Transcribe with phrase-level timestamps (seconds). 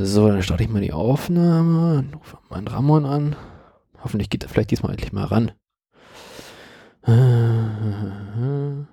[0.00, 3.34] So, dann starte ich mal die Aufnahme und rufe meinen Ramon an.
[4.00, 5.52] Hoffentlich geht er vielleicht diesmal endlich mal ran.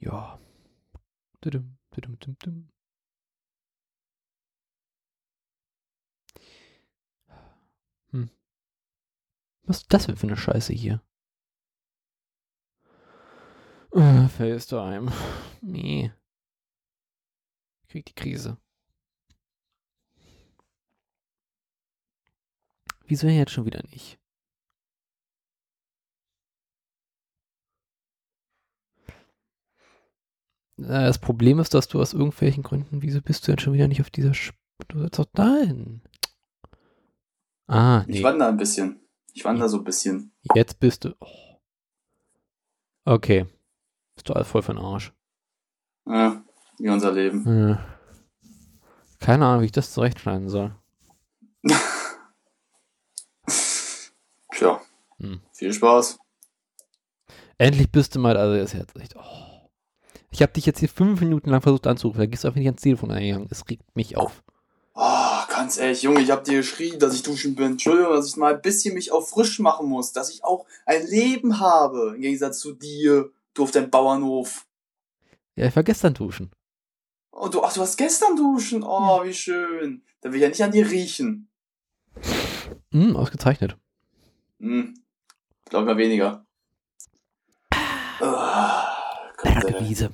[0.00, 0.38] Ja.
[8.10, 8.30] Hm.
[9.64, 11.00] Was ist das denn für eine Scheiße hier?
[13.94, 15.10] Äh, FaceTime.
[15.60, 16.12] Nee.
[17.82, 18.56] Ich krieg die Krise.
[23.06, 24.18] Wieso jetzt schon wieder nicht?
[30.78, 34.00] Das Problem ist, dass du aus irgendwelchen Gründen, wieso bist du denn schon wieder nicht
[34.00, 34.56] auf dieser Sp
[34.88, 36.00] Du sollst doch dahin.
[37.68, 38.22] Ah, Ich nee.
[38.24, 39.00] wandere ein bisschen.
[39.32, 40.32] Ich wandere so ein bisschen.
[40.56, 41.14] Jetzt bist du.
[41.20, 41.60] Oh.
[43.04, 43.46] Okay.
[44.14, 45.12] Bist du alles voll für den Arsch.
[46.06, 46.42] Ja,
[46.78, 47.44] wie unser Leben.
[47.44, 47.78] Hm.
[49.20, 50.74] Keine Ahnung, wie ich das zurechtschneiden soll.
[54.54, 54.80] Tja,
[55.18, 55.40] Hm.
[55.52, 56.18] viel Spaß.
[57.58, 59.14] Endlich bist du mal, also das ist jetzt echt.
[59.16, 59.68] Oh.
[60.30, 62.66] Ich habe dich jetzt hier fünf Minuten lang versucht anzurufen, da gehst du einfach nicht
[62.68, 63.48] ans Telefon eingegangen.
[63.50, 64.42] Es regt mich auf.
[64.94, 67.72] Oh, ganz ehrlich, Junge, ich hab dir geschrien, dass ich duschen bin.
[67.72, 70.12] Entschuldigung, dass ich mal ein bisschen mich auch frisch machen muss.
[70.12, 72.14] Dass ich auch ein Leben habe.
[72.16, 74.66] Im Gegensatz zu dir, du auf deinem Bauernhof.
[75.56, 76.50] Ja, ich war gestern duschen.
[77.30, 78.82] Oh, du, ach, du hast gestern duschen.
[78.82, 80.02] Oh, wie schön.
[80.20, 81.48] Da will ich ja nicht an dir riechen.
[82.92, 83.76] Hm, ausgezeichnet.
[84.60, 84.94] Hm.
[85.68, 86.44] Glaub mir weniger.
[88.20, 88.86] Ah,
[89.42, 89.60] ey.
[89.60, 90.10] Bergwiese.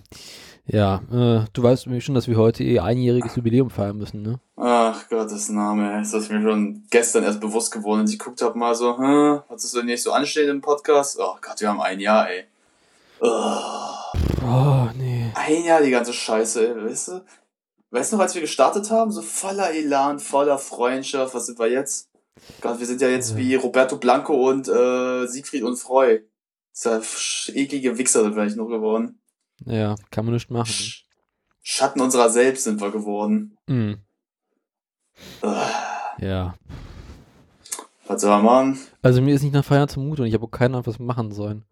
[0.71, 4.39] Ja, äh, du weißt nämlich schon, dass wir heute ihr einjähriges Jubiläum feiern müssen, ne?
[4.57, 5.99] Ach Gottes Name, ey.
[6.01, 9.41] das ist mir schon gestern erst bewusst geworden, als ich geguckt habe, mal so, hä,
[9.49, 11.19] was ist denn nicht so anstehen im Podcast?
[11.19, 12.45] Oh Gott, wir haben ein Jahr, ey.
[13.21, 13.59] Oh,
[14.43, 15.31] Oh, nee.
[15.35, 17.25] ein Jahr die ganze Scheiße, ey, weißt du?
[17.91, 21.71] Weißt du noch, als wir gestartet haben, so voller Elan, voller Freundschaft, was sind wir
[21.71, 22.11] jetzt?
[22.61, 26.21] Gott, wir sind ja jetzt wie Roberto Blanco und äh, Siegfried und Freu.
[26.73, 29.21] Das ist ja eklige Wichser sind wir eigentlich noch geworden.
[29.65, 30.67] Ja, kann man nicht machen.
[30.71, 31.05] Sch
[31.63, 33.59] Schatten unserer selbst sind wir geworden.
[33.67, 33.99] Hm,
[35.43, 35.67] Ah,
[36.21, 36.55] ja.
[38.07, 38.79] was soll man machen?
[39.03, 41.05] Also mir ist nicht nach Feiern zumute und ich habe auch keine Ahnung, was wir
[41.07, 41.65] machen sollen.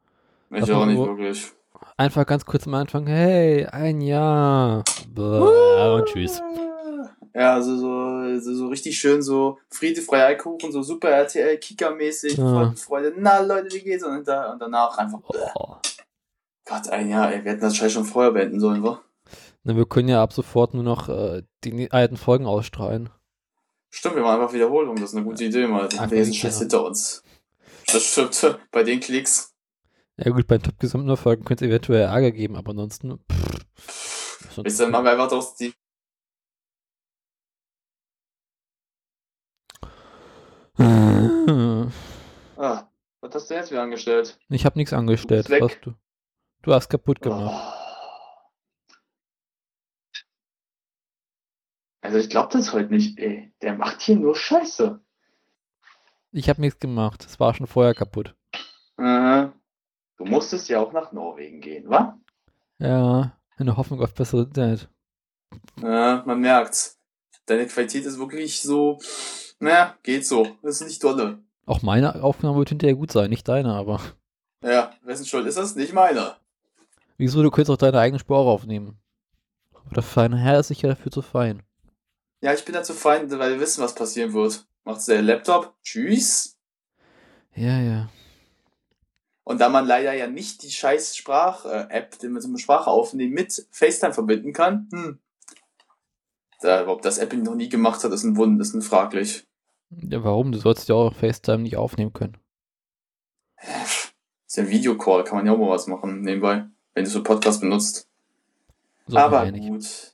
[0.51, 1.53] Ich Einfach auch nicht wirklich.
[1.97, 4.84] Einfach ganz kurz am Anfang, hey, ein Jahr.
[5.17, 6.43] Und tschüss.
[7.34, 12.39] Ja, also so, so, so richtig schön so Friede, Frei, Eierkuchen, so super RTL, Kicker-mäßig,
[12.39, 12.49] Ja.
[12.49, 14.03] Freunde, Freude, na Leute, wie geht's?
[14.05, 15.21] Und, da, und danach einfach,
[15.55, 15.77] Oh.
[16.65, 19.03] Gott, ein Jahr, ey, wir hätten das Scheiß schon vorher beenden sollen, wa?
[19.65, 23.11] Na, wir können ja ab sofort nur noch äh, die alten Folgen ausstrahlen.
[23.91, 25.89] Stimmt, wir machen einfach Wiederholung, das ist eine gute Idee, mal.
[25.93, 27.23] Wir diesen Scheiß hinter uns.
[27.93, 29.55] Das stimmt, bei den Klicks.
[30.19, 33.19] Ja gut, bei den top gesamten Folgen könnte es eventuell Ärger geben, aber ansonsten.
[33.31, 35.75] Pff, Bis dann machen wir einfach doch die,
[40.78, 41.88] ah,
[43.21, 44.38] was hast du jetzt wieder angestellt?
[44.50, 45.49] Ich habe nichts angestellt.
[45.49, 45.60] Du.
[45.60, 45.94] Was du?
[46.62, 47.54] Du hast kaputt gemacht.
[47.54, 47.72] Oh.
[52.03, 53.53] Also ich glaube das heute nicht, ey.
[53.62, 55.00] Der macht hier nur Scheiße.
[56.33, 57.25] Ich habe nichts gemacht.
[57.25, 58.37] Es war schon vorher kaputt.
[58.98, 59.54] Aha.
[60.16, 62.19] Du musstest ja auch nach Norwegen gehen, wa?
[62.78, 64.88] Ja, in der Hoffnung auf bessere Internet.
[65.81, 66.99] Ja, man merkt's.
[67.47, 68.99] Deine Qualität ist wirklich so,
[69.60, 70.56] naja, geht so.
[70.62, 71.43] Das ist nicht dolle.
[71.65, 74.00] Auch meine Aufnahme wird hinterher gut sein, nicht deine, aber.
[74.62, 75.77] Ja, wessen Schuld ist das?
[75.77, 76.37] Nicht meine.
[77.19, 78.98] Wieso, du könntest auch deine eigene Spur aufnehmen.
[79.72, 81.62] Aber der feine Herr ist sicher dafür zu fein.
[82.41, 84.66] Ja, ich bin dazu fein, weil wir wissen, was passieren wird.
[84.84, 86.56] Macht's der Laptop, tschüss.
[87.54, 88.09] Ja, ja.
[89.47, 93.33] Und da man leider ja nicht die scheiß Sprach-App, die mit so einer Sprache aufnehmen,
[93.33, 95.21] mit FaceTime verbinden kann, hm.
[96.62, 99.47] Da, ob das Apple noch nie gemacht hat, ist ein Wund, ist ein fraglich.
[99.91, 100.51] Ja, warum?
[100.51, 102.39] Du sollst ja auch FaceTime nicht aufnehmen können.
[103.59, 106.65] Ist ja ein Videocall, kann man ja auch mal was machen nebenbei,
[106.95, 108.09] wenn du so Podcast benutzt.
[109.07, 110.13] So Aber ja gut.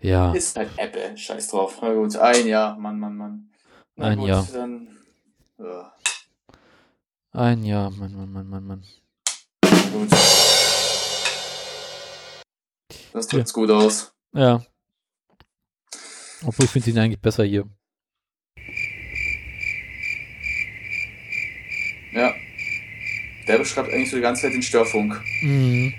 [0.00, 0.32] Ja.
[0.32, 1.80] Ist halt Apple, scheiß drauf.
[1.82, 3.50] Na gut, ein Jahr, Mann, Mann, Mann.
[3.96, 4.48] Na Ein gut, Jahr.
[4.52, 4.96] Dann,
[5.58, 5.92] ja,
[7.34, 8.84] Ein Jahr, Mann, Mann, Mann, Mann, Mann.
[9.92, 10.08] gut.
[13.12, 14.12] Das drückt's gut aus.
[14.32, 14.64] Ja.
[16.46, 17.68] Obwohl ich finde ihn eigentlich besser hier.
[22.12, 22.32] Ja.
[23.48, 25.20] Der beschreibt eigentlich so die ganze Zeit den Störfunk.
[25.42, 25.92] Mhm.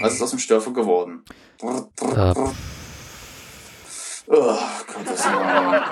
[0.00, 1.24] Was ist aus dem Störfunk geworden?
[1.58, 2.32] Brr, brr, Ja.
[2.32, 2.54] brr.
[4.28, 4.58] Oh,
[4.94, 5.82] Gottes Willen.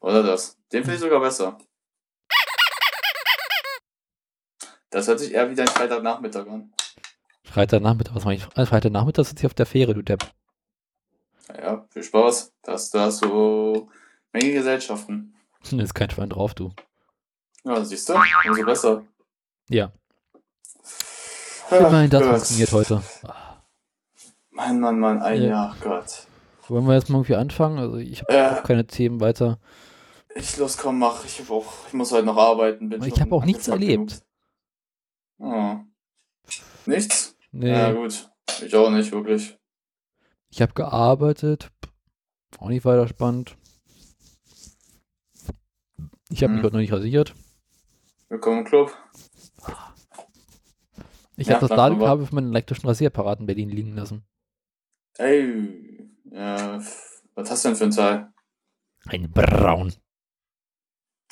[0.00, 0.56] Oder das?
[0.74, 1.56] Den finde ich sogar besser.
[4.90, 6.72] Das hört sich eher wie dein Freitagnachmittag an.
[7.44, 8.46] Freitagnachmittag, was mache ich?
[8.56, 10.24] Äh, Freitagnachmittag sitze ich auf der Fähre, du Depp.
[11.56, 12.52] Ja, viel Spaß.
[12.62, 13.88] Da hast, da hast du
[14.32, 15.34] Menge Gesellschaften.
[15.70, 16.72] Da ist kein Schwein drauf, du.
[17.64, 18.14] Ja, siehst du,
[18.48, 19.04] umso besser.
[19.68, 19.92] Ja.
[21.70, 22.30] Immerhin das Gott.
[22.32, 23.02] funktioniert heute.
[24.50, 25.48] Mann, Mann, Mann, ein Ja.
[25.48, 26.26] Jahr, Gott.
[26.68, 27.78] Wollen wir jetzt mal irgendwie anfangen?
[27.78, 29.58] Also ich habe auch keine Themen weiter.
[30.34, 31.24] Ich los, komm, mach.
[31.24, 32.88] Ich, hab auch, ich muss heute noch arbeiten.
[32.88, 34.22] Bin Ich habe auch nichts erlebt.
[35.38, 35.76] Oh.
[36.86, 37.36] Nichts?
[37.52, 38.30] Nee, Ja, gut.
[38.64, 39.56] Ich auch nicht, wirklich.
[40.50, 41.70] ich habe gearbeitet.
[42.58, 43.56] Auch nicht weiter spannend.
[46.30, 46.64] Ich habe mich Hm.
[46.64, 47.34] heute noch nicht rasiert.
[48.28, 48.96] Willkommen im Club.
[51.36, 51.76] Ich Ja, habe das.
[51.76, 54.24] Ladekabel für meinen elektrischen Rasierapparat in Berlin liegen lassen.
[55.18, 56.80] Ey, ja,
[57.34, 58.32] was hast du denn für ein Teil?
[59.06, 59.92] Ein Braun.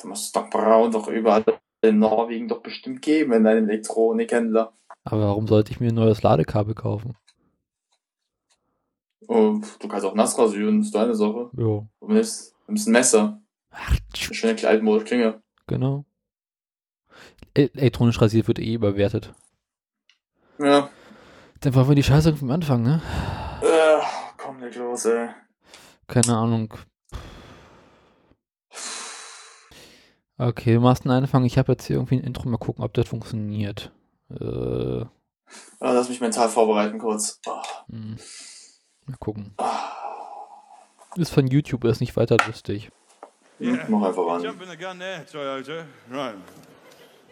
[0.03, 1.45] Du musst es doch braun doch überall
[1.81, 4.73] in Norwegen doch bestimmt geben in einem Elektronikhändler.
[5.05, 7.15] Aber warum sollte ich mir ein neues Ladekabel kaufen?
[9.27, 11.49] Oh, du kannst auch nass rasieren, ist deine Sache.
[11.57, 11.87] Jo.
[12.01, 13.41] Du nimmst, nimmst ein Messer.
[13.71, 15.41] Ach, Eine schöne altmodische Klinge.
[15.67, 16.05] genau.
[17.53, 19.33] Elektronisch rasiert wird eh überwertet.
[20.59, 20.89] Ja.
[21.61, 23.01] Dann wollen wir die Scheiße vom Anfang, ne?
[23.61, 24.01] Äh,
[24.37, 25.29] komm, leg los, ey.
[26.07, 26.73] Keine Ahnung.
[30.37, 31.45] Okay, du machst einen Anfang.
[31.45, 32.47] Ich habe jetzt hier irgendwie ein Intro.
[32.49, 33.91] Mal gucken, ob das funktioniert.
[34.29, 35.05] Äh,
[35.79, 37.39] Ah, lass mich mental vorbereiten kurz.
[37.89, 38.17] Hm.
[39.05, 39.53] Mal gucken.
[39.57, 39.91] ah.
[41.15, 42.89] Ist von YouTube, ist nicht weiter lustig.
[43.59, 44.43] Hm, Mach einfach an.
[44.43, 45.85] Jumping the gun there, Toyota.
[46.09, 46.35] Right.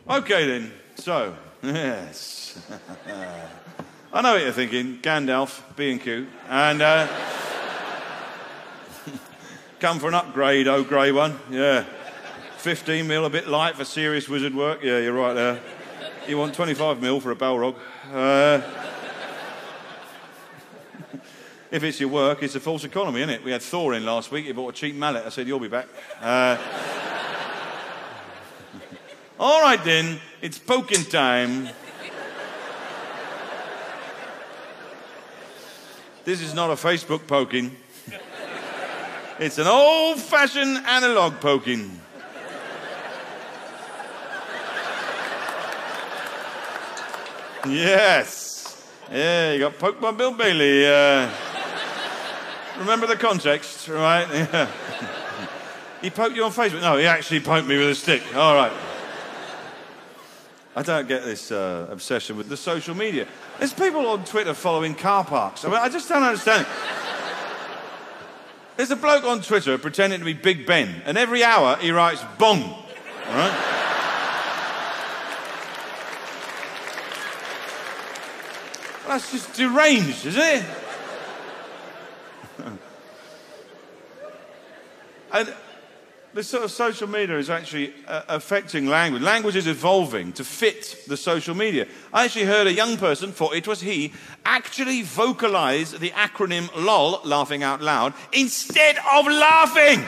[0.06, 0.71] Okay then.
[0.95, 1.33] So,
[1.63, 2.57] yes.
[4.13, 5.00] I know what you're thinking.
[5.01, 6.27] Gandalf, B&Q.
[6.48, 7.07] And, uh,
[9.80, 11.39] come for an upgrade, oh grey one.
[11.50, 11.86] Yeah.
[12.61, 14.83] 15 mil, a bit light for serious wizard work.
[14.83, 15.59] Yeah, you're right there.
[16.27, 17.75] You want 25 mil for a Balrog.
[18.13, 18.61] Uh,
[21.71, 23.43] if it's your work, it's a false economy, isn't it?
[23.43, 24.45] We had Thor in last week.
[24.45, 25.25] He bought a cheap mallet.
[25.25, 25.87] I said, you'll be back.
[26.21, 26.55] Uh,
[29.39, 30.19] all right, then.
[30.43, 31.67] It's poking time.
[36.25, 37.75] This is not a Facebook poking.
[39.39, 42.00] It's an old fashioned analog poking.
[47.67, 48.51] Yes.
[49.11, 50.85] Yeah, you got poked by Bill Bailey.
[50.85, 51.29] Uh,
[52.79, 54.27] remember the context, right?
[54.31, 54.69] Yeah.
[56.01, 56.81] he poked you on Facebook?
[56.81, 58.23] No, he actually poked me with a stick.
[58.35, 58.71] All right.
[60.75, 63.27] I don't get this uh, obsession with the social media.
[63.59, 65.65] There's people on Twitter following car parks.
[65.65, 66.65] I mean, I just don't understand.
[68.77, 72.23] There's a bloke on Twitter pretending to be Big Ben, and every hour he writes
[72.39, 72.63] bong.
[72.63, 73.70] All right?
[79.11, 80.63] That's just deranged, isn't it?
[85.33, 85.53] and
[86.33, 89.21] the sort of social media is actually uh, affecting language.
[89.21, 91.87] Language is evolving to fit the social media.
[92.13, 94.13] I actually heard a young person, thought it was he,
[94.45, 100.05] actually vocalize the acronym LOL, laughing out loud, instead of laughing.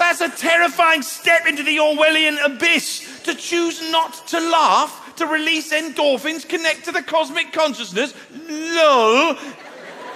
[0.00, 3.22] That's a terrifying step into the Orwellian abyss.
[3.22, 8.14] To choose not to laugh, to release endorphins, connect to the cosmic consciousness.
[8.48, 9.36] LOL.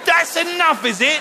[0.05, 1.19] That's enough, is it?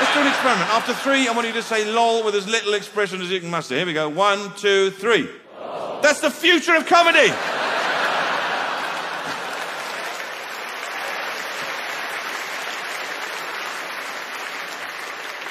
[0.00, 0.68] Let's do an experiment.
[0.70, 3.50] After three, I want you to say lol with as little expression as you can
[3.50, 3.76] muster.
[3.76, 4.08] Here we go.
[4.08, 5.28] One, two, three.
[6.02, 7.32] That's the future of comedy.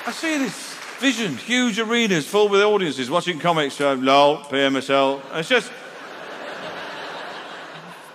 [0.04, 5.22] I see this vision, huge arenas full with audiences watching comics show, lol, PMSL.
[5.36, 5.72] It's just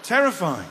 [0.06, 0.68] terrifying.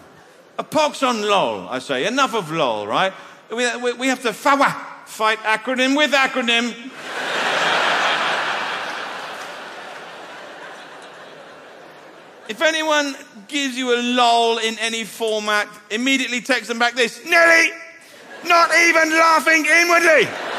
[0.58, 2.08] A pox on lol, I say.
[2.08, 3.12] Enough of lol, right?
[3.51, 4.74] We, we, we have to fawa,
[5.06, 6.70] fight acronym with acronym.
[12.50, 13.15] if anyone
[13.50, 17.72] gives you a lol in any format, immediately text them back this Nelly,
[18.46, 20.54] not even laughing inwardly.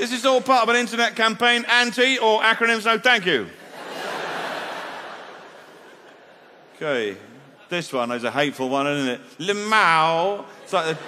[0.00, 3.46] This is all part of an internet campaign, anti or acronyms, no thank you.
[6.74, 7.18] Okay,
[7.68, 9.20] this one is a hateful one, isn't it?
[9.40, 10.46] Limao.
[10.62, 10.98] It's like the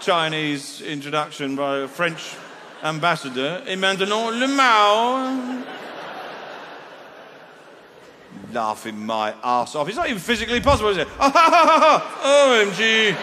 [0.00, 2.34] Chinese introduction by a French
[2.82, 3.62] ambassador.
[3.68, 5.64] Et maintenant, Limao.
[8.52, 9.86] Laughing my ass off.
[9.86, 11.06] It's not even physically possible, is it?
[11.20, 13.16] OMG.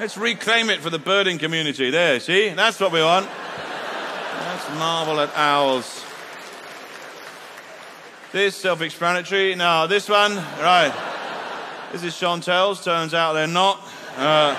[0.00, 1.90] Let's reclaim it for the birding community.
[1.90, 2.48] There, see?
[2.48, 3.26] That's what we want.
[3.26, 6.02] Let's marvel at owls.
[8.32, 9.56] This self-explanatory.
[9.56, 10.90] Now, this one, right.
[11.92, 12.82] This is Chantel's.
[12.82, 13.86] Turns out they're not.
[14.16, 14.56] Uh,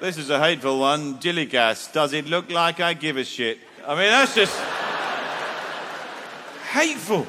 [0.00, 1.18] this is a hateful one.
[1.18, 1.92] Dilligas.
[1.92, 3.58] Does it look like I give a shit?
[3.86, 4.58] I mean, that's just
[6.72, 7.26] hateful.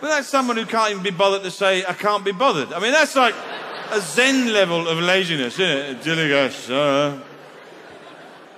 [0.00, 2.72] But that's someone who can't even be bothered to say, I can't be bothered.
[2.72, 3.34] I mean, that's like
[3.90, 6.70] a Zen level of laziness, isn't it?
[6.70, 7.18] Uh.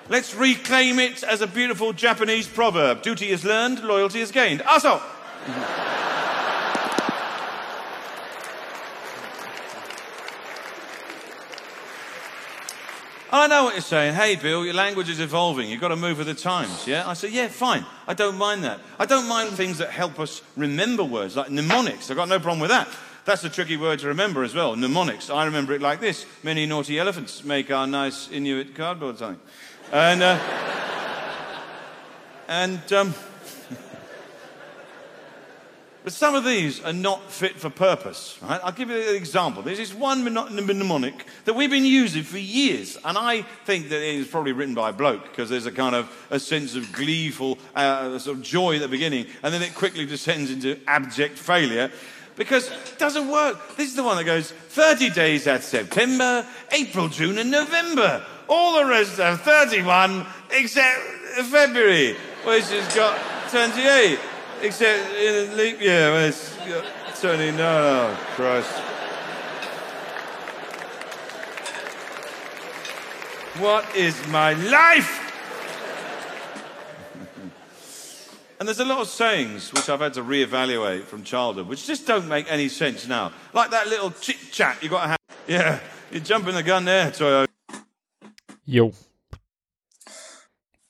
[0.08, 3.02] Let's reclaim it as a beautiful Japanese proverb.
[3.02, 4.62] Duty is learned, loyalty is gained.
[4.62, 5.00] Also.
[13.30, 14.14] I know what you're saying.
[14.14, 15.68] Hey, Bill, your language is evolving.
[15.68, 17.06] You've got to move with the times, yeah?
[17.06, 17.84] I said, yeah, fine.
[18.06, 18.80] I don't mind that.
[18.98, 22.10] I don't mind things that help us remember words, like mnemonics.
[22.10, 22.88] I've got no problem with that.
[23.26, 25.28] That's a tricky word to remember as well, mnemonics.
[25.28, 26.24] I remember it like this.
[26.42, 29.40] Many naughty elephants make our nice Inuit cardboard something.
[29.92, 30.38] And, uh,
[32.48, 33.14] and, um,
[36.08, 38.58] but some of these are not fit for purpose, right?
[38.64, 39.62] I'll give you an example.
[39.62, 44.14] There's this one mnemonic that we've been using for years, and I think that it
[44.14, 47.58] is probably written by a bloke because there's a kind of a sense of gleeful
[47.76, 51.92] uh, sort of joy at the beginning, and then it quickly descends into abject failure
[52.36, 53.76] because it doesn't work.
[53.76, 58.24] This is the one that goes 30 days at September, April, June, and November.
[58.48, 61.02] All the rest are 31 except
[61.50, 62.14] February,
[62.46, 64.18] which has got 28.
[64.60, 66.56] Except in a leap year, it's
[67.20, 67.52] 20.
[67.52, 68.70] No, no, Christ.
[73.58, 75.24] What is my life?
[78.58, 82.06] And there's a lot of sayings which I've had to reevaluate from childhood, which just
[82.06, 83.32] don't make any sense now.
[83.52, 85.18] Like that little chit chat you got to have.
[85.46, 85.78] Yeah,
[86.10, 87.46] you're jumping the gun there, Toyo.
[88.66, 88.92] Jo.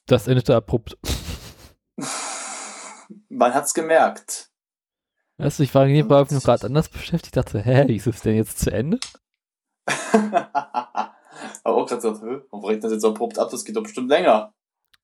[0.07, 0.95] Das endete abrupt.
[3.29, 4.51] Man hat's gemerkt.
[5.37, 7.37] Weißt du, ich war nebenbei noch gerade anders beschäftigt.
[7.37, 8.99] Ich dachte, hä, wie ist es denn jetzt zu Ende?
[9.87, 13.49] Aber auch gerade gesagt, hä, warum bringt das jetzt so abrupt ab?
[13.51, 14.53] Das geht doch bestimmt länger.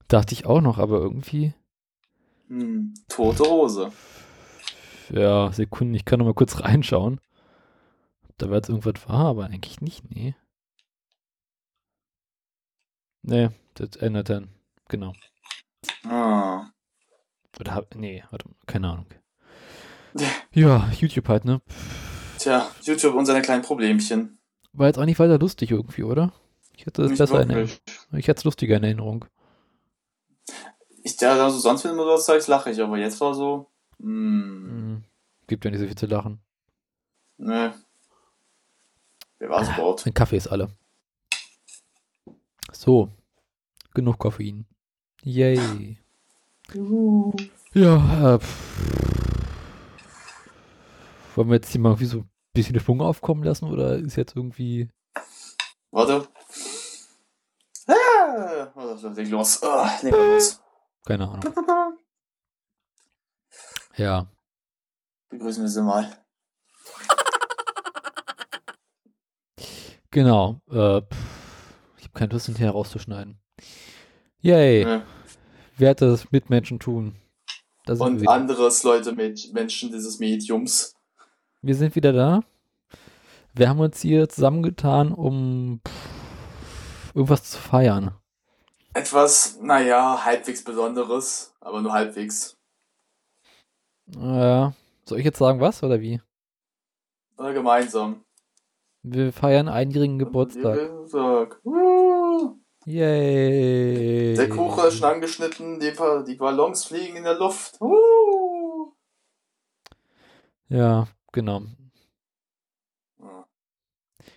[0.08, 1.54] Dachte ich auch noch, aber irgendwie.
[2.48, 3.90] Hm, tote Hose.
[5.10, 7.20] Ja, Sekunden, ich kann noch mal kurz reinschauen.
[8.28, 10.34] Ob da jetzt irgendwas war, aber eigentlich nicht, nee.
[13.22, 14.48] Nee, das ändert dann.
[14.88, 15.14] Genau.
[16.04, 16.73] Ah.
[17.60, 19.06] Oder hab, nee, warte, keine Ahnung.
[20.52, 21.60] Ja, YouTube halt, ne?
[22.38, 24.38] Tja, YouTube und seine kleinen Problemchen.
[24.72, 26.32] War jetzt auch nicht weiter lustig irgendwie, oder?
[26.76, 27.50] Ich hätte es besser in.
[27.50, 27.76] Erinnerung.
[28.12, 29.24] Ich hätte es lustiger in Erinnerung.
[31.02, 33.66] Ich, ja, also sonst, wenn du das sagst, lache ich, aber jetzt war so,
[34.00, 35.04] hm, Hm,
[35.48, 36.40] gibt ja nicht so viel zu lachen.
[37.38, 37.74] ne.
[39.40, 40.06] Wer war es überhaupt?
[40.06, 40.68] Mein Kaffee ist alle.
[42.72, 43.10] So.
[43.94, 44.64] Genug Koffein.
[45.22, 45.98] Yay.
[46.72, 48.38] Ja, äh,
[51.34, 54.36] wollen wir jetzt hier mal irgendwie so ein bisschen Schwung aufkommen lassen oder ist jetzt
[54.36, 54.88] irgendwie.
[55.90, 56.26] Warte.
[57.86, 59.60] Ah, was ist los?
[60.02, 60.60] Nehmen wir los.
[61.04, 61.54] Keine Ahnung.
[63.96, 64.26] Ja.
[65.28, 66.24] Begrüßen wir sie mal.
[70.10, 70.60] Genau.
[70.70, 70.98] Äh,
[71.98, 73.40] ich habe keine Lust, hinterher rauszuschneiden.
[74.40, 74.84] Yay.
[74.84, 75.06] Ne.
[75.76, 77.16] Wertes Mitmenschen tun.
[77.86, 78.32] Wir Und wieder.
[78.32, 80.94] anderes, Leute, mit Menschen dieses Mediums.
[81.62, 82.40] Wir sind wieder da.
[83.54, 85.80] Wir haben uns hier zusammengetan, um
[87.14, 88.14] irgendwas zu feiern.
[88.94, 92.56] Etwas, naja, halbwegs Besonderes, aber nur halbwegs.
[94.16, 94.72] Ja.
[95.04, 96.20] Soll ich jetzt sagen, was oder wie?
[97.36, 98.24] Oder gemeinsam.
[99.02, 100.78] Wir feiern einjährigen Geburtstag.
[100.78, 101.60] Geburtstag.
[101.64, 102.23] Uh,
[102.86, 104.34] Yay.
[104.34, 107.80] der Kuchen ist schon angeschnitten, die, Ballons fliegen in der Luft.
[107.80, 108.92] Uh.
[110.68, 111.62] Ja, genau.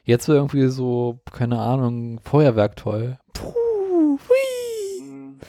[0.03, 3.17] Jetzt wäre irgendwie so, keine Ahnung, Feuerwerk toll.
[3.33, 4.17] Puh.
[4.99, 5.39] Hm.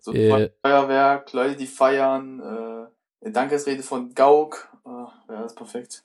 [0.00, 0.50] So Äh.
[0.62, 4.68] Feuerwerk, Leute, die feiern, äh, eine Dankesrede von Gauk.
[4.84, 6.04] Äh, ja, das ist perfekt.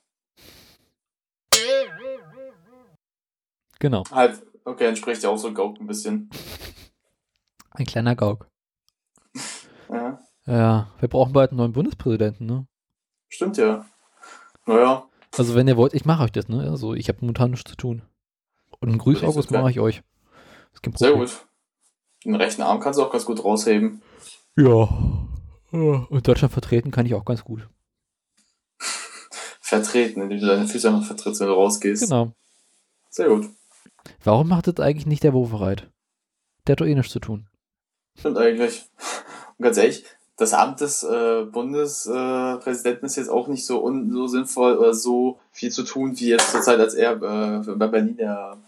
[3.78, 4.04] Genau.
[4.10, 6.30] Halt, okay, entspricht ja auch so Gauk ein bisschen.
[7.74, 8.46] Ein kleiner Gauk.
[9.88, 12.66] Ja, Ja, wir brauchen bald einen neuen Bundespräsidenten, ne?
[13.28, 13.86] stimmt ja.
[14.66, 16.70] Naja, Also wenn ihr wollt, ich mache euch das, ne?
[16.70, 18.02] Also ich habe momentan nichts zu tun.
[18.80, 19.62] Und einen so sagen.
[19.62, 20.02] mache ich euch.
[20.96, 21.46] Sehr gut.
[22.24, 24.02] Den rechten Arm kannst du auch ganz gut rausheben.
[24.56, 24.88] Ja.
[25.72, 27.68] Ja, Und Deutschland vertreten kann ich auch ganz gut.
[29.60, 32.04] vertreten, indem du deine Füße einfach vertrittst, wenn du rausgehst.
[32.04, 32.32] Genau.
[33.08, 33.48] Sehr gut.
[34.24, 35.90] Warum macht das eigentlich nicht der Wovereit?
[36.66, 37.48] Der hat doch eh nichts zu tun.
[38.18, 38.84] Stimmt eigentlich.
[39.58, 40.04] Und ganz ehrlich,
[40.36, 45.38] das Amt des äh, Bundespräsidenten ist jetzt auch nicht so, un so sinnvoll oder so
[45.50, 48.58] viel zu tun, wie jetzt zur Zeit, als er äh, bei Berlin der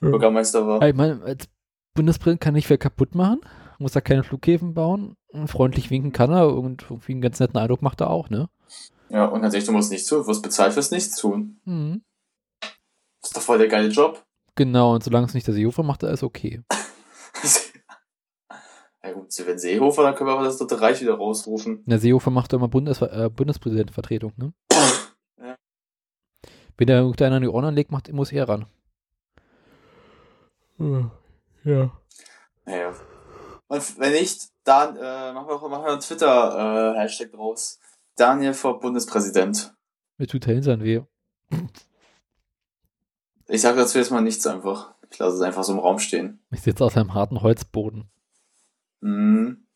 [0.00, 0.86] Bürgermeister war.
[0.86, 1.46] Ich meine, als
[1.94, 3.40] Bundespräsident kann nicht viel kaputt machen,
[3.78, 5.16] muss da keine Flughäfen bauen.
[5.46, 8.48] Freundlich winken kann er und irgendwie einen ganz netten Eindruck macht er auch, ne?
[9.08, 11.60] Ja, und ganz ehrlich, du musst nichts tun, du wirst bezahlt fürs Nichtstun.
[11.64, 12.02] Mhm.
[13.20, 14.24] Das ist doch voll der geile Job.
[14.60, 16.62] Genau, und solange es nicht der Seehofer macht, ist okay.
[19.02, 21.82] ja gut, wenn Seehofer, dann können wir aber das dritte Reich wieder rausrufen.
[21.86, 24.52] Der Seehofer macht doch immer Bundes äh, Bundespräsidentenvertretung, ne?
[25.38, 25.56] Ja.
[26.76, 28.66] Wenn der irgendeiner an die Ohren anlegt, macht, muss er ran.
[30.76, 31.10] Ja.
[32.66, 32.94] Naja.
[33.66, 37.80] Und wenn nicht, dann äh, machen wir auch machen wir einen Twitter-Hashtag draus.
[38.14, 39.72] Daniel vor Bundespräsident.
[40.18, 41.00] Mir tut der Hintern weh.
[43.50, 44.94] Ich sage dazu jetzt mal nichts einfach.
[45.10, 46.40] Ich lasse es einfach so im Raum stehen.
[46.52, 48.08] Ich sitze auf einem harten Holzboden.
[49.00, 49.66] Mhm.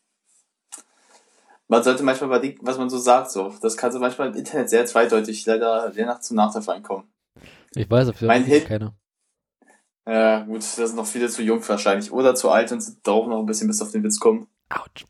[1.66, 3.30] Man sollte manchmal überdenken, was man so sagt.
[3.32, 3.52] So.
[3.60, 7.12] Das kann so manchmal im Internet sehr zweideutig leider je nach zum Nachteil reinkommen.
[7.74, 8.94] Ich weiß, auf Mein jeden Hit- keiner.
[10.06, 12.12] Ja, gut, das sind noch viele zu jung wahrscheinlich.
[12.12, 14.46] Oder zu alt und sind darauf noch ein bisschen bis auf den Witz kommen.
[14.68, 15.04] Autsch.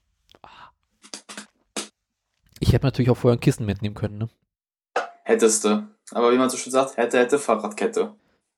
[2.61, 4.29] Ich hätte natürlich auch vorher ein Kissen mitnehmen können, ne?
[5.25, 5.89] Hätteste.
[6.13, 8.15] Aber wie man so schön sagt, hätte, hätte, Fahrradkette.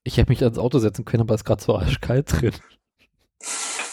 [0.07, 2.53] Ich hätte mich ans Auto setzen können, aber es ist gerade so arschkalt drin.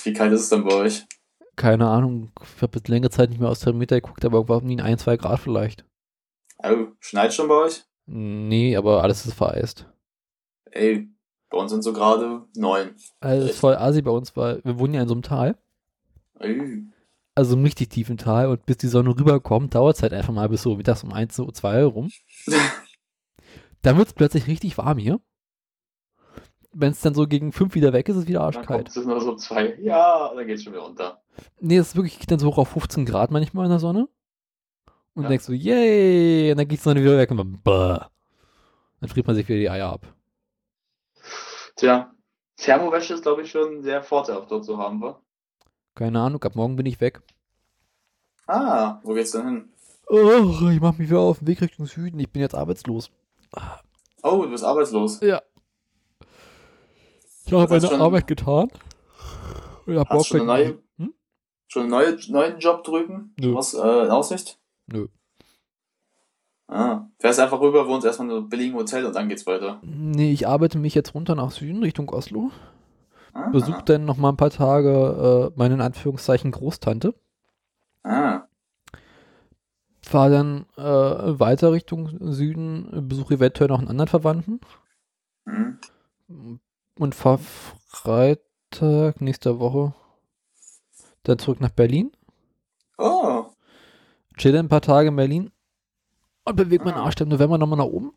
[0.03, 1.07] Wie kalt ist es dann bei euch?
[1.55, 4.65] Keine Ahnung, ich habe jetzt längere Zeit nicht mehr aus dem Thermometer geguckt, aber irgendwann
[4.65, 5.85] nie ein, zwei Grad vielleicht.
[6.59, 7.83] Oh, schneit schon bei euch?
[8.05, 9.89] Nee, aber alles ist vereist.
[10.65, 11.09] Ey,
[11.49, 12.95] bei uns sind so gerade neun.
[13.19, 15.57] Also es ist voll assi bei uns, weil wir wohnen ja in so einem Tal.
[16.39, 16.83] Ey.
[17.33, 20.47] Also einem richtig tiefen Tal und bis die Sonne rüberkommt, dauert es halt einfach mal
[20.47, 22.11] bis so mittags um 1, so 2 rum.
[23.81, 25.19] Dann wird es plötzlich richtig warm hier.
[26.75, 28.87] Wenn es dann so gegen 5 wieder weg ist, ist es wieder Dann arschkalt.
[28.89, 29.77] es nur so zwei.
[29.79, 31.21] Ja, dann geht's schon wieder runter.
[31.59, 34.07] Nee, es ist wirklich geht dann so hoch auf 15 Grad manchmal in der Sonne.
[35.13, 35.27] Und Ja.
[35.27, 38.09] du denkst so, yay, und dann geht die Sonne wieder weg und man, bah.
[38.99, 40.07] Dann friert man sich wieder die Eier ab.
[41.75, 42.11] Tja,
[42.57, 45.19] Thermowäsche ist, glaube ich, schon sehr vorteilhaft dort zu haben, wa?
[45.95, 47.21] Keine Ahnung, ab morgen bin ich weg.
[48.47, 49.69] Ah, wo geht's denn hin?
[50.07, 52.19] Oh, ich mach mich wieder auf den Weg Richtung Süden.
[52.19, 53.09] Ich bin jetzt arbeitslos.
[54.21, 55.19] Oh, du bist arbeitslos.
[55.21, 55.41] Ja.
[57.45, 58.69] Ich habe meine schon- Arbeit getan.
[59.85, 61.13] Ich hab Hast schon eine neue, Hm?
[61.67, 63.33] schon einen neue, neuen Job drüben?
[63.39, 63.53] Nö.
[63.53, 64.59] Was, äh, in Aussicht?
[64.87, 65.07] Nö.
[66.67, 69.79] Ah, fährst einfach rüber, wohnst erstmal in einem billigen Hotel und dann geht's weiter.
[69.83, 72.51] Nee, ich arbeite mich jetzt runter nach Süden, Richtung Oslo.
[73.33, 77.13] Ah, Besuch dann noch mal ein paar Tage äh, meine in Anführungszeichen Großtante.
[78.03, 78.47] ah,
[80.01, 80.81] Fahr dann äh,
[81.39, 84.59] weiter Richtung Süden, besuche eventuell noch einen anderen Verwandten.
[85.45, 85.79] hm.
[86.95, 87.39] Und fahr
[87.87, 89.93] Freitag nächster Woche
[91.23, 92.11] dann zurück nach Berlin.
[92.97, 93.45] Oh,
[94.37, 95.51] Chill ein paar Tage in Berlin
[96.43, 97.03] und bewege meinen Ah.
[97.05, 98.13] Arsch im November nochmal nach oben.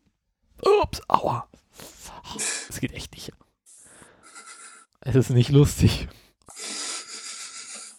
[0.83, 1.47] Ups, aua.
[2.69, 3.31] Es geht echt nicht.
[5.01, 6.07] Es ist nicht lustig.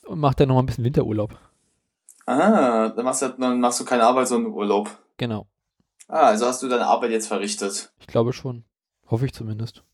[0.04, 1.38] Und mach dann nochmal ein bisschen Winterurlaub.
[2.26, 4.90] ah, dann machst, du, dann machst du keine Arbeit, sondern Urlaub.
[5.16, 5.46] Genau.
[6.08, 7.92] Ah, also hast du deine Arbeit jetzt verrichtet.
[8.00, 8.64] Ich glaube schon.
[9.06, 9.84] Hoffe ich zumindest.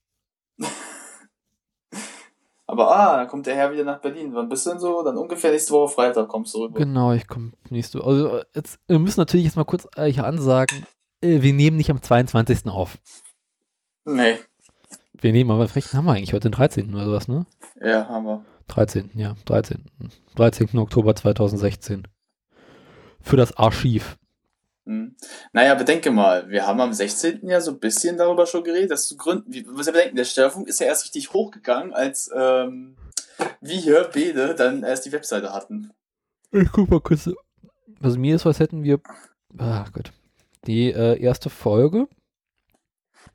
[2.75, 4.35] Aber ah, dann kommt der Herr wieder nach Berlin.
[4.35, 5.05] Wann bist du denn so?
[5.05, 6.77] Dann ungefähr nächste Woche Freitag kommst du rüber.
[6.77, 10.85] Genau, ich komme nächste Also, jetzt, wir müssen natürlich jetzt mal kurz äh, hier ansagen,
[11.21, 12.67] äh, wir nehmen nicht am 22.
[12.67, 12.99] auf.
[14.05, 14.41] Nee,
[15.13, 16.93] Wir nehmen aber, vielleicht haben wir eigentlich heute den 13.
[16.93, 17.47] oder sowas, ne?
[17.81, 18.45] ja, haben wir.
[18.67, 19.11] 13.
[19.15, 19.85] Ja, 13.
[20.35, 20.77] 13.
[20.77, 22.09] Oktober 2016.
[23.21, 24.19] Für das Archiv.
[24.87, 25.17] Hm.
[25.53, 27.47] Naja, bedenke mal, wir haben am 16.
[27.49, 30.25] ja so ein bisschen darüber schon geredet, dass zu Gründen, wie, muss ja bedenken, der
[30.25, 32.97] Störfunk ist ja erst richtig hochgegangen, als ähm,
[33.61, 35.93] wir beide dann erst die Webseite hatten.
[36.53, 37.31] Ich guck mal kurz.
[38.01, 39.01] Also mir ist, was hätten wir.
[39.59, 40.13] Ach Gott.
[40.67, 42.07] Die äh, erste Folge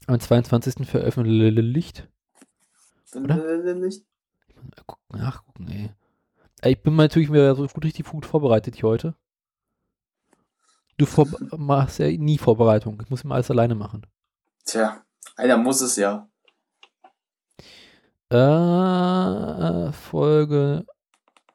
[0.07, 0.87] am 22.
[0.87, 2.07] veröffentlicht.
[4.85, 5.89] Gucken, Nachgucken, ey.
[6.71, 9.15] Ich bin mal natürlich wieder so gut richtig gut vorbereitet hier heute.
[10.99, 11.07] Du
[11.55, 13.01] machst ja nie Vorbereitung.
[13.01, 14.05] Ich muss immer alles alleine machen.
[14.65, 15.01] Tja,
[15.37, 16.27] einer muss es ja.
[18.29, 20.85] Äh, Folge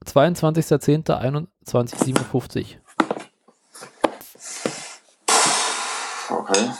[0.07, 2.78] 22.10.2157.
[6.30, 6.70] Okay.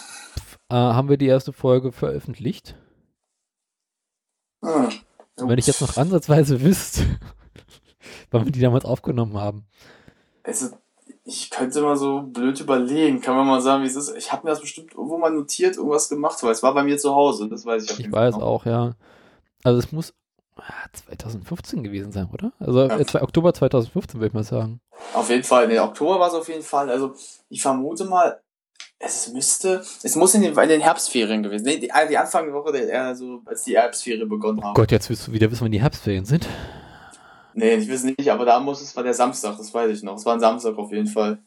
[0.70, 2.77] Äh, haben wir die erste Folge veröffentlicht.
[4.62, 5.05] Und
[5.37, 7.03] wenn ich jetzt noch ansatzweise wüsste,
[8.31, 9.66] wann wir die damals aufgenommen haben.
[10.42, 10.79] Also,
[11.26, 13.20] Ich könnte mal so blöd überlegen.
[13.22, 14.14] Kann man mal sagen, wie es ist?
[14.16, 16.98] Ich habe mir das bestimmt irgendwo mal notiert, irgendwas gemacht, weil es war bei mir
[16.98, 17.48] zu Hause.
[17.48, 18.42] Das weiß ich auf Ich weiß noch.
[18.42, 18.92] auch, ja.
[19.62, 20.12] Also es muss
[20.56, 22.52] ah, 2015 gewesen sein, oder?
[22.60, 22.98] Also Ja.
[22.98, 24.80] äh, Oktober 2015 würde ich mal sagen.
[25.14, 25.66] Auf jeden Fall.
[25.68, 26.90] Nee, Oktober war es auf jeden Fall.
[26.90, 27.14] Also,
[27.48, 28.40] ich vermute mal,
[28.98, 31.64] es müsste, es muss in den, in den Herbstferien gewesen.
[31.64, 34.74] Nee, die, die Anfangswoche, der, eher so, als die Herbstferien begonnen haben.
[34.74, 36.46] Gott, jetzt willst du wieder wissen, wann die Herbstferien sind.
[37.55, 40.17] Nee, ich weiß nicht, aber da muss es, war der Samstag, das weiß ich noch.
[40.17, 41.38] Es war ein Samstag auf jeden Fall.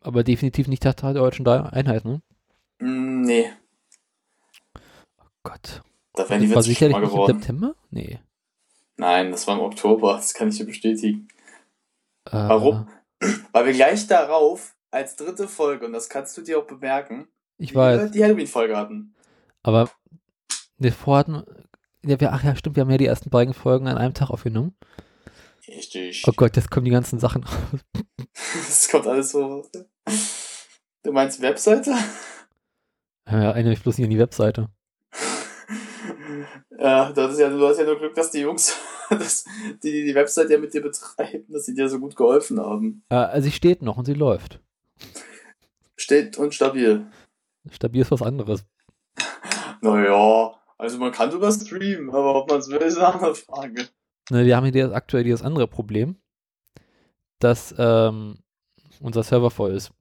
[0.00, 2.20] Aber definitiv nicht Tag der deutschen Einheit, ne?
[2.78, 3.50] Mm, nee,
[5.42, 5.82] Gott.
[6.14, 7.38] da wären die war sicherlich mal nicht im geworden.
[7.38, 7.74] September?
[7.90, 8.18] Nee.
[8.96, 11.28] Nein, das war im Oktober, das kann ich dir bestätigen.
[12.26, 12.88] Äh, Warum?
[13.52, 17.74] Weil wir gleich darauf als dritte Folge, und das kannst du dir auch bemerken, Ich
[17.74, 18.10] weiß.
[18.10, 19.14] die Halloween-Folge hatten.
[19.62, 19.90] Aber
[20.78, 21.42] wir vorhatten.
[22.04, 24.30] Ja, wir, ach ja, stimmt, wir haben ja die ersten beiden Folgen an einem Tag
[24.30, 24.76] aufgenommen.
[25.66, 26.22] Richtig.
[26.26, 27.44] Oh Gott, jetzt kommen die ganzen Sachen.
[28.32, 29.68] Das kommt alles so.
[31.02, 31.94] Du meinst Webseite?
[33.28, 34.68] Ja, erinnere mich bloß nicht an die Webseite.
[36.78, 38.76] Ja, das ist ja, du hast ja nur Glück, dass die Jungs,
[39.10, 39.44] dass
[39.82, 43.02] die, die die Website ja mit dir betreiben, dass sie dir so gut geholfen haben.
[43.08, 44.60] Äh, sie steht noch und sie läuft.
[45.96, 47.06] Steht und stabil.
[47.70, 48.64] Stabil ist was anderes.
[49.80, 53.88] Naja, also man kann sogar streamen, aber ob man es will, ist eine andere Frage.
[54.30, 56.16] Ne, wir haben hier aktuell dieses andere Problem,
[57.38, 58.38] dass ähm,
[59.00, 59.92] unser Server voll ist.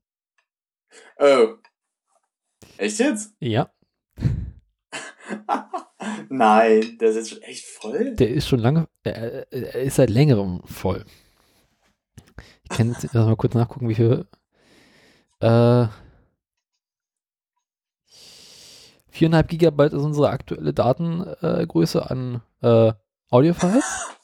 [1.17, 1.55] Oh.
[2.77, 3.33] Echt jetzt?
[3.39, 3.71] Ja,
[6.29, 8.15] Nein, der ist jetzt schon echt voll.
[8.15, 11.05] der ist schon lange, er, er ist seit längerem voll.
[12.63, 14.27] Ich kann jetzt mal kurz nachgucken, wie viel.
[15.39, 15.87] Äh,
[19.15, 22.91] 4,5 Gigabyte ist unsere aktuelle Datengröße Größe an äh,
[23.29, 24.15] Audiofiles.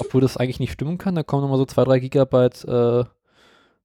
[0.00, 3.04] Obwohl das eigentlich nicht stimmen kann, da kommen nochmal so 2, 3 Gigabyte äh,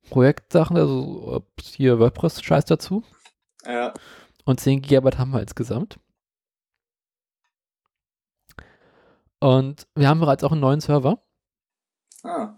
[0.10, 3.04] Projektsachen, also hier WordPress-Scheiß dazu.
[3.66, 3.94] ja.
[4.46, 6.00] Und 10 Gigabyte haben wir insgesamt.
[9.42, 11.22] Und wir haben bereits auch einen neuen Server.
[12.24, 12.58] Ah.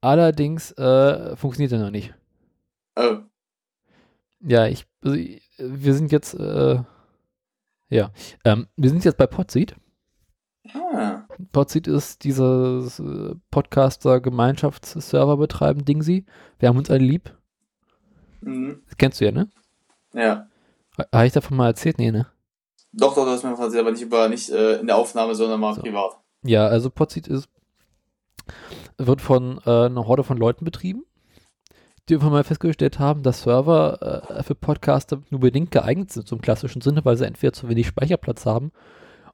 [0.00, 2.14] Allerdings äh, funktioniert er noch nicht.
[2.96, 3.27] Oh.
[4.40, 6.80] Ja, ich, also, ich- wir sind jetzt, äh,
[7.90, 8.10] ja,
[8.44, 9.74] ähm, wir sind jetzt bei Podseed.
[10.74, 11.22] Ah.
[11.52, 16.26] Podseed ist dieses äh, Podcaster-Gemeinschaftsserver betreiben Dingsy.
[16.58, 17.34] Wir haben uns alle lieb.
[18.40, 18.82] Mhm.
[18.86, 19.48] Das kennst du ja, ne?
[20.12, 20.48] Ja.
[21.12, 21.98] Habe ich davon mal erzählt?
[21.98, 22.26] Nee, ne?
[22.92, 25.60] Doch, doch, das ist mir quasi, aber nicht über, nicht äh, in der Aufnahme, sondern
[25.60, 25.82] mal So.
[25.82, 26.18] privat.
[26.42, 27.48] Ja, also Podseed ist,
[28.96, 31.04] wird von äh, einer Horde von Leuten betrieben,
[32.08, 36.40] die irgendwann mal festgestellt haben, dass Server äh, für Podcaster nur bedingt geeignet sind, zum
[36.40, 38.72] klassischen Sinne, weil sie entweder zu wenig Speicherplatz haben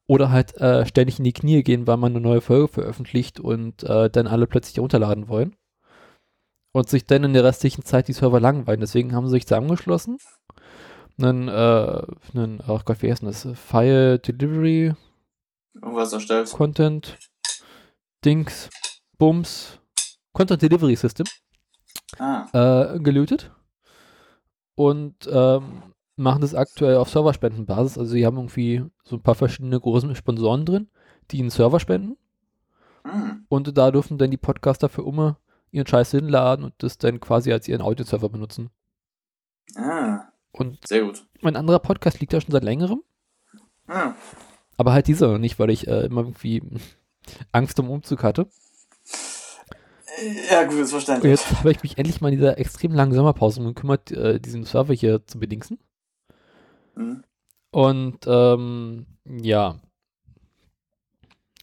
[0.06, 3.82] oder halt äh, ständig in die Knie gehen, weil man eine neue Folge veröffentlicht und
[3.84, 5.56] äh, dann alle plötzlich runterladen wollen.
[6.72, 8.80] Und sich dann in der restlichen Zeit die Server langweilen.
[8.80, 10.18] Deswegen haben sie sich zusammengeschlossen.
[11.22, 11.52] Einen, äh,
[12.34, 13.46] einen, oh Gott, wie heißt denn das?
[13.54, 14.94] File Delivery
[15.74, 16.50] Irgendwas erstellt.
[16.50, 17.16] Content,
[18.24, 18.70] Dings,
[19.18, 19.78] Bums,
[20.32, 21.26] Content Delivery System
[22.18, 22.94] Ah.
[22.94, 23.50] äh, gelötet
[24.74, 25.82] und ähm,
[26.16, 27.98] machen das aktuell auf Serverspendenbasis.
[27.98, 30.88] Also sie haben irgendwie so ein paar verschiedene große Sponsoren drin,
[31.30, 32.16] die einen Server spenden
[33.06, 33.44] Hm.
[33.48, 35.38] und da dürfen dann die Podcaster für immer
[35.70, 38.70] ihren Scheiß hinladen und das dann quasi als ihren Audio-Server benutzen.
[39.76, 40.20] Ah.
[40.52, 41.26] Und Sehr gut.
[41.42, 43.02] mein anderer Podcast liegt da schon seit längerem,
[43.88, 44.14] Hm.
[44.78, 46.62] aber halt dieser noch nicht, weil ich äh, immer irgendwie
[47.52, 48.46] Angst um Umzug hatte.
[50.50, 51.30] Ja, gut, ist verständlich.
[51.30, 54.64] jetzt habe ich mich endlich mal in dieser extrem langen Sommerpause um gekümmert, äh, diesen
[54.64, 55.78] Server hier zu bedingsen.
[56.94, 57.24] Hm.
[57.70, 59.80] Und ähm, ja.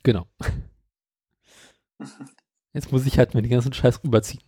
[0.04, 0.26] Genau.
[2.74, 4.44] Jetzt muss ich halt mir den ganzen Scheiß rüberziehen.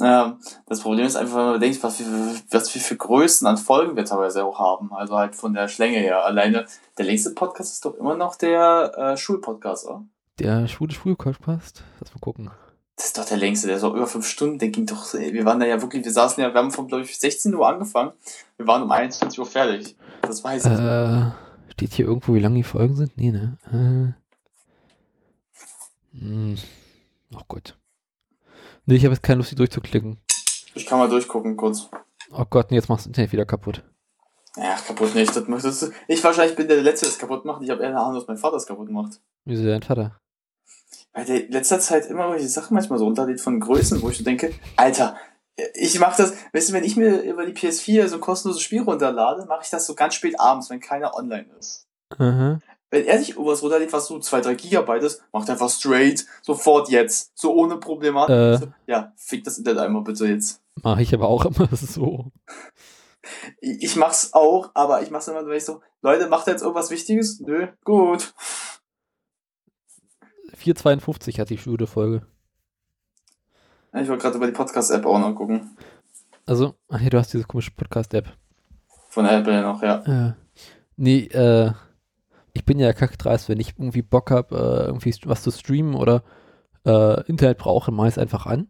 [0.00, 2.06] Ja, das Problem ist einfach, wenn man bedenkt, was wir,
[2.50, 4.92] was wir für Größen an Folgen wir teilweise auch haben.
[4.92, 6.24] Also halt von der Schlänge her.
[6.24, 6.66] Alleine
[6.98, 10.04] der längste Podcast ist doch immer noch der äh, Schulpodcast, oder?
[10.38, 11.82] Der schwule Schulpodcast.
[12.00, 12.50] Lass mal gucken.
[12.96, 15.32] Das ist doch der längste, der ist auch über fünf Stunden, der ging doch, ey,
[15.32, 17.68] wir waren da ja wirklich, wir saßen ja, wir haben von, glaube ich, 16 Uhr
[17.68, 18.10] angefangen,
[18.56, 19.96] wir waren um 21 Uhr fertig.
[20.22, 20.72] Das weiß ich.
[20.72, 21.30] Äh,
[21.70, 23.16] steht hier irgendwo, wie lang die Folgen sind?
[23.16, 23.56] Nee, ne?
[26.12, 26.56] Äh, hm.
[27.36, 27.78] Oh Gott.
[28.86, 30.18] Nee, ich habe jetzt keine Lust, die durchzuklicken.
[30.74, 31.88] Ich kann mal durchgucken, kurz.
[32.32, 33.84] Oh Gott, nee, jetzt machst du das Internet wieder kaputt.
[34.56, 35.90] Ja, kaputt nicht, das möchtest du.
[36.08, 37.62] Ich wahrscheinlich bin der Letzte, der es kaputt macht.
[37.62, 39.20] Ich habe eher eine Ahnung, dass mein Vater es kaputt macht.
[39.44, 40.18] Wieso dein Vater?
[41.18, 44.18] Weil der in letzter Zeit immer irgendwelche Sachen manchmal so runterlädt von Größen, wo ich
[44.18, 45.16] so denke, Alter,
[45.74, 48.82] ich mach das, weißt du, wenn ich mir über die PS4 so ein kostenloses Spiel
[48.82, 51.88] runterlade, mache ich das so ganz spät abends, wenn keiner online ist.
[52.16, 52.60] Aha.
[52.90, 56.24] Wenn er sich irgendwas runterlädt, was so 2, 3 Gigabyte ist, macht er einfach straight,
[56.40, 58.36] sofort jetzt, so ohne Problematik.
[58.36, 58.56] Äh.
[58.58, 60.62] So, ja, fick das Internet einmal bitte jetzt.
[60.84, 62.30] Mache ich aber auch immer so.
[63.60, 66.92] Ich, mach's auch, aber ich mach's immer, wenn ich so, Leute, macht er jetzt irgendwas
[66.92, 67.40] Wichtiges?
[67.40, 68.34] Nö, gut.
[70.58, 72.26] 452 hat die Studio-Folge.
[73.92, 75.76] Ja, Ich wollte gerade über die Podcast-App auch noch gucken.
[76.46, 78.36] Also, ach ja, du hast diese komische Podcast-App.
[79.08, 80.28] Von Apple noch, ja.
[80.28, 80.32] Äh,
[80.96, 81.72] nee, äh,
[82.52, 86.22] ich bin ja kackdreist, wenn ich irgendwie Bock habe, äh, irgendwie was zu streamen oder
[86.84, 88.68] äh, Internet brauche, mache ich es einfach an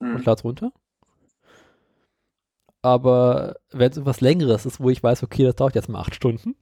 [0.00, 0.22] und Hm.
[0.24, 0.72] lade runter.
[2.82, 6.14] Aber wenn es etwas Längeres ist, wo ich weiß, okay, das dauert jetzt mal acht
[6.14, 6.54] Stunden,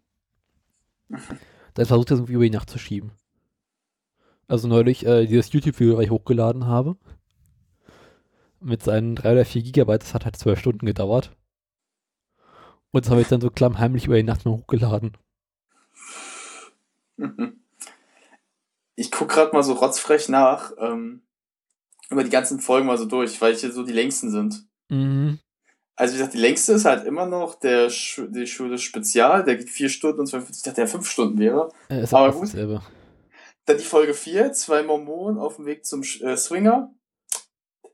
[1.09, 3.13] dann versuche ich das irgendwie über die Nacht zu schieben.
[4.49, 6.97] Also neulich äh, dieses YouTube-Video, was ich hochgeladen habe,
[8.61, 11.33] mit seinen drei oder vier Gigabyte, das hat halt zwölf Stunden gedauert.
[12.93, 15.17] Und das habe ich dann so klammheimlich über die Nacht mal hochgeladen.
[18.99, 21.21] Ich guck gerade mal so rotzfrech nach, ähm,
[22.09, 24.65] über die ganzen Folgen mal so durch, weil hier so die längsten sind.
[24.89, 25.39] Mhm.
[25.97, 29.57] Also wie gesagt, die längste ist halt immer noch der Sch die Schule Spezial, der
[29.57, 31.71] geht vier Stunden und 42, ich dachte, der fünf Stunden wäre.
[31.91, 32.45] Äh, ist Aber aber gut.
[32.45, 32.81] dasselbe.
[33.67, 36.95] Dann die Folge 4, zwei Mormonen auf dem Weg zum Sch- äh, Swinger.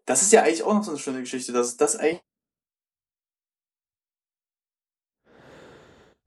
[0.07, 2.23] Das ist ja eigentlich auch noch so eine schöne Geschichte, dass das eigentlich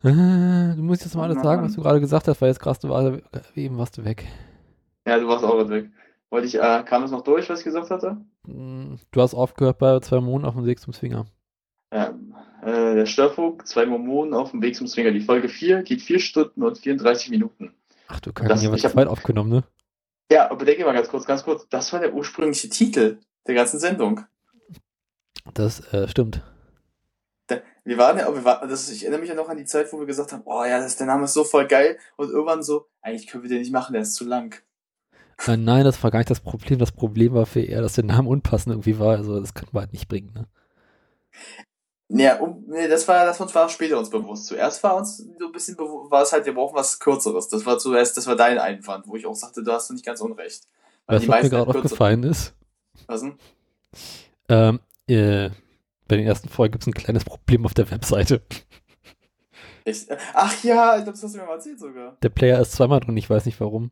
[0.03, 2.89] Äh, du musst jetzt mal alles sagen, was du gerade gesagt hast, weil jetzt gerade
[2.89, 3.17] war,
[3.55, 4.25] eben warst du weg.
[5.07, 5.89] Ja, du warst auch gerade weg.
[6.29, 8.17] Wollte ich, äh, kam das noch durch, was ich gesagt hatte?
[8.45, 11.25] Mm, Du hast aufgehört bei zwei Monaten auf dem Weg zum Swinger.
[11.93, 12.13] Ja,
[12.61, 15.11] äh, der Störfunk, zwei Mormonen auf dem Weg zum Swinger.
[15.11, 17.73] Die Folge 4 geht 4 Stunden und 34 Minuten.
[18.07, 19.63] Ach du Kacke, hier wird zweit aufgenommen, ne?
[20.31, 21.67] Ja, aber denke mal ganz kurz, ganz kurz.
[21.69, 24.21] Das war der ursprüngliche Titel der ganzen Sendung.
[25.53, 26.41] Das äh, stimmt.
[27.47, 29.91] Da- Wir waren ja, wir waren, das, ich erinnere mich ja noch an die Zeit,
[29.93, 31.97] wo wir gesagt haben, oh ja, das, der Name ist so voll geil.
[32.17, 34.55] Und irgendwann so, eigentlich können wir den nicht machen, der ist zu lang.
[35.45, 36.79] Äh, nein, das war gar nicht das Problem.
[36.79, 39.17] Das Problem war für eher, dass der Name unpassend irgendwie war.
[39.17, 40.47] Also das können wir halt nicht bringen, ne?
[42.09, 44.45] Ja, um, nee, das war, das war später uns bewusst.
[44.45, 47.47] Zuerst war uns so ein bisschen bewusst, war es halt, wir brauchen was Kürzeres.
[47.47, 50.21] Das war zuerst, das war dein Einwand, wo ich auch sagte, du hast nicht ganz
[50.21, 50.67] unrecht.
[51.07, 52.53] Weil du, was mir gerade halt aufgefallen ist?
[53.07, 53.37] Was denn?
[54.49, 55.49] Ähm, äh,
[56.07, 58.43] bei den ersten Folgen gibt es ein kleines Problem auf der Webseite.
[59.83, 62.17] Ich, ach ja, ich glaube, das hast du mir mal erzählt sogar.
[62.21, 63.91] Der Player ist zweimal drin, ich weiß nicht warum.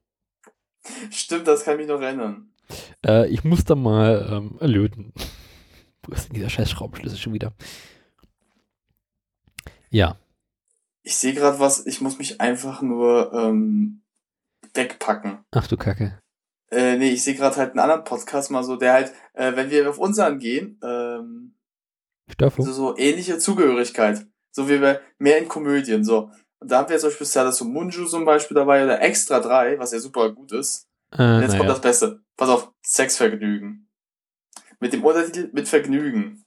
[1.11, 2.51] Stimmt, das kann mich noch erinnern.
[3.05, 5.13] Äh, ich muss da mal ähm, löten.
[6.03, 7.53] Wo ist denn dieser scheiß Schraubenschlüssel schon wieder?
[9.93, 10.17] Ja.
[11.03, 14.01] Ich sehe gerade was, ich muss mich einfach nur ähm,
[14.73, 15.39] wegpacken.
[15.51, 16.19] Ach du Kacke.
[16.71, 19.69] Äh, nee, ich sehe gerade halt einen anderen Podcast mal so, der halt, äh, wenn
[19.69, 21.55] wir auf unseren gehen, ähm,
[22.27, 22.67] Störfunk?
[22.67, 24.25] so, so ähnliche Zugehörigkeit.
[24.51, 26.31] So wie wir mehr in Komödien, so.
[26.59, 29.91] Und da haben wir zum Beispiel Sada Munju zum Beispiel dabei oder Extra 3, was
[29.91, 30.87] ja super gut ist.
[31.11, 31.73] Äh, Und jetzt kommt naja.
[31.73, 32.23] das Beste.
[32.37, 33.89] Pass auf, Sexvergnügen.
[34.79, 36.43] Mit dem Untertitel mit Vergnügen.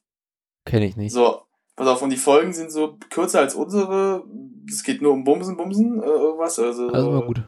[0.64, 1.12] Kenne ich nicht.
[1.12, 1.45] So,
[1.76, 4.24] pass auf, und die Folgen sind so kürzer als unsere.
[4.68, 6.58] Es geht nur um Bumsen, Bumsen, äh, irgendwas.
[6.58, 7.42] Also, Also mal gut.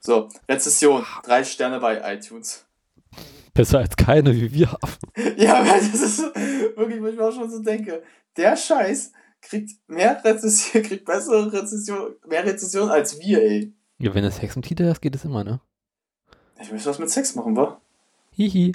[0.00, 1.04] So, Rezession.
[1.22, 2.64] Drei Sterne bei iTunes.
[3.52, 4.92] Besser als keine, wie wir haben.
[5.36, 6.18] Ja, weil das ist
[6.76, 8.02] wirklich, wo ich mir auch schon so denke.
[8.36, 13.72] Der Scheiß kriegt mehr Rezession, kriegt bessere Rezession, mehr Rezession als wir, ey.
[13.98, 15.60] Ja, wenn es Sex im Titel hast, geht es immer, ne?
[16.60, 17.80] Ich möchte was mit Sex machen, wa?
[18.32, 18.74] Hihi.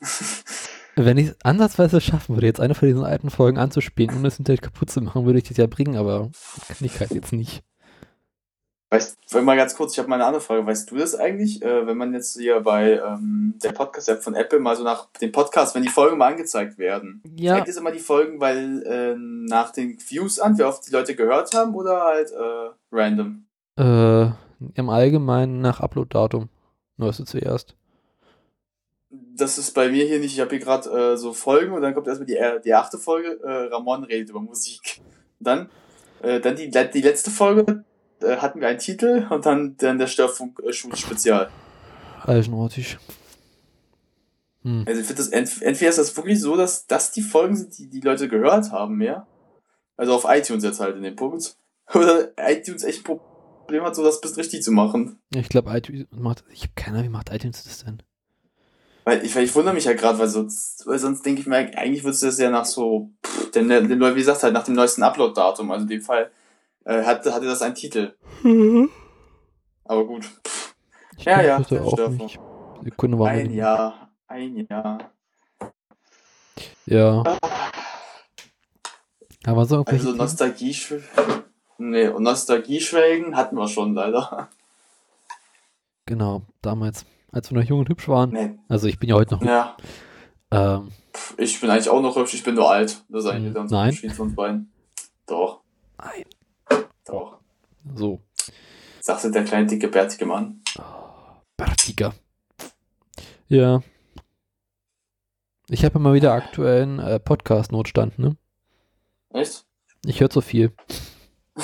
[1.04, 4.38] wenn ich es ansatzweise schaffen würde, jetzt eine von diesen alten Folgen anzuspielen, ohne das
[4.38, 6.30] Internet kaputt zu machen, würde ich das ja bringen, aber
[6.66, 7.62] kann ich halt jetzt nicht.
[8.90, 10.64] Weißt du, mal ganz kurz, ich habe mal eine andere Frage.
[10.64, 14.60] Weißt du das eigentlich, äh, wenn man jetzt hier bei ähm, der Podcast-App von Apple
[14.60, 17.90] mal so nach dem Podcast, wenn die Folgen mal angezeigt werden, Ja, zeigt es immer
[17.92, 22.00] die Folgen, weil äh, nach den Views an, wie oft die Leute gehört haben oder
[22.02, 23.44] halt äh, random?
[23.76, 24.30] äh,
[24.74, 26.48] im Allgemeinen nach Upload-Datum.
[26.96, 27.76] Neueste zuerst.
[29.38, 30.34] Das ist bei mir hier nicht.
[30.34, 32.98] Ich habe hier gerade äh, so Folgen und dann kommt erstmal die, äh, die achte
[32.98, 33.40] Folge.
[33.42, 35.00] Äh, Ramon redet über Musik.
[35.38, 35.70] Dann,
[36.22, 37.84] äh, dann die, die letzte Folge
[38.20, 41.50] äh, hatten wir einen Titel und dann, dann der Störfunk äh, Schulspezial.
[42.24, 42.98] Eigenartig.
[44.62, 44.84] Hm.
[44.86, 47.78] Also ich finde das ent entweder ist das wirklich so, dass das die Folgen sind,
[47.78, 49.26] die die Leute gehört haben mehr.
[49.96, 51.56] Also auf iTunes jetzt halt in dem Punkt.
[51.94, 55.20] Oder iTunes echt ein Problem hat, so das bis richtig zu machen.
[55.34, 56.44] Ich glaube, iTunes macht.
[56.50, 58.02] Ich habe keine Ahnung, wie macht iTunes das denn?
[59.08, 61.56] Weil ich, weil ich wundere mich ja gerade, weil sonst, weil sonst denke ich mir,
[61.56, 63.10] eigentlich würdest du das ja nach so,
[63.54, 66.30] denn, denn, wie gesagt, halt nach dem neuesten Upload-Datum, also in dem Fall,
[66.84, 68.14] äh, hatte, hatte das einen Titel.
[69.84, 70.28] Aber gut.
[71.16, 72.20] Ich Ja, ja, das der auch Störfunk.
[72.20, 72.38] nicht.
[72.82, 75.10] Sekunde war Ein Jahr, ein Jahr.
[76.84, 77.24] Ja.
[79.46, 80.12] Aber so Also?
[80.12, 80.76] Nostalgie,
[81.78, 84.50] Nee, und Nostalgie-Schwelgen hatten wir schon leider.
[86.04, 88.30] Genau, damals, als wir noch jung und hübsch waren.
[88.30, 88.58] Nee.
[88.68, 89.42] Also ich bin ja heute noch.
[89.42, 89.76] Ja,
[90.50, 90.90] Ähm,
[91.36, 93.04] ich bin eigentlich auch noch hübsch, ich bin nur alt.
[93.08, 93.88] Das ist eigentlich Hm, der nein.
[93.90, 94.72] Unterschied von beiden.
[95.26, 95.60] Doch,
[95.98, 96.24] nein.
[97.04, 97.38] doch.
[97.94, 98.20] So,
[99.00, 100.60] Sagst du der kleine, dicke, bärtige Mann.
[101.56, 102.14] Bärtiger.
[103.48, 103.82] Ja.
[105.70, 108.36] Ich habe immer wieder aktuellen äh, Podcast-Notstand, ne?
[109.30, 109.64] Echt?
[110.04, 110.72] Ich höre zu viel.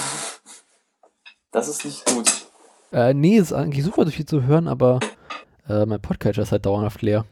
[1.50, 2.28] Das ist nicht gut.
[2.90, 4.98] Äh, nee, ist eigentlich super, so viel zu hören, aber
[5.68, 7.24] äh, mein Podcatcher ist halt dauerhaft leer.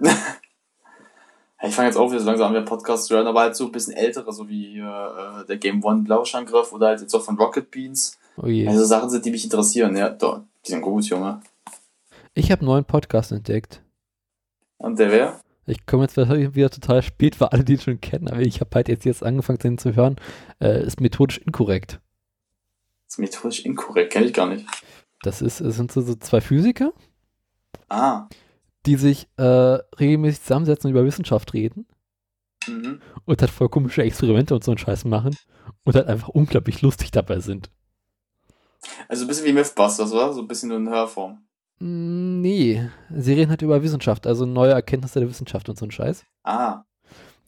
[1.62, 3.72] Ich fange jetzt wieder so langsam an, wieder Podcasts zu hören, aber halt so ein
[3.72, 7.70] bisschen ältere, so wie äh, der Game One Blauschangriff oder halt jetzt auch von Rocket
[7.70, 8.18] Beans.
[8.36, 8.68] Oh je.
[8.68, 9.96] Also Sachen sind, die mich interessieren.
[9.96, 11.40] Ja, doch, die sind gut, Junge.
[12.34, 13.82] Ich habe einen neuen Podcast entdeckt.
[14.76, 15.40] Und der wer?
[15.64, 18.70] Ich komme jetzt wieder wieder total spät für alle, die schon kennen, aber ich habe
[18.74, 20.16] halt jetzt, jetzt angefangen, den zu hören.
[20.60, 22.00] Äh, ist methodisch inkorrekt.
[23.08, 24.66] ist methodisch inkorrekt, kenne ich gar nicht.
[25.22, 26.92] Das ist, sind so, so zwei Physiker,
[27.88, 28.28] Ah.
[28.86, 31.86] die sich äh, regelmäßig zusammensetzen und über Wissenschaft reden
[32.68, 33.00] Mhm.
[33.24, 35.36] und halt voll komische Experimente und so einen Scheiß machen
[35.84, 37.70] und halt einfach unglaublich lustig dabei sind.
[39.08, 40.32] Also ein bisschen wie Mythbusters, oder?
[40.32, 41.38] So ein bisschen nur in Hörform.
[41.78, 45.90] Mm, Nee, sie reden halt über Wissenschaft, also neue Erkenntnisse der Wissenschaft und so ein
[45.92, 46.24] Scheiß.
[46.44, 46.82] Ah.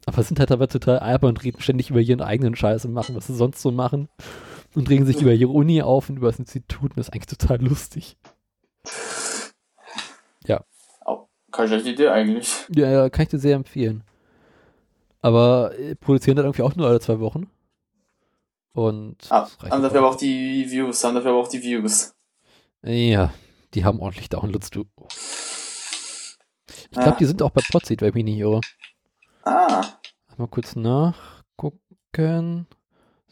[0.05, 3.15] Aber sind halt aber total albern und reden ständig über ihren eigenen Scheiß und machen,
[3.15, 4.07] was sie sonst so machen.
[4.73, 7.37] Und regen sich über ihre Uni auf und über das Institut und das ist eigentlich
[7.37, 8.17] total lustig.
[11.51, 12.65] Keine schlechte Idee eigentlich.
[12.75, 14.03] Ja, ja, kann ich dir sehr empfehlen.
[15.21, 17.49] Aber äh, produzieren dann irgendwie auch nur alle zwei Wochen.
[18.73, 22.13] Und Ah, haben dafür aber auch die Views, haben dafür aber auch die Views.
[22.83, 23.33] Ja,
[23.73, 24.85] die haben ordentlich Downloads, du.
[26.91, 27.03] Ich Ah.
[27.03, 28.61] glaube, die sind auch bei Podseed, wenn ich mich nicht irre.
[29.43, 29.83] Ah.
[30.37, 32.67] Mal kurz nachgucken.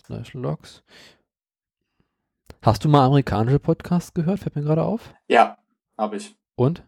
[0.05, 0.83] Slash Logs.
[2.61, 4.39] Hast du mal amerikanische Podcasts gehört?
[4.39, 5.13] Fällt mir gerade auf.
[5.27, 5.57] Ja,
[5.97, 6.35] habe ich.
[6.55, 6.83] Und?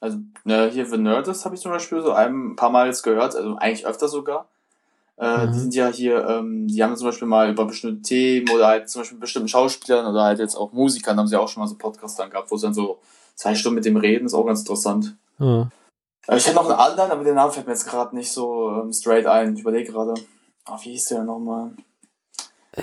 [0.00, 3.36] Also, ne, hier The Nerdist habe ich zum Beispiel so ein paar Mal jetzt gehört,
[3.36, 4.48] also eigentlich öfter sogar.
[5.18, 5.52] Äh, Mhm.
[5.52, 8.88] Die sind ja hier, ähm, die haben zum Beispiel mal über bestimmte Themen oder halt
[8.88, 11.76] zum Beispiel bestimmten Schauspielern oder halt jetzt auch Musikern haben sie auch schon mal so
[11.76, 12.98] Podcasts dann gehabt, wo sie dann so
[13.34, 15.14] zwei Stunden mit dem reden, ist auch ganz interessant.
[15.38, 15.66] Ah,
[16.26, 18.70] Äh, Ich hätte noch einen anderen, aber der Name fällt mir jetzt gerade nicht so
[18.82, 19.54] ähm, straight ein.
[19.54, 20.14] Ich überlege gerade.
[20.64, 21.72] Ah, wie hieß der nochmal?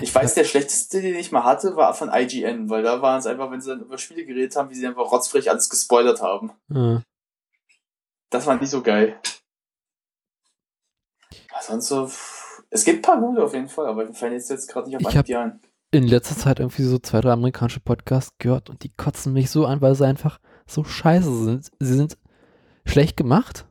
[0.00, 3.26] Ich weiß, der schlechteste, den ich mal hatte, war von IGN, weil da waren es
[3.26, 6.52] einfach, wenn sie dann über Spiele geredet haben, wie sie einfach rotzfrech alles gespoilert haben.
[6.72, 7.00] ah.
[8.30, 9.20] Das war nicht so geil.
[11.50, 12.10] Aber sonst so,
[12.70, 14.96] es gibt ein paar gute auf jeden Fall, aber mir fallen jetzt, jetzt gerade nicht
[14.96, 15.60] auf Ich Anhieb ein.
[15.90, 19.64] In letzter Zeit irgendwie so zwei, drei amerikanische Podcasts gehört und die kotzen mich so
[19.64, 21.70] an, weil sie einfach so scheiße sind.
[21.80, 22.18] Sie sind
[22.84, 23.66] schlecht gemacht,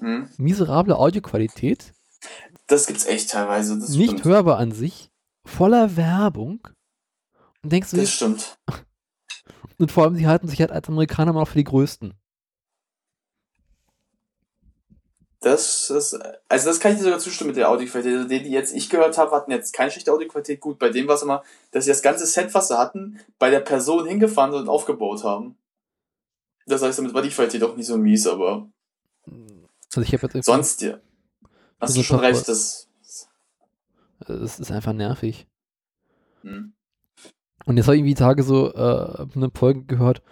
[0.00, 0.28] Hm?
[0.38, 1.92] miserable Audioqualität,
[2.66, 3.76] Das gibt's echt teilweise.
[3.76, 4.24] Nicht stimmt.
[4.24, 5.10] hörbar an sich,
[5.44, 6.66] voller Werbung.
[7.62, 8.58] Und denkst du, Das stimmt.
[9.78, 12.14] und vor allem, sie halten sich halt als Amerikaner mal für die Größten.
[15.46, 18.16] Das ist, also das kann ich dir sogar zustimmen mit der Audioqualität.
[18.16, 20.58] Also die, die jetzt ich gehört habe, hatten jetzt keine schlechte Audioqualität.
[20.58, 23.48] Gut, bei denen war es immer, dass sie das ganze Set, was sie hatten, bei
[23.48, 25.56] der Person hingefahren sind und aufgebaut haben.
[26.66, 28.68] Das heißt, damit war die Qualität auch nicht so mies, aber
[29.94, 30.94] Also ich habe jetzt sonst ja.
[31.78, 32.88] Hast Also du schon recht, das.
[34.26, 35.46] es ist einfach nervig.
[36.42, 36.74] Hm.
[37.66, 40.22] Und jetzt habe ich irgendwie die Tage so äh, eine Folge gehört,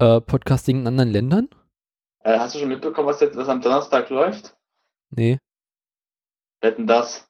[0.00, 1.48] äh, Podcasting in anderen Ländern.
[2.24, 4.56] Äh, hast du schon mitbekommen, was jetzt was am Donnerstag läuft?
[5.16, 5.38] Nee.
[6.60, 7.28] Wetten das.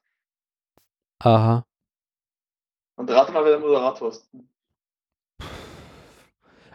[1.21, 1.63] Aha.
[2.97, 4.29] Und rate mal, wer der Moderator ist.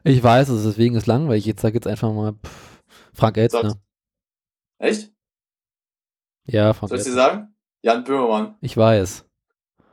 [0.04, 1.44] Ich weiß es, deswegen ist langweilig.
[1.46, 3.36] Jetzt sag jetzt einfach mal pff, Frank.
[3.50, 3.76] Sag's.
[4.78, 5.12] Echt?
[6.46, 7.54] Ja, Frank Soll ich dir sagen?
[7.82, 8.56] Jan Böhmermann.
[8.60, 9.26] Ich weiß.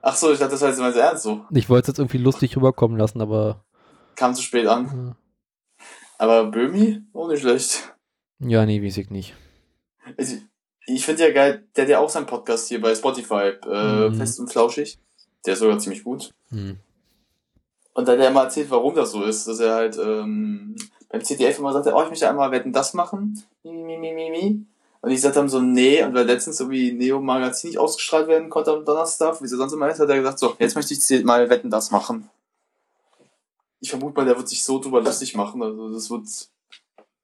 [0.01, 1.45] Ach so, ich dachte, das heißt immer sehr ernst so.
[1.51, 3.65] Ich wollte es jetzt irgendwie lustig rüberkommen lassen, aber
[4.15, 5.15] Kam zu spät an.
[5.79, 5.83] äh,
[6.17, 7.03] Aber Böhmi?
[7.13, 7.95] Auch nicht schlecht.
[8.39, 9.35] ja, nee, weiß ich nicht.
[10.17, 10.41] Ich,
[10.95, 14.15] ich finde ja geil, der hat ja auch seinen Podcast hier bei Spotify, äh, Mhm.
[14.15, 14.97] fest und flauschig.
[15.45, 16.33] Der ist sogar ziemlich gut.
[16.49, 16.77] Hm.
[17.93, 20.75] Und da hat er immer erzählt, warum das so ist, dass er halt ähm,
[21.09, 23.41] beim CDF immer sagte, oh, ich möchte einmal wetten, das machen.
[23.63, 24.65] Mi, mi, mi, mi, mi.
[25.01, 28.49] Und ich sagte dann so, nee, und weil letztens irgendwie Neo Magazin nicht ausgestrahlt werden
[28.49, 31.23] konnte am Donnerstag, wie sie sonst immer ist, hat er gesagt, so, jetzt möchte ich
[31.23, 32.29] mal wetten, das machen.
[33.79, 36.27] Ich vermute mal, der wird sich so drüber lustig machen, also das wird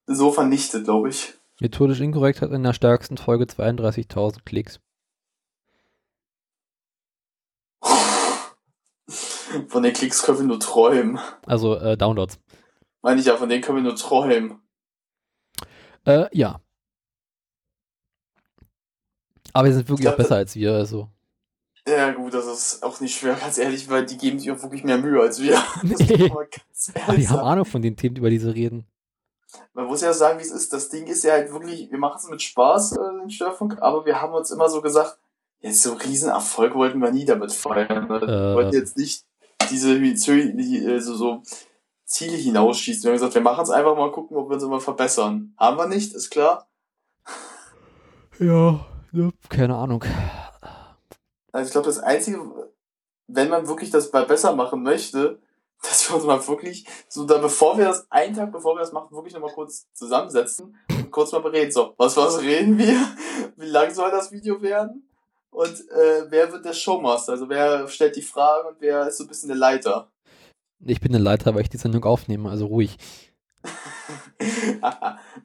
[0.08, 1.34] so vernichtet, glaube ich.
[1.60, 4.80] Methodisch inkorrekt hat in der stärksten Folge 32.000 Klicks.
[9.68, 11.20] Von den Klicks können wir nur träumen.
[11.46, 12.40] Also äh, Downloads.
[13.02, 14.62] Meine ich ja, von denen können wir nur träumen.
[16.06, 16.60] Äh, ja.
[19.54, 21.10] Aber sie sind wirklich Ja, auch besser als wir, also.
[21.88, 24.84] Ja, gut, das ist auch nicht schwer, ganz ehrlich, weil die geben sich auch wirklich
[24.84, 25.62] mehr Mühe als wir.
[25.84, 27.40] Das ganz Aber die haben.
[27.40, 28.88] Ahnung von den Themen, über die sie reden.
[29.74, 30.74] Man muss ja sagen, wie es ist.
[30.74, 34.06] Das Ding ist ja halt wirklich, wir machen es mit Spaß, äh, den Störfunk, aber
[34.06, 35.18] wir haben uns immer so gesagt,
[35.60, 38.08] jetzt so riesen Erfolg wollten wir nie damit feiern.
[38.08, 38.22] Ne?
[38.22, 38.56] Wir Äh.
[38.56, 39.26] wollten jetzt nicht
[39.70, 41.42] diese die, äh, so, so
[42.06, 43.04] Ziele hinausschießen.
[43.04, 45.54] Wir haben gesagt, wir machen es einfach mal gucken, ob wir uns immer verbessern.
[45.58, 46.68] Haben wir nicht, ist klar.
[48.40, 50.04] Ja, ja keine Ahnung.
[51.52, 52.40] Also ich glaube, das Einzige,
[53.28, 55.40] wenn man wirklich das mal besser machen möchte,
[55.84, 58.94] dass wir uns mal wirklich, so da bevor wir das, einen Tag bevor wir das
[58.94, 61.72] machen, wirklich nochmal kurz zusammensetzen und kurz mal bereden.
[61.72, 62.98] So, was, was reden wir?
[63.58, 65.08] Wie lang soll das Video werden?
[65.52, 67.34] Und äh, wer wird der Showmaster?
[67.34, 70.10] Also wer stellt die Fragen und wer ist so ein bisschen der Leiter?
[70.86, 72.98] Ich bin der Leiter, weil ich die Sendung aufnehme, also ruhig.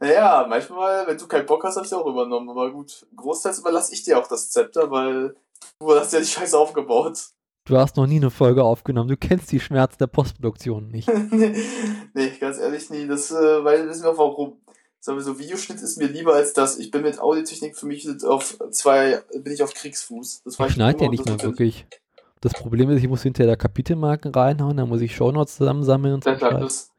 [0.01, 2.49] naja, manchmal, wenn du keinen Bock hast, hab ich auch übernommen.
[2.49, 5.37] Aber gut, großteils überlasse ich dir auch das Zepter, weil
[5.79, 7.29] du hast ja die Scheiße aufgebaut.
[7.69, 9.11] Du hast noch nie eine Folge aufgenommen.
[9.11, 11.09] Du kennst die Schmerzen der Postproduktion nicht.
[12.15, 13.07] nee, ganz ehrlich nie.
[13.07, 14.57] Das, äh, weil wissen wir auch warum.
[15.01, 16.79] Sagen wir so, Videoschnitt ist mir lieber als das.
[16.79, 20.43] Ich bin mit Audiotechnik für mich auf zwei, bin ich auf Kriegsfuß.
[20.45, 21.87] Das Ich schneide ja nicht mal wirklich.
[22.41, 26.25] Das Problem ist, ich muss hinterher da Kapitelmarken reinhauen, dann muss ich Shownotes zusammensammeln und
[26.25, 26.31] so.
[26.31, 26.61] Das, Scheiß.
[26.61, 26.91] das,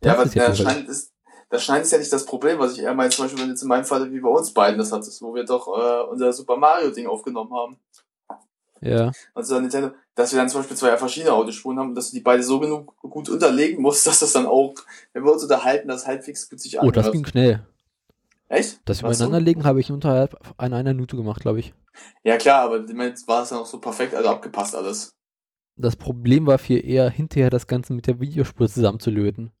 [0.00, 0.54] Das ja, aber ja.
[0.54, 1.12] Schneiden ist,
[1.50, 3.62] das Schneiden ist ja nicht das Problem, was ich eher meine, zum Beispiel, wenn jetzt
[3.62, 6.56] in meinem Fall wie bei uns beiden das hattest, wo wir doch äh, unser Super
[6.56, 7.78] Mario Ding aufgenommen haben.
[8.80, 9.12] Ja.
[9.34, 12.22] Also Nintendo, dass wir dann zum Beispiel zwei verschiedene Audiospuren haben und dass du die
[12.22, 14.74] beide so genug gut unterlegen musst, dass das dann auch,
[15.12, 17.12] wenn wir uns unterhalten, das halbwegs gut sich Oh, das anhört.
[17.14, 17.66] ging schnell.
[18.48, 18.80] Echt?
[18.84, 21.74] Das übereinanderlegen habe ich unterhalb einer, einer Minute gemacht, glaube ich.
[22.24, 25.10] Ja klar, aber jetzt war es dann auch so perfekt, also abgepasst alles.
[25.76, 29.52] Das Problem war viel eher, hinterher das Ganze mit der Videospur zusammenzulöten.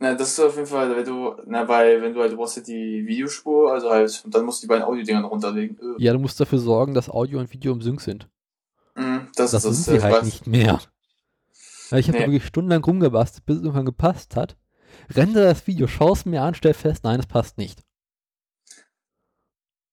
[0.00, 2.56] Na, das ist auf jeden Fall, wenn du, na, bei, wenn du halt, du brauchst
[2.56, 5.76] ja die Videospur, also halt, und dann musst du die beiden Audio-Dinger noch runterlegen.
[5.98, 8.28] Äh, Ja, du musst dafür sorgen, dass Audio und Video im Sync sind.
[8.98, 10.24] Mm, das, Das, ist sind sie ich halt weiß.
[10.24, 10.80] nicht mehr.
[11.90, 12.26] Ja, ich habe Nee.
[12.26, 14.56] wirklich stundenlang rumgebastelt, bis es irgendwann gepasst hat.
[15.14, 17.82] Rende das Video, schau es mir an, stell fest, nein, es passt nicht.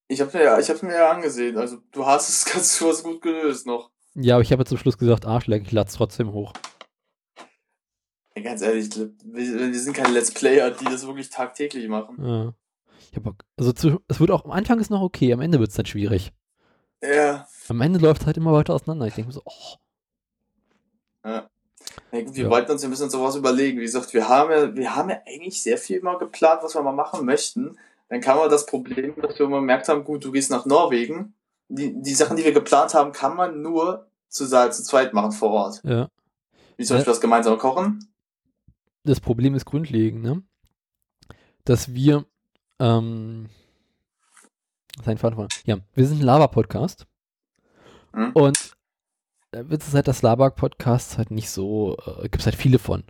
[0.07, 2.89] Ich hab mir ja, ich hab's mir ja angesehen, also du hast es ganz du
[2.89, 3.91] hast gut gelöst noch.
[4.13, 6.53] Ja, aber ich habe zum Schluss gesagt, Arschleck, ich lade es trotzdem hoch.
[8.35, 12.17] Ja, ganz ehrlich, wir, wir sind keine Let's Player, die das wirklich tagtäglich machen.
[12.23, 12.53] Ja.
[13.11, 15.69] Ich hab also zu, es wird auch am Anfang ist noch okay, am Ende wird
[15.69, 16.33] es dann schwierig.
[17.01, 17.47] Ja.
[17.67, 19.07] Am Ende läuft es halt immer weiter auseinander.
[19.07, 19.75] Ich denke mir so, oh,
[21.23, 21.49] Ja,
[22.11, 22.49] gut, wir Ja.
[22.49, 23.79] wollten uns ja ein bisschen sowas überlegen.
[23.79, 26.81] Wie gesagt, wir haben ja, wir haben ja eigentlich sehr viel mal geplant, was wir
[26.83, 27.77] mal machen möchten.
[28.09, 31.33] Dann kam aber das Problem, dass wir mal gemerkt haben, gut, du gehst nach Norwegen.
[31.67, 35.49] Die, die Sachen, die wir geplant haben, kann man nur zu, zu zweit machen vor
[35.51, 35.81] Ort.
[35.83, 36.09] ja.
[36.77, 36.99] Wie zum Ja.
[36.99, 38.07] Beispiel das gemeinsame Kochen.
[39.03, 40.43] Das Problem ist grundlegend, ne?
[41.63, 42.25] Dass wir,
[42.79, 43.49] ähm,
[45.03, 47.07] sein Vater, ja, wir sind ein Lava-Podcast.
[48.15, 48.31] Hm?
[48.33, 48.75] Und
[49.53, 53.03] der Witz ist halt, dass Lava-Podcasts halt nicht so, äh, gibt es halt viele von.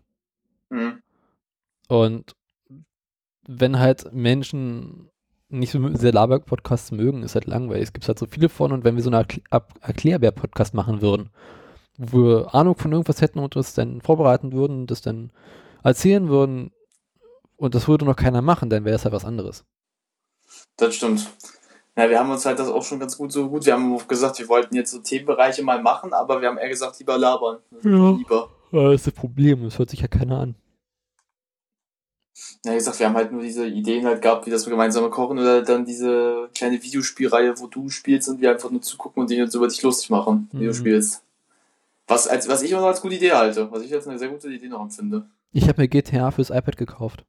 [0.70, 1.01] Hm.
[1.88, 2.36] Und
[3.47, 5.10] wenn halt Menschen
[5.49, 7.84] nicht so sehr Laber-Podcasts mögen, ist halt langweilig.
[7.84, 11.01] Es gibt halt so viele von und wenn wir so eine Erkl- Ab- Erklärbär-Podcast machen
[11.01, 11.30] würden,
[11.97, 15.32] wo wir Ahnung von irgendwas hätten und das dann vorbereiten würden, das dann
[15.84, 16.72] erzählen würden
[17.58, 19.64] und das würde noch keiner machen, dann wäre es halt was anderes.
[20.78, 21.30] Das stimmt.
[21.98, 23.66] Ja, wir haben uns halt das auch schon ganz gut so gut.
[23.66, 27.00] Wir haben gesagt, wir wollten jetzt so Themenbereiche mal machen, aber wir haben eher gesagt,
[27.00, 27.60] lieber labern.
[27.84, 28.12] Ja.
[28.12, 28.50] Lieber.
[28.72, 30.56] Das ist das Problem, das hört sich ja keiner an.
[32.66, 35.39] Ja, wie gesagt, wir haben halt nur diese Ideen halt gehabt, wie das gemeinsame Kochen
[35.39, 39.38] oder dann diese kleine Videospielreihe, wo du spielst und wir einfach nur zugucken und dich
[39.38, 40.74] jetzt über dich lustig machen, wie du Mhm.
[40.74, 41.24] spielst.
[42.08, 44.28] Was, als, was ich immer noch als gute Idee halte, was ich jetzt eine sehr
[44.30, 45.26] gute Idee noch empfinde.
[45.54, 47.24] Ich habe mir GTA fürs iPad gekauft,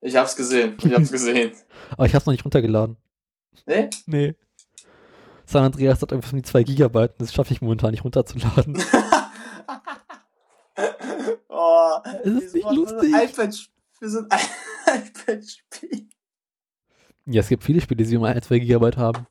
[0.00, 1.52] Ich hab's gesehen, ich hab's gesehen.
[1.90, 2.96] aber ich habe es noch nicht runtergeladen.
[3.66, 3.90] Ne?
[4.06, 4.34] Nee.
[5.46, 8.76] San Andreas hat einfach nur die 2 Gigabyte und das schaffe ich momentan nicht runterzuladen.
[11.48, 13.14] oh, Es ist nicht lustig.
[13.98, 14.40] für so ein
[14.86, 16.08] iPad-Spiel.
[17.26, 19.26] Ja, es gibt viele Spiele, die nur 1, 2 Gigabyte haben.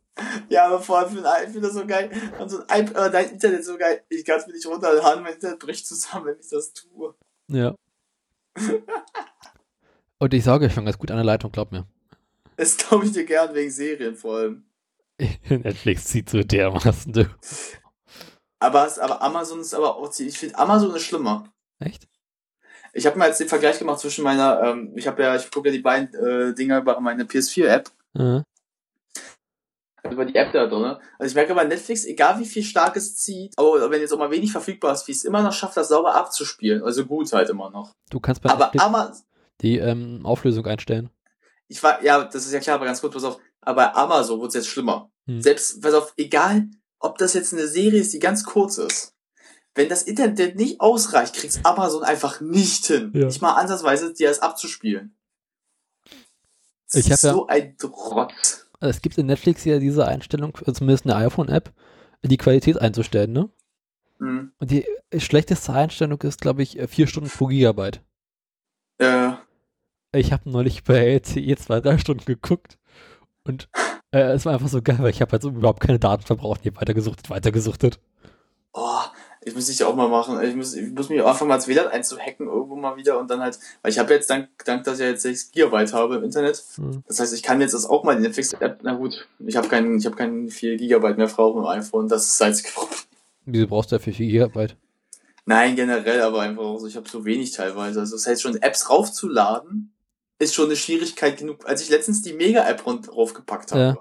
[0.50, 2.10] Ja, aber vor allem für ein iPad, ich das so geil.
[2.40, 4.02] Und so ein iPad, äh, dein Internet ist so geil.
[4.10, 7.16] Ich kann es mir nicht runterladen, mein Internet bricht zusammen, wenn ich das tue.
[7.48, 7.76] Ja.
[10.20, 11.86] Und ich sage schon ganz gut an der Leitung, glaub mir.
[12.58, 14.66] Das glaube ich dir gern wegen Serien vor allem.
[15.49, 17.30] Netflix zieht so dermaßen, du.
[18.60, 21.53] Aber, aber Amazon ist aber auch, ich finde Amazon ist schlimmer.
[21.80, 22.08] Echt?
[22.93, 25.70] Ich habe mir jetzt den Vergleich gemacht zwischen meiner, ähm, ich habe ja, ich gucke
[25.70, 28.41] ja die beiden äh, Dinger über meine PS4-App, Äh,
[30.10, 30.97] über die App da drin.
[31.18, 34.20] Also ich merke bei Netflix, egal wie viel stark es zieht, aber wenn jetzt auch
[34.20, 36.84] mal wenig verfügbar ist, wie es immer noch schafft, das sauber abzuspielen.
[36.84, 37.91] Also gut halt immer noch.
[38.10, 39.26] du kannst bei Aber Netflix Amazon,
[39.62, 41.10] die ähm, Auflösung einstellen.
[41.68, 43.39] Ich war, ja, das ist ja klar, aber ganz kurz, pass auf.
[43.61, 45.11] Aber bei Amazon wird es jetzt schlimmer.
[45.28, 45.41] Hm.
[45.41, 46.68] Selbst, pass auf, egal,
[46.99, 49.13] ob das jetzt eine Serie ist, die ganz kurz ist.
[49.74, 53.11] Wenn das Internet nicht ausreicht, kriegt's Amazon einfach nicht hin.
[53.13, 53.26] Ja.
[53.26, 55.18] Nicht mal ansatzweise, dir das abzuspielen.
[56.91, 58.68] Das Ich ist ja- so ein Trotz.
[58.80, 61.74] Es gibt in Netflix ja diese Einstellung, äh, zumindest eine iPhone-App,
[62.24, 63.49] die Qualität einzustellen, ne?
[64.20, 64.51] Hm.
[64.59, 64.86] Und die
[65.18, 68.01] schlechteste Einstellung ist, glaube ich, äh, vier Stunden pro Gigabyte.
[68.97, 69.34] Äh,
[70.16, 72.78] Ich habe neulich bei LTE zwei, drei Stunden geguckt
[73.43, 73.70] und
[74.11, 76.61] äh, es war einfach so geil, weil ich habe halt so überhaupt keine Daten verbraucht.
[76.63, 77.99] Ich habe weitergesuchtet, weitergesuchtet.
[78.74, 79.01] oh,
[79.45, 80.41] ich muss ich ja auch mal machen.
[80.41, 83.41] Ich muss, ich muss mich einfach mal als WLAN einzuhacken irgendwo mal wieder und dann
[83.41, 86.63] halt, weil ich habe jetzt dank, dank, dass ich jetzt 6 Gigabyte habe im Internet.
[86.76, 87.03] Hm.
[87.07, 89.68] Das heißt, ich kann jetzt das auch mal in der Netflix-App, na gut, ich habe
[89.68, 92.97] keinen, ich habe keinen 4 Gigabyte mehr Frau im iPhone, das ist Problem.
[93.45, 94.76] Wieso brauchst du dafür 4 Gigabyte?
[95.45, 97.99] Nein, generell, aber einfach auch so, ich habe so wenig teilweise.
[97.99, 99.95] Also das heißt schon, Apps raufzuladen,
[100.40, 101.66] ist schon eine Schwierigkeit genug.
[101.68, 103.98] Als ich letztens die Mega-App draufgepackt habe, Ja.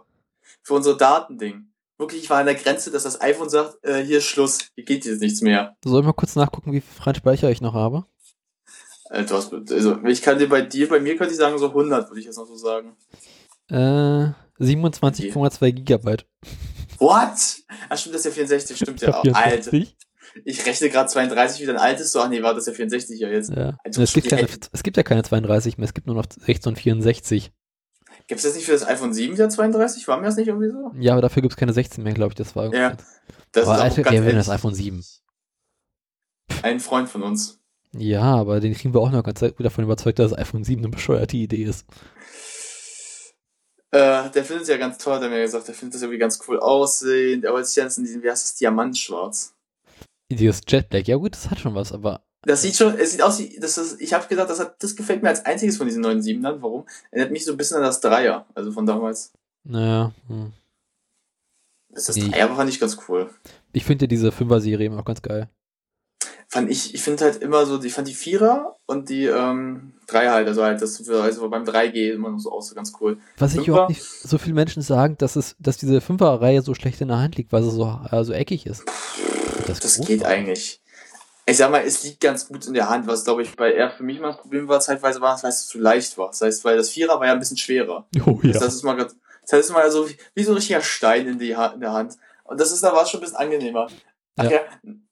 [0.62, 1.68] für unser Datending.
[1.96, 4.84] Wirklich, ich war an der Grenze, dass das iPhone sagt, äh, hier ist Schluss, hier
[4.84, 5.76] geht jetzt nichts mehr.
[5.84, 8.04] Soll ich mal kurz nachgucken, wie viel freien Speicher ich noch habe?
[9.10, 11.68] Äh, du hast, also ich kann dir bei dir, bei mir könnte ich sagen so
[11.68, 12.96] 100, würde ich jetzt noch so sagen.
[13.70, 16.26] Äh, 27,2 Gigabyte.
[16.98, 17.62] What?
[17.88, 19.08] Ach stimmt, das ist ja 64, stimmt ja.
[19.12, 19.96] hab Alter, 64.
[20.44, 23.28] ich rechne gerade 32 wieder ein altes, so, ach nee, war das ja 64 ja
[23.28, 23.50] jetzt.
[23.50, 23.76] Ja.
[23.84, 26.70] Also es, gibt keine, es gibt ja keine 32 mehr, es gibt nur noch 16
[26.70, 27.52] und 64.
[28.26, 30.08] Gibt's das nicht für das iPhone 7 wieder 32?
[30.08, 30.92] War mir das nicht irgendwie so?
[30.98, 32.36] Ja, aber dafür gibt es keine 16 mehr, glaube ich.
[32.36, 32.96] Das war Ja.
[33.52, 35.04] Das aber ist auch ganz das iPhone 7?
[36.62, 37.60] ein Freund von uns.
[37.92, 40.80] Ja, aber den kriegen wir auch noch ganz gut davon überzeugt, dass das iPhone 7
[40.80, 41.86] eine bescheuerte Idee ist.
[43.92, 45.68] Äh, der findet es ja ganz toll, hat er mir gesagt.
[45.68, 47.46] Der findet das irgendwie ganz cool aussehend.
[47.46, 49.53] Aber es ist ja in diesem, wie heißt das, Diamantschwarz.
[50.30, 53.22] Dieses Jet Black, ja gut, das hat schon was, aber Das sieht schon, es sieht
[53.22, 55.86] aus wie, das ist, ich habe gedacht, das, hat, das gefällt mir als einziges von
[55.86, 56.60] diesen neuen Siebenern.
[56.62, 56.84] Warum?
[57.10, 59.32] Erinnert mich so ein bisschen an das Dreier, also von damals.
[59.64, 60.12] naja.
[60.28, 60.52] Hm.
[61.90, 62.28] Das, das Nee.
[62.28, 63.30] Dreier fand ich ganz cool.
[63.72, 65.48] Ich finde ja diese 5er-Serie immer noch ganz geil.
[66.48, 70.32] Fand ich, ich finde halt immer so, ich fand die Vierer und die ähm, Dreier
[70.32, 73.18] halt, also halt das also beim 3G immer noch so aus, so ganz cool.
[73.38, 73.70] Was ich Fünfer?
[73.70, 77.18] überhaupt nicht, so viele Menschen sagen, dass es, dass diese 5er-Reihe so schlecht in der
[77.18, 78.84] Hand liegt, weil sie so, äh, so eckig ist.
[79.66, 80.28] Das groß geht war.
[80.28, 80.80] eigentlich.
[81.46, 83.90] Ich sag mal, es liegt ganz gut in der Hand, was glaube ich bei er
[83.90, 86.28] für mich mal das Problem war, zeitweise war, das heißt, es zu leicht war.
[86.28, 88.06] Das heißt, weil das Vierer war ja ein bisschen schwerer.
[88.26, 88.52] Oh ja.
[88.52, 91.26] Das ist mal ganz, das heißt, es mal so wie, wie so ein richtiger Stein
[91.26, 92.16] in, die ha in der Hand.
[92.44, 93.88] Und das ist, da war es schon ein bisschen angenehmer.
[94.36, 94.50] Ach Ja.
[94.50, 94.60] ja.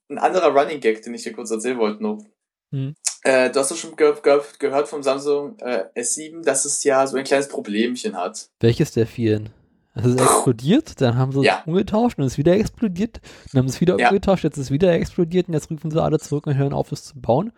[0.09, 2.23] ein anderer Running Gag, den ich dir kurz erzählen wollte noch.
[2.71, 2.95] Hm.
[3.23, 7.05] Äh, du hast doch schon ge ge gehört vom Samsung äh, S7, dass es ja
[7.07, 8.49] so ein kleines Problemchen hat.
[8.59, 9.49] Welches der vielen?
[9.95, 11.63] Es ist explodiert, dann haben sie es Ja.
[11.65, 13.21] umgetauscht und es ist wieder explodiert.
[13.51, 14.09] Dann haben sie es wieder Ja.
[14.09, 16.91] umgetauscht, jetzt ist es wieder explodiert und jetzt rufen sie alle zurück und hören auf,
[16.91, 17.51] es zu bauen.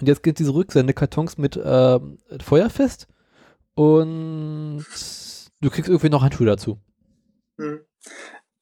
[0.00, 3.06] Und jetzt gibt es diese Rücksendekartons mit ähm, Feuerfest
[3.74, 4.84] und
[5.60, 6.78] du kriegst irgendwie noch Handschuhe dazu.
[7.58, 7.80] Hm.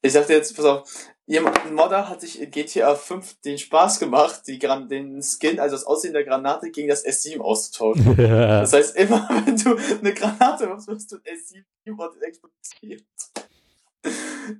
[0.01, 0.83] Ich sagte jetzt, pass auf,
[1.27, 5.59] jemand, ein Modder hat sich in GTA 5 den Spaß gemacht, die Gran den Skin,
[5.59, 8.15] also das Aussehen der Granate, gegen das S7 auszutauschen.
[8.25, 13.03] Das heißt, immer wenn du eine Granate wirfst, wirst du ein S7 und explodiert.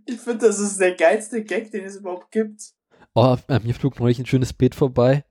[0.06, 2.74] Ich finde, das ist der geilste Gag, den es überhaupt gibt.
[3.14, 5.24] oh, äh, mir flog neulich ein schönes Bild vorbei.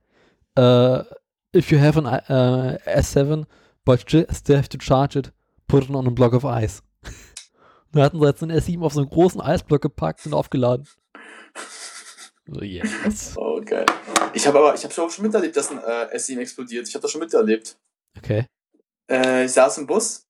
[0.55, 0.99] Äh,
[1.55, 3.45] if you have an äh, S7,
[3.83, 5.33] but still have to charge it,
[5.67, 6.81] put it on a block of ice.
[7.91, 10.85] Da hatten sie jetzt einen S7 auf so einen großen Eisblock gepackt und aufgeladen.
[12.47, 13.33] So, yes.
[13.37, 13.85] Oh, geil.
[14.33, 16.87] Ich habe aber, ich habe schon, miterlebt, dass ein äh, S7 explodiert.
[16.87, 17.77] Ich habe das schon miterlebt.
[18.17, 18.45] Okay.
[19.09, 20.27] Äh, ich saß im Bus,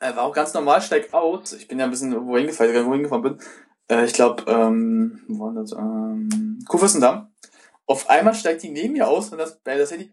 [0.00, 1.52] äh, war auch ganz normal, steig aus.
[1.54, 3.38] Ich bin ja ein bisschen irgendwo hingefallen, wo ich hingefahren bin.
[3.90, 5.72] Äh, ich glaube, ähm, wo war das?
[5.72, 7.32] Ähm, Kurfürstendamm.
[7.86, 10.12] Auf einmal steigt die neben mir aus und das, äh, das Handy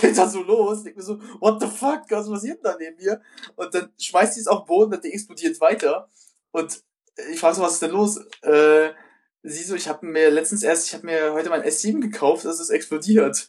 [0.00, 0.78] geht da so los.
[0.78, 3.20] Ich denk mir so, what the fuck, was passiert denn da neben mir?
[3.56, 6.08] Und dann schmeißt die es auf den Boden, das Ding explodiert weiter.
[6.52, 6.82] Und
[7.32, 8.18] ich frage so, was ist denn los?
[8.42, 8.90] Äh,
[9.42, 12.60] sie so, ich habe mir letztens erst, ich habe mir heute mein S7 gekauft, das
[12.60, 13.48] ist explodiert.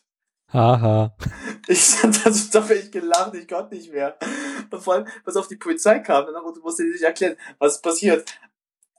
[0.51, 1.15] Haha.
[1.65, 4.17] Ich stand da so, da hab ich gelacht, ich konnte nicht mehr.
[4.69, 7.81] Und vor allem, was auf die Polizei kam, danach musste sie sich erklären, was ist
[7.81, 8.25] passiert.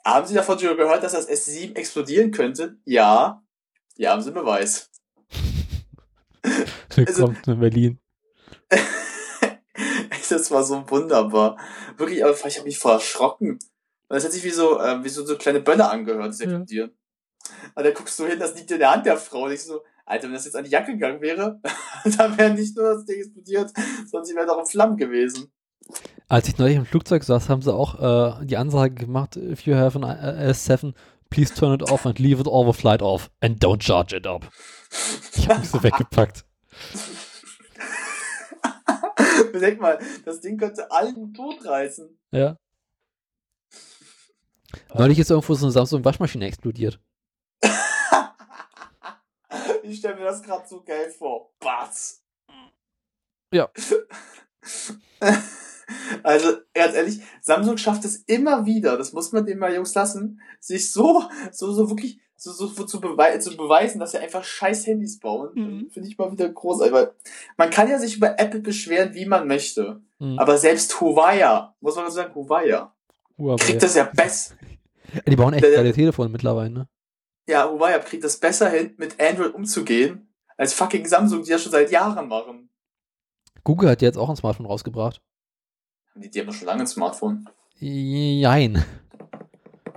[0.03, 2.79] Haben Sie davon schon gehört, dass das S7 explodieren könnte?
[2.87, 3.45] Ja.
[3.97, 4.91] Ja, haben Sie einen Beweis.
[6.95, 8.01] Willkommen in Berlin.
[10.31, 11.59] das war so wunderbar.
[11.99, 13.59] Wirklich, aber ich habe mich voll erschrocken.
[14.15, 16.47] Weil das hat sich wie so, äh, wie so, so kleine Böller angehört, das Ja.
[16.47, 16.93] explodieren.
[17.75, 19.47] Und dann guckst du hin, das liegt in der Hand der Frau.
[19.47, 21.61] Und ich so, Alter, wenn das jetzt an die Jacke gegangen wäre,
[22.17, 23.73] dann wäre nicht nur das Ding explodiert,
[24.09, 25.53] sondern sie wäre doch in Flammen gewesen.
[26.29, 29.75] Als ich neulich im Flugzeug saß, haben sie auch äh, die Ansage gemacht, if you
[29.75, 30.95] have an äh, S7,
[31.29, 34.29] please turn it off and leave it all the flight off and don't charge it
[34.29, 34.49] up.
[35.35, 36.45] Ich hab mich so weggepackt.
[39.61, 42.17] Denk mal, das Ding könnte allen tot reißen.
[42.31, 42.57] Ja.
[44.95, 47.01] Neulich ist irgendwo so eine Samsung-Waschmaschine explodiert.
[49.83, 51.53] ich stelle mir das gerade so geil vor.
[51.61, 52.23] Batz.
[53.53, 53.71] Ja.
[56.23, 60.41] Also, ganz ehrlich, Samsung schafft es immer wieder, das muss man den mal Jungs lassen,
[60.61, 64.45] sich so, so, so wirklich, so, so, so zu, bewei zu beweisen, dass sie einfach
[64.45, 65.51] scheiß Handys bauen.
[65.55, 65.91] Mhm.
[65.91, 67.13] Finde ich mal wieder großartig, weil
[67.57, 70.01] man kann ja sich über Apple beschweren, wie man möchte.
[70.19, 70.39] Mhm.
[70.39, 72.87] Aber selbst Huawei, muss man sagen, Huawei,
[73.39, 73.57] Huawei.
[73.65, 74.55] kriegt das ja besser.
[75.27, 76.89] Die bauen echt Der- geile Telefone mittlerweile, ne?
[77.47, 81.73] Ja, Huawei kriegt das besser hin, mit Android umzugehen, als fucking Samsung, die das schon
[81.73, 82.71] seit Jahren machen.
[83.65, 85.21] Google hat jetzt auch ein Smartphone rausgebracht.
[86.15, 87.49] Die, die haben doch schon lange ein Smartphone.
[87.79, 88.85] Jein.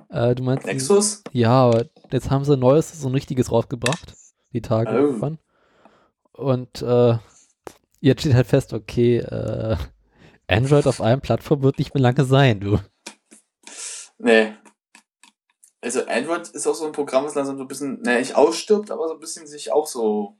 [0.09, 1.23] Äh, du meinst, die- Nexus?
[1.31, 4.13] ja, aber jetzt haben sie ein neues, so ein richtiges rausgebracht.
[4.53, 4.95] Die Tage Oh.
[4.95, 5.37] irgendwann.
[6.31, 7.17] Und äh,
[7.99, 9.75] jetzt steht halt fest, okay, äh,
[10.47, 12.79] Android auf einem Plattform wird nicht mehr lange sein, du.
[14.19, 14.53] Nee.
[15.81, 18.89] Also Android ist auch so ein Programm, das langsam so ein bisschen, naja, nicht ausstirbt,
[18.91, 20.37] aber so ein bisschen sich auch so.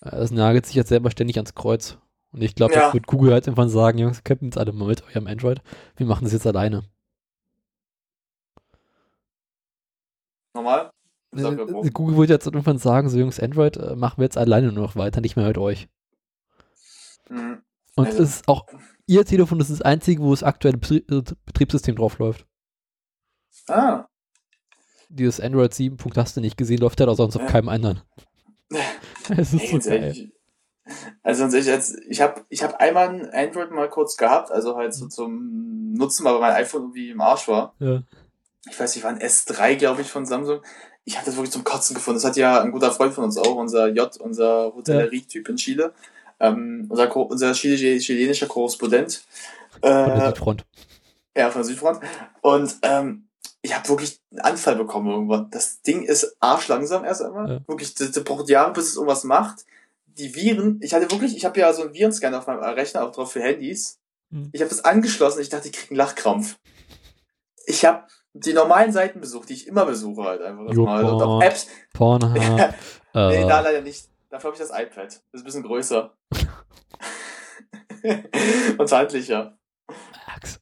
[0.00, 1.98] Es nagelt sich jetzt selber ständig ans Kreuz.
[2.32, 2.92] Und ich glaube, Ja.
[2.92, 5.62] wird Google halt irgendwann sagen, Jungs, könnt jetzt alle mal mit eurem Android.
[5.96, 6.82] Wir machen das jetzt alleine.
[10.54, 10.90] Normal?
[11.36, 14.84] Äh, Google wird jetzt irgendwann sagen, so Jungs, Android äh, machen wir jetzt alleine nur
[14.84, 15.88] noch weiter, nicht mehr mit euch.
[17.28, 17.62] Hm.
[17.96, 18.66] Und Also- es ist auch,
[19.06, 22.46] ihr Telefon ist das einzige, wo das aktuelle äh, Betriebssystem drauf läuft.
[23.68, 24.06] Ah.
[25.08, 25.96] Dieses Android 7.
[25.96, 27.48] Punkt hast du nicht gesehen, läuft halt auch sonst auf Ja.
[27.48, 28.02] keinem anderen.
[29.36, 30.30] Es ist Ey, so geil.
[31.22, 35.08] Also jetzt, ich habe ich hab einmal ein Android mal kurz gehabt, also halt so
[35.08, 37.74] zum Nutzen, weil mein iPhone irgendwie im Arsch war.
[37.78, 38.02] Ja.
[38.68, 40.60] Ich weiß nicht, war ein S3, glaube ich, von Samsung.
[41.06, 42.16] Ich habe das wirklich zum Kotzen gefunden.
[42.16, 45.94] Das hat ja ein guter Freund von uns auch, unser J, unser Hotellerie-Typ in Chile.
[46.40, 49.24] Ähm, unser, unser Chile, chilenischer Korrespondent.
[49.80, 50.66] Von der Äh, Südfront.
[51.36, 52.00] ja, von der Südfront.
[52.42, 53.28] Und ähm,
[53.64, 55.50] ich habe wirklich einen Anfall bekommen irgendwann.
[55.50, 57.48] Das Ding ist arschlangsam erst einmal.
[57.48, 57.60] Ja.
[57.66, 59.64] Wirklich, das, das braucht Jahre, bis es irgendwas macht.
[60.06, 63.10] Die Viren, ich hatte wirklich, ich habe ja so einen Virenscanner auf meinem Rechner auch
[63.10, 63.98] drauf für Handys.
[64.28, 64.50] Mhm.
[64.52, 66.58] Ich habe das angeschlossen, ich dachte, ich krieg einen Lachkrampf.
[67.64, 68.04] Ich habe
[68.34, 70.70] die normalen Seiten besucht, die ich immer besuche halt einfach.
[70.70, 71.02] Jo, mal.
[71.02, 71.42] Und auch.
[71.42, 71.66] Apps.
[71.94, 72.34] Pornhub.
[73.14, 74.10] nee, äh, da leider nicht.
[74.28, 75.06] Dafür habe ich das iPad.
[75.06, 76.14] Das ist ein bisschen größer.
[78.78, 79.56] Und zeitlicher.
[80.26, 80.60] Max.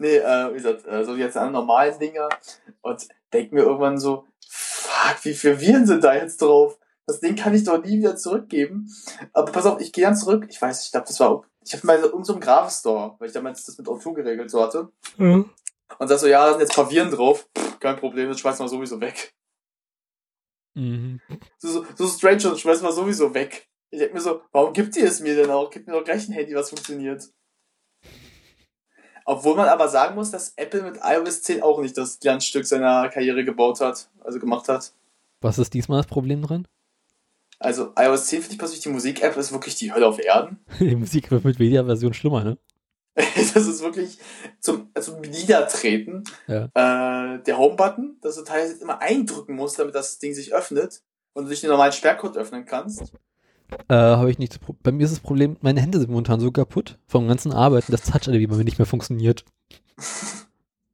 [0.00, 2.28] Nee, äh, wie gesagt, äh, so jetzt an normalen Dinger
[2.82, 6.78] und denk mir irgendwann so, fuck, wie viele Viren sind da jetzt drauf?
[7.06, 8.88] Das Ding kann ich doch nie wieder zurückgeben.
[9.32, 10.46] Aber pass auf, ich gehe dann zurück.
[10.48, 13.28] Ich weiß, ich glaube, das war, ich habe mal in irgendeinem so einem Graphstore, weil
[13.28, 14.88] ich damals das mit O2 geregelt so hatte.
[15.18, 15.44] Ja.
[15.98, 17.48] Und sag so, ja, da sind jetzt ein paar Viren drauf.
[17.56, 19.34] Pff, kein Problem, das schmeißen wir sowieso weg.
[20.74, 21.20] Mhm.
[21.58, 23.68] So, so, so strange, das schmeißen wir sowieso weg.
[23.90, 25.68] Ich denk mir so, warum gibt ihr es mir denn auch?
[25.68, 27.24] Gib mir doch gleich ein Handy, was funktioniert.
[29.30, 33.08] Obwohl man aber sagen muss, dass Apple mit iOS 10 auch nicht das Glanzstück seiner
[33.10, 34.92] Karriere gebaut hat, also gemacht hat.
[35.40, 36.66] Was ist diesmal das Problem drin?
[37.60, 40.58] Also iOS 10 finde ich persönlich, die Musik-App ist wirklich die Hölle auf Erden.
[40.80, 42.58] Die Musik wird mit Media-Version schlimmer, ne?
[43.14, 44.18] Das ist wirklich
[44.58, 46.24] zum, zum Niedertreten.
[46.48, 46.64] Ja.
[46.74, 51.02] Äh, der Home-Button, dass du teilweise immer eindrücken musst, damit das Ding sich öffnet
[51.34, 53.12] und du durch den normalen Sperrcode öffnen kannst.
[53.88, 54.52] Äh, habe ich nicht.
[54.52, 57.52] das Pro- Bei mir ist das Problem, meine Hände sind momentan so kaputt vom ganzen
[57.52, 59.44] Arbeiten, dass Touch-ID bei mir nicht mehr funktioniert.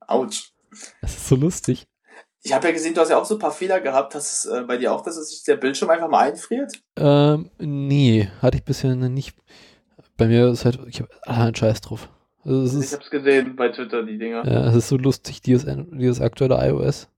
[0.07, 0.53] Autsch.
[1.01, 1.87] Das ist so lustig.
[2.43, 4.15] Ich habe ja gesehen, du hast ja auch so ein paar Fehler gehabt.
[4.15, 6.73] Hast es äh, bei dir auch, dass es sich der Bildschirm einfach mal einfriert?
[6.97, 9.37] Ähm, nee, hatte ich bisher nicht.
[10.17, 12.09] Bei mir ist halt, ich habe einen Scheiß drauf.
[12.45, 14.47] Also es Ich ist, hab's gesehen bei Twitter, die Dinger.
[14.47, 17.09] ja, es ist so lustig, dieses, dieses aktuelle iOS.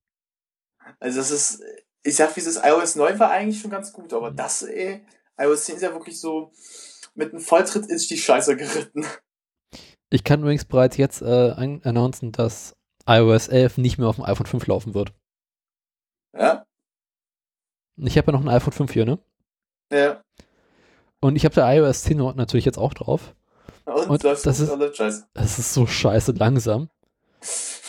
[0.99, 1.63] Also es ist,
[2.03, 5.03] ich sag, wie es ist, iOS 9 war eigentlich schon ganz gut, aber das, ey,
[5.39, 6.53] iOS 10 ist ja wirklich so,
[7.15, 9.05] mit einem Volltritt ist die Scheiße geritten.
[10.11, 12.75] Ich kann übrigens bereits jetzt äh, an- announcen, dass
[13.07, 15.13] iOS 11 nicht mehr auf dem iPhone 5 laufen wird.
[16.37, 16.65] Ja?
[17.97, 19.19] Ich habe ja noch ein iPhone 5 hier, ne?
[19.93, 20.23] Ja.
[21.21, 23.35] Und ich habe da iOS 10 natürlich jetzt auch drauf.
[23.85, 25.27] Und, Und das ist-.
[25.35, 26.91] Es ist so scheiße langsam,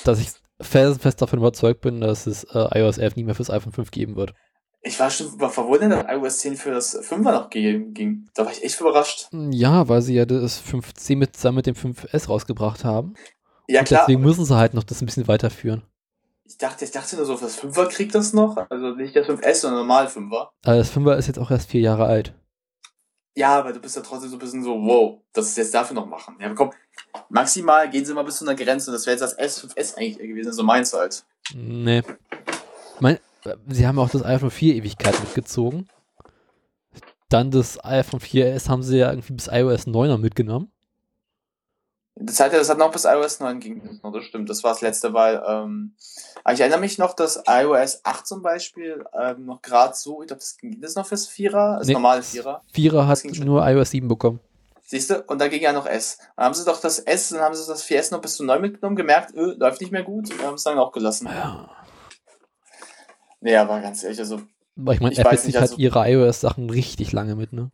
[0.04, 0.30] dass ich
[0.62, 4.16] felsenfest davon überzeugt bin, dass es äh, iOS 11 nie mehr fürs iPhone 5 geben
[4.16, 4.34] wird.
[4.82, 8.30] Ich war schon war verwundert, dass iOS 10 für das 5er noch ging.
[8.34, 9.28] Da war ich echt überrascht.
[9.32, 13.14] Ja, weil sie ja das 5C mit, zusammen mit dem 5S rausgebracht haben.
[13.68, 15.84] Ja und klar, deswegen müssen sie halt noch das ein bisschen weiterführen.
[16.46, 18.58] ich dachte, ich dachte nur so, das 5er kriegt das noch.
[18.70, 20.48] Also nicht der 5S, sondern normal 5er.
[20.64, 22.34] Aber das 5er ist jetzt auch erst vier Jahre alt.
[23.36, 25.96] Ja, aber du bist ja trotzdem so ein bisschen so, wow, das ist jetzt dafür
[25.96, 26.36] noch machen.
[26.42, 26.72] Ja, komm,
[27.30, 28.90] maximal gehen sie mal bis zu einer Grenze.
[28.90, 31.24] Und das wäre jetzt das S5S eigentlich gewesen, so meins halt.
[31.54, 32.02] Nee.
[33.00, 33.20] Mein,
[33.68, 35.88] sie haben auch das iPhone 4 Ewigkeit mitgezogen.
[37.30, 40.72] Dann das iPhone 4S haben sie ja irgendwie bis iOS 9er mitgenommen.
[42.22, 44.50] Das hat ja, das hat noch bis iOS 9 ging, das stimmt.
[44.50, 45.94] Das war das letzte, weil, ähm,
[46.52, 50.42] ich erinnere mich noch, dass iOS 8 zum Beispiel ähm, noch gerade so, ich glaube,
[50.42, 52.62] das ging das noch fürs Vierer, das Nee, normale Vierer.
[52.74, 54.42] Vierer hat nur iOS 7 bekommen.
[54.84, 55.22] Siehst du?
[55.28, 56.18] Und da ging ja noch S.
[56.36, 58.60] Dann haben sie doch das S, dann haben sie das 4S noch bis zu 9
[58.60, 61.28] mitgenommen, gemerkt, öh, läuft nicht mehr gut und haben es dann auch gelassen.
[61.28, 61.70] Ja.
[63.42, 64.42] Nee, aber ganz ehrlich, also,
[64.78, 67.72] Aber ich meine, Ich Apple zieht halt also- ihre iOS-Sachen richtig lange mit, ne?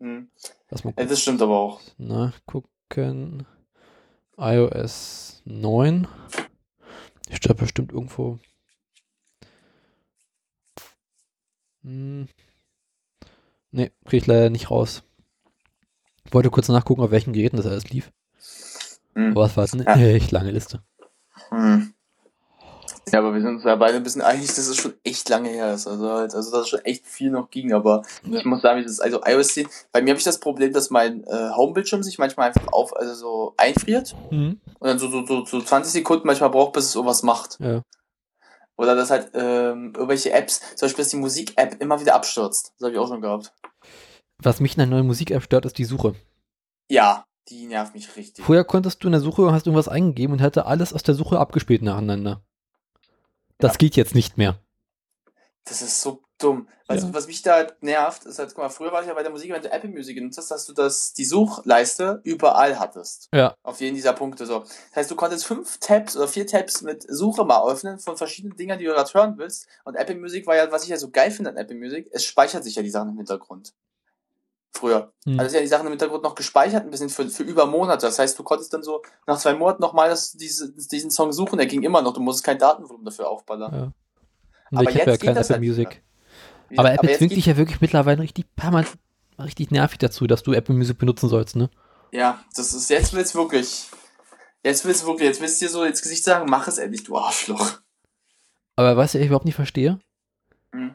[0.00, 0.30] hm.
[0.70, 1.80] Ja, das stimmt aber auch.
[1.96, 3.46] nachgucken.
[4.38, 6.06] iOS 9.
[7.30, 8.38] Steht da bestimmt irgendwo.
[11.82, 12.28] Hm.
[13.70, 15.02] Ne, krieg ich leider nicht raus.
[16.24, 18.12] Ich wollte kurz nachgucken, auf welchen Geräten das alles lief.
[19.14, 19.30] Hm.
[19.32, 19.96] Aber es war jetzt eine Ja.
[20.14, 20.82] echt lange Liste.
[21.50, 21.94] Hm.
[23.12, 25.48] Ja, aber wir sind uns ja beide ein bisschen einig, dass es schon echt lange
[25.48, 25.86] her ist.
[25.86, 28.38] Also halt, also dass es schon echt viel noch ging, aber Ja.
[28.40, 31.22] ich muss sagen, dieses, also iOS 10, bei mir habe ich das Problem, dass mein
[31.24, 34.60] äh, Homebildschirm sich manchmal einfach auf, also so einfriert Mhm.
[34.80, 37.58] und dann so, so, so, so 20 Sekunden manchmal braucht, bis es irgendwas macht.
[37.60, 37.80] Ja.
[38.76, 42.72] Oder dass halt ähm, irgendwelche Apps, zum Beispiel dass die Musik-App immer wieder abstürzt.
[42.78, 43.54] Das habe ich auch schon gehabt.
[44.42, 46.14] Was mich in der neuen Musik-App stört, ist die Suche.
[46.90, 48.44] Ja, die nervt mich richtig.
[48.44, 51.38] Vorher konntest du in der Suche, hast irgendwas eingegeben und hatte alles aus der Suche
[51.38, 52.42] abgespielt nacheinander.
[53.58, 53.78] Das Ja.
[53.78, 54.58] geht jetzt nicht mehr.
[55.64, 56.68] Das ist so dumm.
[56.86, 57.08] Weißt Ja.
[57.10, 59.22] du, was mich da halt nervt, ist halt, guck mal, früher war ich ja bei
[59.22, 63.28] der Musik, wenn du Apple Music genutzt hast, dass du das, die Suchleiste überall hattest.
[63.32, 63.56] Ja.
[63.64, 64.60] Auf jeden dieser Punkte so.
[64.60, 68.56] Das heißt, du konntest fünf Tabs oder vier Tabs mit Suche mal öffnen von verschiedenen
[68.56, 69.66] Dingern, die du gerade hören willst.
[69.84, 72.24] Und Apple Music war ja, was ich ja so geil finde an Apple Music, es
[72.24, 73.72] speichert sich ja die Sachen im Hintergrund.
[74.76, 75.12] Früher.
[75.24, 75.40] Hm.
[75.40, 78.06] Also ja die Sachen im Hintergrund noch gespeichert, ein bisschen für, für über Monate.
[78.06, 81.66] Das heißt, du konntest dann so nach zwei Monaten nochmal diese, diesen Song suchen, der
[81.66, 82.12] ging immer noch.
[82.12, 83.72] Du musstest kein Datenvolumen dafür aufballern.
[83.72, 83.92] Ja.
[84.78, 86.02] Aber ich habe ja kein Apple halt Music.
[86.76, 88.92] Aber Apple jetzt zwingt dich ja wirklich mittlerweile richtig permanent,
[89.38, 91.70] richtig nervig dazu, dass du Apple Music benutzen sollst, ne?
[92.12, 93.88] Ja, das ist, jetzt will's wirklich.
[94.62, 97.16] Jetzt will's wirklich, jetzt willst du dir so ins Gesicht sagen, mach es endlich, du
[97.16, 97.78] Arschloch.
[98.74, 100.00] Aber weißt du, was ich überhaupt nicht verstehe?
[100.72, 100.94] Hm.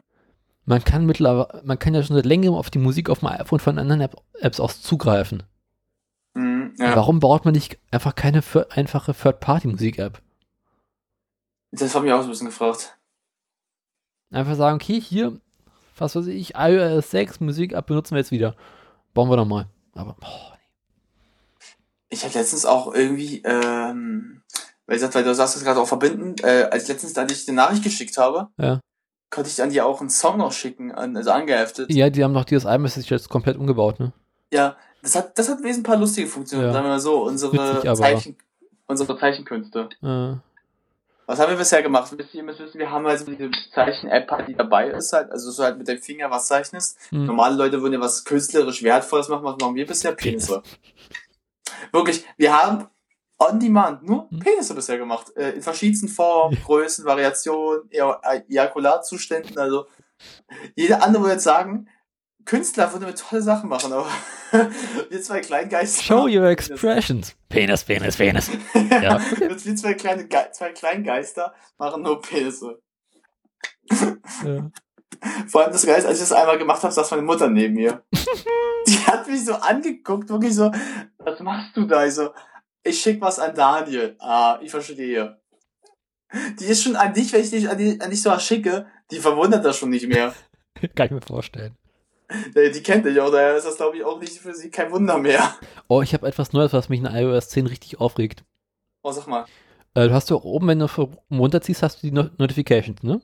[0.64, 3.58] Man kann mittlerweile, man kann ja schon seit längerem auf die Musik auf dem iPhone
[3.58, 5.42] von anderen App, Apps aus zugreifen.
[6.34, 6.94] Mhm, ja.
[6.96, 10.22] Warum baut man nicht einfach keine für, einfache Third-Party-Musik-App?
[11.72, 12.96] Das hab ich auch so ein bisschen gefragt.
[14.30, 15.38] Einfach sagen, okay, hier,
[15.98, 18.54] was weiß ich, iOS 6 Musik-App benutzen wir jetzt wieder.
[19.14, 19.66] Bauen wir doch mal.
[19.94, 20.58] Aber, boah,
[22.08, 24.42] Ich hatte letztens auch irgendwie, ähm,
[24.86, 28.16] weil, du sagst das gerade auch verbinden, äh, als letztens, da ich eine Nachricht geschickt
[28.16, 28.80] habe, Ja.
[29.32, 31.90] Konnte ich an dir auch einen Song noch schicken, also angeheftet.
[31.90, 34.12] Ja, die haben doch dieses iMessage jetzt komplett umgebaut, ne?
[34.52, 36.72] Ja, das hat, das hat wesentlich ein paar lustige Funktionen, Ja.
[36.72, 38.36] sagen wir mal so, unsere Witzig, Zeichen,
[38.86, 39.88] unsere Zeichenkünste.
[40.02, 40.36] Äh,
[41.26, 42.12] Was haben wir bisher gemacht?
[42.16, 45.32] Ihr, ihr müsst wissen, wir haben halt so diese Zeichen-App, halt, die dabei ist halt,
[45.32, 46.98] also so halt mit dem Finger was zeichnest.
[47.08, 47.24] hm.
[47.24, 50.12] Normale Leute würden ja was künstlerisch Wertvolles machen, was machen wir bisher?
[50.12, 50.62] Penisse.
[51.90, 52.86] Wirklich, wir haben
[53.50, 54.38] on demand nur Hm.
[54.40, 55.26] Penisse bisher gemacht.
[55.36, 59.86] Äh, in verschiedensten Formen, Größen, Variationen, Ea- Ejakulatzuständen, also
[60.76, 61.88] jeder andere würde jetzt sagen,
[62.44, 64.06] Künstler würden wir tolle Sachen machen, aber
[65.10, 66.02] wir zwei Kleingeister.
[66.02, 67.34] Show your expressions.
[67.48, 68.50] Penis, Penis, Penis.
[68.74, 72.80] Ja, wir zwei kleine Ge zwei Kleingeister machen nur Penisse.
[74.44, 74.70] Ja.
[75.46, 78.02] Vor allem das Geist, als ich das einmal gemacht habe, saß meine Mutter neben mir.
[78.88, 80.70] Die hat mich so angeguckt, wirklich so,
[81.18, 82.04] was machst du da?
[82.04, 82.30] Ich so,
[82.84, 84.16] ich schick was an Daniel.
[84.18, 85.40] Ah, ich verstehe.
[86.58, 88.86] Die ist schon an dich, wenn ich dich an, die, an dich so was schicke,
[89.10, 90.34] die verwundert das schon nicht mehr.
[90.94, 91.76] Kann ich mir vorstellen.
[92.54, 94.90] Äh, Die kennt dich auch, daher ist das, glaube ich, auch nicht für sie kein
[94.90, 95.54] Wunder mehr.
[95.88, 98.44] Oh, ich habe etwas Neues, was mich in iOS 10 richtig aufregt.
[99.02, 99.44] Oh, sag mal.
[99.94, 100.86] Äh, du hast ja oben, wenn du
[101.30, 103.20] runterziehst, hast du die Not Notifications, ne?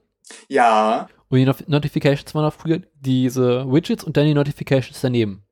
[0.49, 5.43] Ja, Und die Not Notifications waren auch früher diese Widgets und dann die Notifications daneben.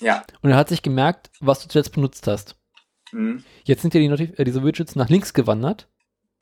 [0.00, 0.24] ja.
[0.42, 2.55] Und er hat sich gemerkt, was du zuletzt benutzt hast.
[3.16, 3.44] Hm.
[3.64, 5.88] Jetzt sind ja die äh, diese Widgets nach links gewandert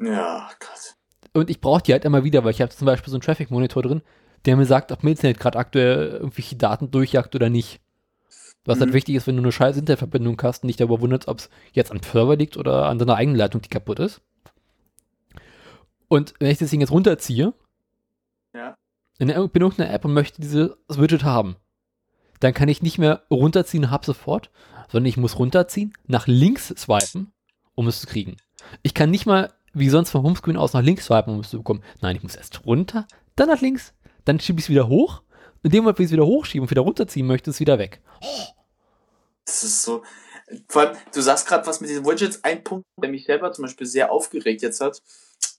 [0.01, 0.97] Ja, Gott.
[1.33, 3.51] und ich brauche die halt immer wieder, weil ich habe zum Beispiel so einen Traffic
[3.51, 4.03] Monitor drin,
[4.45, 7.81] der mir sagt, ob Internet gerade aktuell irgendwelche Daten durchjagt oder nicht.
[8.66, 8.95] Was halt Mhm.
[8.95, 11.91] wichtig ist, wenn du eine scheiß Internetverbindung hast und dich darüber wunderst, ob es jetzt
[11.93, 14.20] am Server liegt oder an deiner eigenen Leitung, die kaputt ist.
[16.09, 17.53] Und wenn ich das Ding jetzt runterziehe,
[18.55, 18.77] Ja.
[19.18, 21.57] in irgendeiner App und möchte dieses Widget haben,
[22.41, 24.51] dann kann ich nicht mehr runterziehen, hab sofort,
[24.91, 27.32] sondern ich muss runterziehen, nach links swipen,
[27.74, 28.37] um es zu kriegen.
[28.82, 31.59] Ich kann nicht mal wie sonst vom Homescreen aus nach links swipen, um es zu
[31.59, 31.82] bekommen.
[32.01, 33.07] Nein, ich muss erst runter,
[33.37, 33.93] dann nach links,
[34.24, 35.22] dann schiebe ich es wieder hoch.
[35.62, 37.78] In dem Moment, wenn ich es wieder hochschiebe und wieder runterziehen möchte, ist es wieder
[37.78, 38.01] weg.
[39.45, 40.03] Das ist so.
[40.68, 42.45] Vor allem, du sagst gerade was mit diesen Widgets.
[42.45, 45.03] Ein Punkt, der mich selber zum Beispiel sehr aufgeregt jetzt hat.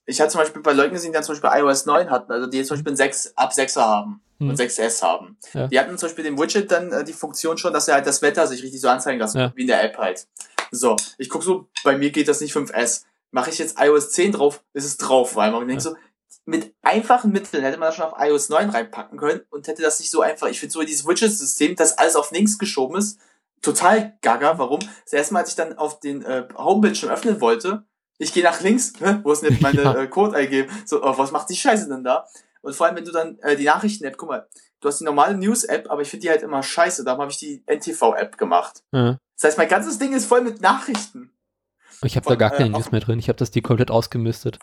[0.06, 2.48] Ich hatte zum Beispiel bei Leuten gesehen, die dann zum Beispiel iOS 9 hatten, also
[2.48, 4.50] die jetzt zum Beispiel ein 6, ab 6er haben Hm.
[4.50, 5.38] und 6S haben.
[5.54, 5.68] Ja.
[5.68, 8.22] Die hatten zum Beispiel dem Widget dann äh, die Funktion schon, dass er halt das
[8.22, 9.52] Wetter sich richtig so anzeigen lassen, Ja.
[9.56, 10.28] wie in der App halt.
[10.72, 13.04] So, ich guck so, bei mir geht das nicht 5S.
[13.32, 15.96] Mache ich jetzt iOS 10 drauf, ist es drauf, weil man denkt so,
[16.44, 20.00] mit einfachen Mitteln hätte man das schon auf iOS 9 reinpacken können und hätte das
[20.02, 20.48] nicht so einfach.
[20.48, 23.18] Ich finde so dieses Widget-System, das alles auf links geschoben ist,
[23.62, 24.58] total gaga.
[24.60, 24.82] Warum?
[25.06, 27.84] Das erste Mal, als ich dann auf den äh, Homebildschirm öffnen wollte,
[28.18, 29.20] ich gehe nach links, hä?
[29.24, 29.94] wo ist denn jetzt meine Ja.
[29.96, 30.72] äh, Code eingeben?
[30.86, 32.26] So, oh, was macht die Scheiße denn da?
[32.62, 34.48] Und vor allem, wenn du dann äh, die Nachrichten-App, guck mal,
[34.82, 37.04] du hast die normale News-App, aber ich finde die halt immer scheiße.
[37.04, 38.84] Darum habe ich die NTV-App gemacht.
[38.92, 39.18] Ja.
[39.36, 41.32] Das heißt, mein ganzes Ding ist voll mit Nachrichten.
[42.02, 43.20] Ich habe da gar keine äh, News mehr drin.
[43.20, 44.60] Ich habe das die komplett ausgemistet.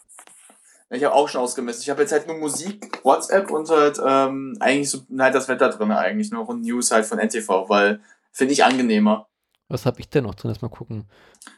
[0.91, 1.85] Ich habe auch schon ausgemistet.
[1.85, 5.71] Ich habe jetzt halt nur Musik, WhatsApp und halt ähm, eigentlich so halt das Wetter
[5.71, 8.01] drin eigentlich noch und News halt von NTV, weil
[8.31, 9.29] finde ich angenehmer.
[9.73, 10.51] Was habe ich denn noch drin?
[10.51, 11.07] Lass mal gucken.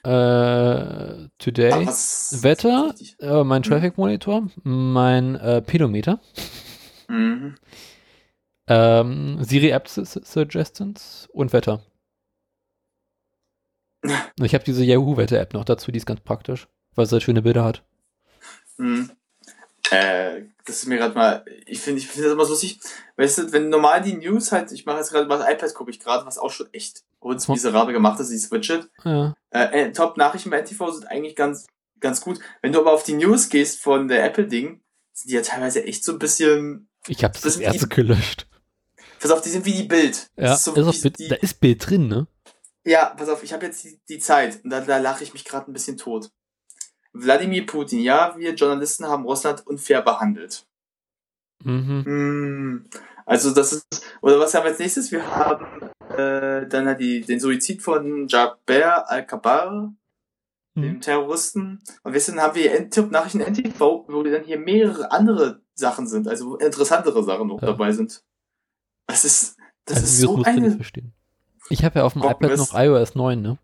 [0.04, 6.20] Äh, today, was- Wetter, äh, mein Traffic Monitor, mein äh, Pedometer,
[7.08, 7.56] Mhm.
[8.68, 11.82] ähm, Siri App Su- Su- Suggestions und Wetter.
[14.40, 17.22] Ich habe diese Yahoo Wetter App noch dazu, die ist ganz praktisch, weil sie halt
[17.24, 17.82] schöne Bilder hat.
[18.78, 19.10] Mhm.
[19.95, 22.80] Äh, das ist mir gerade mal, ich finde ich finde das immer so lustig,
[23.16, 25.90] weißt du, wenn normal die News halt, ich mache jetzt gerade über das iPad, gucke
[25.90, 27.38] ich gerade, was auch schon echt Hm.
[27.49, 28.88] miserabel gemacht ist, dieses Widget.
[29.05, 29.34] Ja.
[29.51, 31.66] Äh, äh, Top-Nachrichten bei NTV sind eigentlich ganz,
[31.99, 32.38] ganz gut.
[32.61, 34.82] Wenn du aber auf die News gehst von der Apple-Ding,
[35.12, 38.47] sind die ja teilweise echt so ein bisschen, Ich habe das, erste gelöscht.
[39.20, 40.28] pass auf, die sind wie die Bild.
[40.36, 42.26] Ja, ist so ist Bild, die, da ist Bild drin, ne?
[42.84, 45.47] Ja, pass auf, ich habe jetzt die, die Zeit und da, da lache ich mich
[45.47, 46.30] gerade ein bisschen tot.
[47.14, 50.66] Wladimir Putin, ja, wir Journalisten haben Russland unfair behandelt.
[51.62, 52.04] Mhm.
[52.04, 52.84] Hm,
[53.24, 53.86] also das ist,
[54.20, 55.10] oder was haben wir als nächstes?
[55.12, 55.64] Wir haben
[56.10, 59.94] äh, dann halt die, den Suizid von Jaber Al-Kabar,
[60.76, 61.00] dem Mhm.
[61.00, 61.80] Terroristen.
[62.02, 66.50] Und wissen haben wir N- Nachrichten NTV, wo dann hier mehrere andere Sachen sind, also
[66.50, 67.68] wo interessantere Sachen noch Ja.
[67.68, 68.22] dabei sind.
[69.06, 71.12] Das ist, das also, ist so eine verstehen.
[71.70, 73.58] Ich habe ja auf dem Bock, iPad noch iOS 9, ne?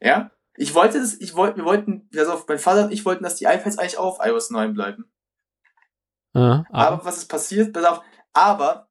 [0.00, 0.30] Ja?
[0.62, 3.46] Ich wollte das, ich wollte, wir wollten, also mein Vater und ich wollten, dass die
[3.46, 5.10] iPads eigentlich auch auf iOS 9 bleiben.
[6.34, 7.72] Ja, Aber, aber, was ist passiert?
[7.72, 8.00] Pass auf,
[8.32, 8.88] aber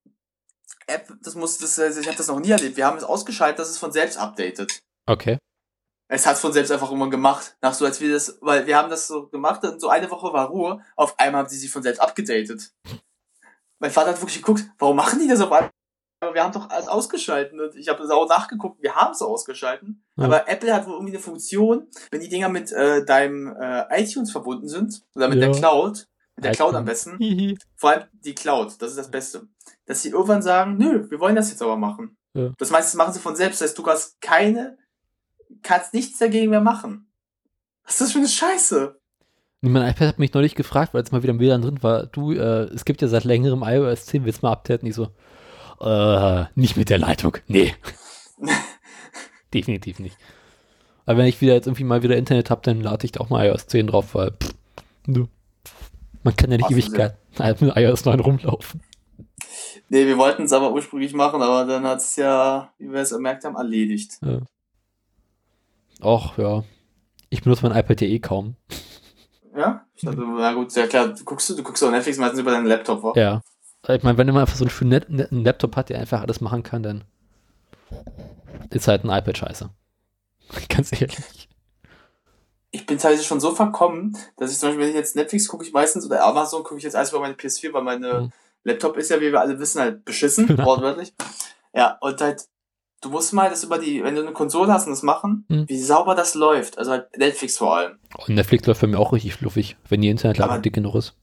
[0.87, 2.75] App, das muss, das, also ich habe das noch nie erlebt.
[2.75, 4.81] Wir haben es ausgeschaltet, dass es von selbst updatet.
[5.07, 5.37] okay.
[6.09, 7.55] Es hat von selbst einfach irgendwann gemacht.
[7.61, 10.33] Nach so, als wir das, weil wir haben das so gemacht und so eine Woche
[10.33, 10.83] war Ruhe.
[10.97, 12.73] Auf einmal haben sie sich von selbst abgedatet.
[13.79, 15.71] Mein Vater hat wirklich geguckt, warum machen die das auf einmal?
[16.23, 19.21] Aber wir haben doch alles ausgeschalten und ich habe das auch nachgeguckt, wir haben es
[19.23, 20.03] ausgeschalten.
[20.17, 20.25] Ja.
[20.25, 24.31] Aber Apple hat wohl irgendwie eine Funktion, wenn die Dinger mit äh, deinem äh, iTunes
[24.31, 25.47] verbunden sind, oder mit Ja.
[25.47, 27.57] der Cloud, mit der Cloud am besten, Hihi.
[27.75, 29.47] vor allem die Cloud, das ist das Beste,
[29.87, 32.15] dass sie irgendwann sagen, nö, wir wollen das jetzt aber machen.
[32.35, 32.51] Ja.
[32.59, 34.77] Das meiste machen sie von selbst, das heißt, du hast keine,
[35.63, 37.11] kannst nichts dagegen mehr machen.
[37.83, 38.95] Was ist das für eine Scheiße?
[39.61, 42.05] Mein iPad hat mich neulich gefragt, weil es mal wieder ein WLAN drin war.
[42.05, 44.87] Du, äh, es gibt ja seit längerem iOS 10, willst du mal updaten?
[44.87, 45.09] Ich so,
[45.81, 47.37] äh, nicht mit der Leitung.
[47.47, 47.73] Nee.
[49.53, 50.17] Definitiv nicht.
[51.05, 53.29] Aber wenn ich wieder jetzt irgendwie mal wieder Internet habe, dann lade ich da auch
[53.29, 54.53] mal iOS 10 drauf, weil pff,
[55.07, 55.25] nö.
[56.23, 57.17] man kann ja nicht Ach so, Ewigkeit
[57.61, 58.81] mit iOS 9 rumlaufen.
[59.89, 63.09] Nee, wir wollten es aber ursprünglich machen, aber dann hat es ja, wie wir es
[63.09, 64.19] gemerkt haben, erledigt.
[66.01, 66.63] Och, ja.
[67.29, 68.55] Ich benutze mein iPad ja eh kaum.
[69.55, 69.85] Ja?
[69.95, 72.65] Ich dachte, na gut, ja klar, du guckst, du guckst auch Netflix meistens über deinen
[72.65, 73.13] Laptop, wa?
[73.15, 73.41] Ja.
[73.87, 76.39] Ich meine, wenn man einfach so einen schönen Net netten Laptop hat, der einfach alles
[76.39, 77.03] machen kann, dann
[78.69, 79.69] ist halt ein iPad scheiße.
[80.69, 81.49] Ganz ehrlich.
[82.73, 85.65] Ich bin teilweise schon so verkommen, dass ich zum Beispiel, wenn ich jetzt Netflix gucke,
[85.65, 88.31] ich meistens oder Amazon gucke ich jetzt alles über meine PS4, weil meine Mhm.
[88.63, 91.13] Laptop ist ja, wie wir alle wissen, halt beschissen, wortwörtlich.
[91.73, 92.45] Ja, und halt,
[93.01, 95.67] du musst mal das über die, wenn du eine Konsole hast und das machen, Mhm.
[95.67, 96.77] wie sauber das läuft.
[96.77, 97.97] Also halt Netflix vor allem.
[98.15, 101.15] Und Netflix läuft bei mir auch richtig fluffig, wenn die Internetleitung dick genug ist.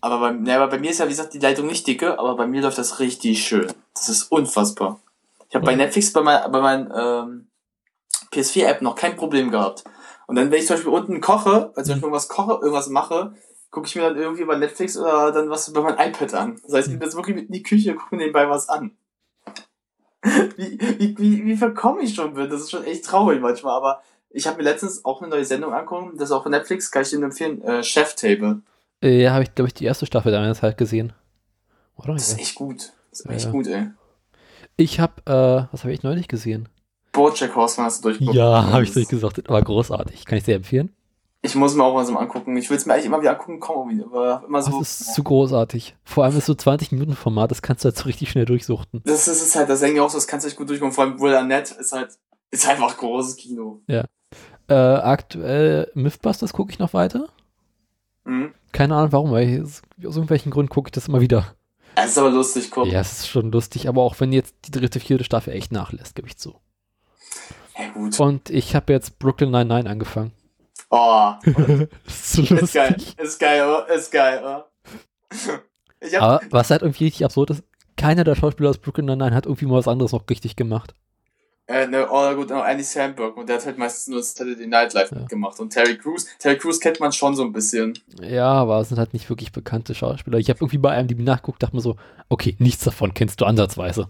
[0.00, 2.36] Aber bei, ne, aber bei mir ist ja, wie gesagt, die Leitung nicht dicke, aber
[2.36, 3.72] bei mir läuft das richtig schön.
[3.94, 5.00] Das ist unfassbar.
[5.48, 5.74] Ich habe bei.
[5.74, 7.48] Netflix bei, mein, bei meinen ähm,
[8.32, 9.84] PS4-App noch kein Problem gehabt.
[10.26, 13.34] Und dann, wenn ich zum Beispiel unten koche, also wenn ich irgendwas koche, irgendwas mache,
[13.70, 16.60] gucke ich mir dann irgendwie bei Netflix oder dann was über mein iPad an.
[16.64, 18.68] Das heißt, ich bin jetzt wirklich mit in die Küche und gucke mir nebenbei was
[18.68, 18.96] an.
[20.56, 22.50] wie, wie, wie, wie verkomme ich schon bin.
[22.50, 25.72] Das ist schon echt traurig manchmal, aber ich habe mir letztens auch eine neue Sendung
[25.72, 28.62] angeguckt, das ist auch von Netflix, kann ich dir nur empfehlen, äh, Chef Table.
[29.02, 31.12] Äh, ja, habe ich, glaube ich, die erste Staffel damals halt gesehen.
[31.96, 32.14] Oder?
[32.14, 32.92] Das ist echt gut.
[33.10, 33.50] Das ist Ja, echt ja.
[33.50, 33.88] gut, ey.
[34.76, 36.68] Ich habe, äh, was habe ich neulich gesehen?
[37.12, 38.36] Bojack Horseman hast du durchgeguckt.
[38.36, 39.48] Ja, habe ich Das- durchgesagt.
[39.48, 40.24] Aber großartig.
[40.26, 40.92] Kann ich sehr empfehlen.
[41.42, 42.56] Ich muss mir auch mal so mal angucken.
[42.56, 44.78] Ich will es mir eigentlich immer wieder angucken, komm irgendwie, aber immer so.
[44.80, 45.94] Das ist zu großartig.
[46.04, 49.00] Vor allem ist so 20 Minuten Format, das kannst du halt so richtig schnell durchsuchten.
[49.04, 50.92] das ist es halt, das denke ich auch so, das kannst du echt gut durchkommen.
[50.92, 52.18] Vor allem Will Arnett ist halt,
[52.50, 53.80] ist einfach großes Kino.
[53.86, 57.28] Äh, aktuell Mythbusters gucke ich noch weiter.
[58.24, 58.52] Mhm.
[58.76, 61.54] Keine Ahnung warum, weil aus irgendwelchen Gründen gucke ich das immer wieder.
[61.94, 62.86] Es ist aber lustig, guck.
[62.88, 66.14] Ja, es ist schon lustig, aber auch wenn jetzt die dritte, vierte Staffel echt nachlässt,
[66.14, 66.60] gebe ich zu.
[67.72, 68.20] Hä, gut.
[68.20, 70.32] Und ich habe jetzt Brooklyn 99 angefangen.
[70.90, 71.32] Oh,
[72.06, 72.72] ist so ist lustig.
[72.74, 72.96] geil.
[73.16, 73.88] Ist geil, oder?
[73.88, 74.70] Ist geil, oder?
[76.20, 77.64] Aber was halt irgendwie richtig absurd ist,
[77.96, 80.92] keiner der Schauspieler aus Brooklyn 99 hat irgendwie mal was anderes noch richtig gemacht.
[81.68, 84.92] Äh, ne, oh, gut, no, Andy Samberg und der hat halt meistens nur Saturday Night
[84.94, 85.26] Live Ja.
[85.26, 85.58] gemacht.
[85.60, 87.98] Und Terry Crews, Terry Crews kennt man schon so ein bisschen.
[88.22, 90.38] Ja, aber es sind halt nicht wirklich bekannte Schauspieler.
[90.38, 91.96] Ich habe irgendwie bei IMDb nachgeguckt, dachte mir so,
[92.28, 94.08] okay, nichts davon kennst du ansatzweise.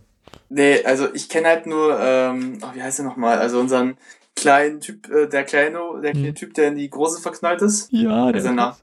[0.49, 3.39] Nee, also ich kenne halt nur, ähm, oh, wie heißt er nochmal?
[3.39, 3.97] Also unseren
[4.35, 6.35] kleinen Typ, äh, der kleine, der kleine Hm.
[6.35, 7.91] Typ, der in die große verknallt ist.
[7.91, 8.77] Ja, Also nach,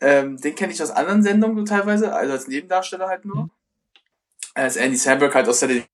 [0.00, 3.42] ähm, den kenne ich aus anderen Sendungen teilweise, also als Nebendarsteller halt nur.
[3.44, 3.50] Mhm.
[4.54, 5.84] Als Andy Samberg halt aus Saturday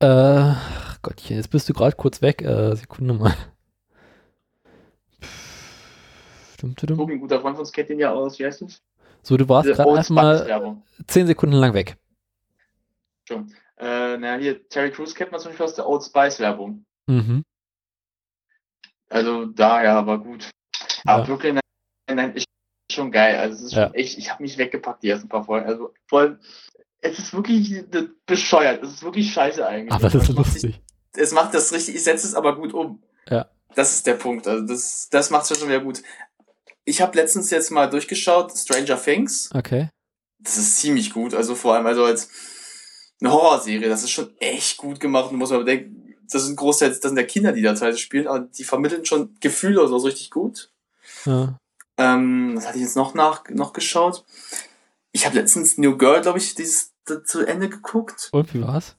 [0.00, 0.54] Äh,
[1.02, 2.42] Gottchen, jetzt bist du gerade kurz weg.
[2.42, 3.34] Äh, Sekunde mal.
[6.54, 6.98] Stimmt, stimmt.
[6.98, 8.82] Night, ein guter Freund von uns kennt den ja aus, wie heißt das?
[9.22, 10.82] So, du warst gerade Old einfach mal Spice Werbung.
[11.06, 11.96] 10 Sekunden lang weg.
[13.28, 13.52] Schon.
[13.76, 16.84] Äh, naja, hier, Terry Crews kennt man zum Beispiel aus der Old Spice Werbung.
[17.06, 17.44] Mhm.
[19.08, 20.50] Also daher, aber gut.
[21.04, 21.26] Aber Ja.
[21.26, 21.60] Brooklyn
[22.08, 22.46] Nine-Nine ist
[22.90, 23.36] schon geil.
[23.38, 23.86] Also es ist Ja.
[23.86, 25.66] schon echt, ich habe mich weggepackt die ersten paar Folgen.
[25.66, 26.38] Also vor allem,
[27.00, 27.84] es ist wirklich äh,
[28.26, 28.82] bescheuert.
[28.82, 29.92] Es ist wirklich scheiße eigentlich.
[29.92, 30.80] Aber das ist lustig.
[31.12, 33.02] Es macht das richtig, ich setze es aber gut um.
[33.28, 33.50] Ja.
[33.74, 34.46] Das ist der Punkt.
[34.46, 36.02] Also das, das macht es schon wieder gut.
[36.84, 39.50] Ich habe letztens jetzt mal durchgeschaut, Stranger Things.
[39.54, 39.88] Okay.
[40.38, 41.34] Das ist ziemlich gut.
[41.34, 42.30] Also vor allem also als
[43.20, 43.88] eine Horrorserie.
[43.88, 45.30] Das ist schon echt gut gemacht.
[45.30, 48.26] Und muss man bedenken, das sind großteils, das sind ja Kinder, die da teilweise spielen,
[48.26, 50.70] aber die vermitteln schon Gefühle oder so richtig gut.
[51.24, 51.58] Ja.
[51.96, 54.24] Ähm, was hatte ich jetzt noch nach noch geschaut?
[55.18, 56.92] Ich habe letztens New Girl, glaube ich, dieses
[57.24, 58.28] zu Ende geguckt.
[58.30, 58.94] Und wie war's?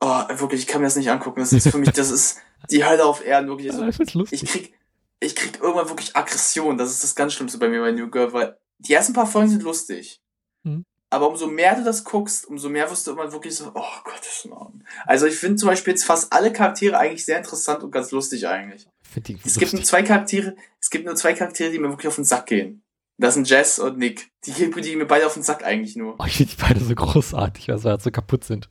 [0.00, 1.40] Oh, wirklich, ich kann mir das nicht angucken.
[1.40, 2.38] Das ist für mich, das ist
[2.70, 3.72] die Hölle auf Erden, wirklich.
[3.72, 4.44] Ja, Also, ich find's ich lustig.
[4.44, 4.74] krieg,
[5.18, 6.78] ich krieg irgendwann wirklich Aggression.
[6.78, 9.50] Das ist das ganz Schlimmste bei mir bei New Girl, weil die ersten paar Folgen
[9.50, 10.20] sind lustig.
[10.62, 10.84] Mhm.
[11.10, 14.44] Aber umso mehr du das guckst, umso mehr wirst du immer wirklich so, oh Gottes
[14.44, 14.86] Namen.
[15.06, 18.46] Also ich finde zum Beispiel jetzt fast alle Charaktere eigentlich sehr interessant und ganz lustig
[18.46, 18.86] eigentlich.
[19.16, 19.86] Es gibt nur lustig.
[19.86, 22.83] zwei Charaktere, es gibt nur zwei Charaktere, die mir wirklich auf den Sack gehen.
[23.16, 24.30] Das sind Jess und Nick.
[24.44, 26.16] Die, gehen- mir beide auf den Sack eigentlich nur.
[26.18, 28.68] Oh, ich finde die beide so großartig, weil sie halt so kaputt sind.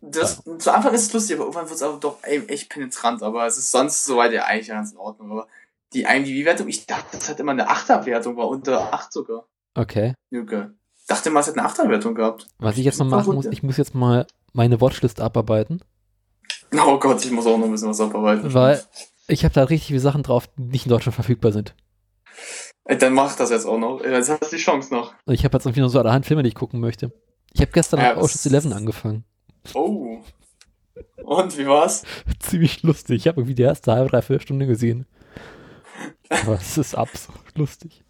[0.00, 3.22] Das, Zu Anfang ist es lustig, aber irgendwann wird es auch doch ey, echt penetrant.
[3.22, 5.32] Aber es ist sonst soweit ja eigentlich ganz in Ordnung.
[5.32, 5.48] Aber
[5.92, 9.46] die IMDb-Wertung, ich dachte, das hat immer eine Achterwertung, war unter 8 sogar.
[9.74, 10.14] Okay.
[10.30, 10.74] Juke.
[11.08, 12.46] Dachte mal, es hat eine Achterwertung gehabt.
[12.58, 13.50] Was ich jetzt Super machen muss, ja.
[13.50, 15.82] ich muss jetzt mal meine Watchlist abarbeiten,
[16.72, 18.52] Oh Gott, ich muss auch noch ein bisschen was abarbeiten.
[18.52, 18.82] weil
[19.26, 21.74] ich habe da richtig viele Sachen drauf, die nicht in Deutschland verfügbar sind.
[22.88, 24.02] Dann mach das jetzt auch noch.
[24.02, 25.12] Jetzt hast du die Chance noch.
[25.26, 27.12] Ich habe jetzt irgendwie nur so allerhand Filme, die ich gucken möchte.
[27.52, 29.24] Ich habe gestern Ja, Ocean's 11 angefangen.
[29.74, 30.18] Oh.
[31.22, 32.04] Und, wie war's?
[32.40, 33.16] Ziemlich lustig.
[33.18, 35.06] Ich habe irgendwie die erste halbe, dreiviertel Stunde gesehen.
[36.30, 38.04] Aber es ist absurd lustig.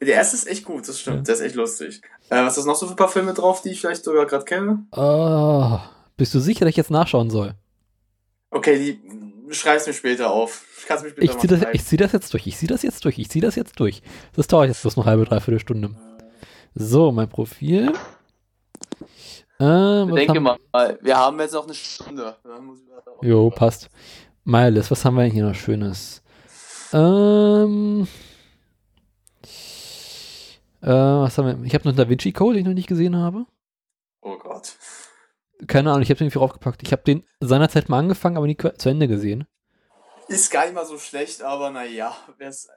[0.00, 1.16] Der erste ist echt gut, das stimmt.
[1.16, 1.22] Ja.
[1.22, 2.02] Der ist echt lustig.
[2.28, 4.44] Äh, was ist noch so für ein paar Filme drauf, die ich vielleicht sogar gerade
[4.44, 4.84] kenne?
[4.92, 5.78] Oh,
[6.16, 7.54] bist du sicher, dass ich jetzt nachschauen soll?
[8.50, 9.00] Okay, die
[9.54, 10.64] schreib's mir später auf.
[10.78, 12.46] Ich kann's mir später Ich ziehe das, ich zieh das jetzt durch.
[12.46, 13.18] Ich ziehe das jetzt durch.
[13.18, 14.02] Ich ziehe das jetzt durch.
[14.34, 15.90] Das dauert jetzt bloß noch eine halbe, dreiviertel Stunde.
[16.74, 17.92] So, mein Profil.
[19.58, 22.36] Äh, was Denke haben, mal, wir haben jetzt noch eine Stunde.
[23.22, 23.88] Ich Jo, passt.
[24.44, 26.22] Miles, was haben wir denn hier noch Schönes?
[26.92, 28.06] Ähm.
[30.82, 31.66] Äh, was haben wir?
[31.66, 33.46] Ich habe noch Da Vinci Code, den ich noch nicht gesehen habe.
[34.20, 34.76] Oh Gott.
[35.66, 36.82] Keine Ahnung, ich habe den irgendwie raufgepackt.
[36.82, 39.46] Ich habe den seinerzeit mal angefangen, aber nie zu Ende gesehen.
[40.28, 42.68] Ist gar nicht mal so schlecht, aber naja, wer's,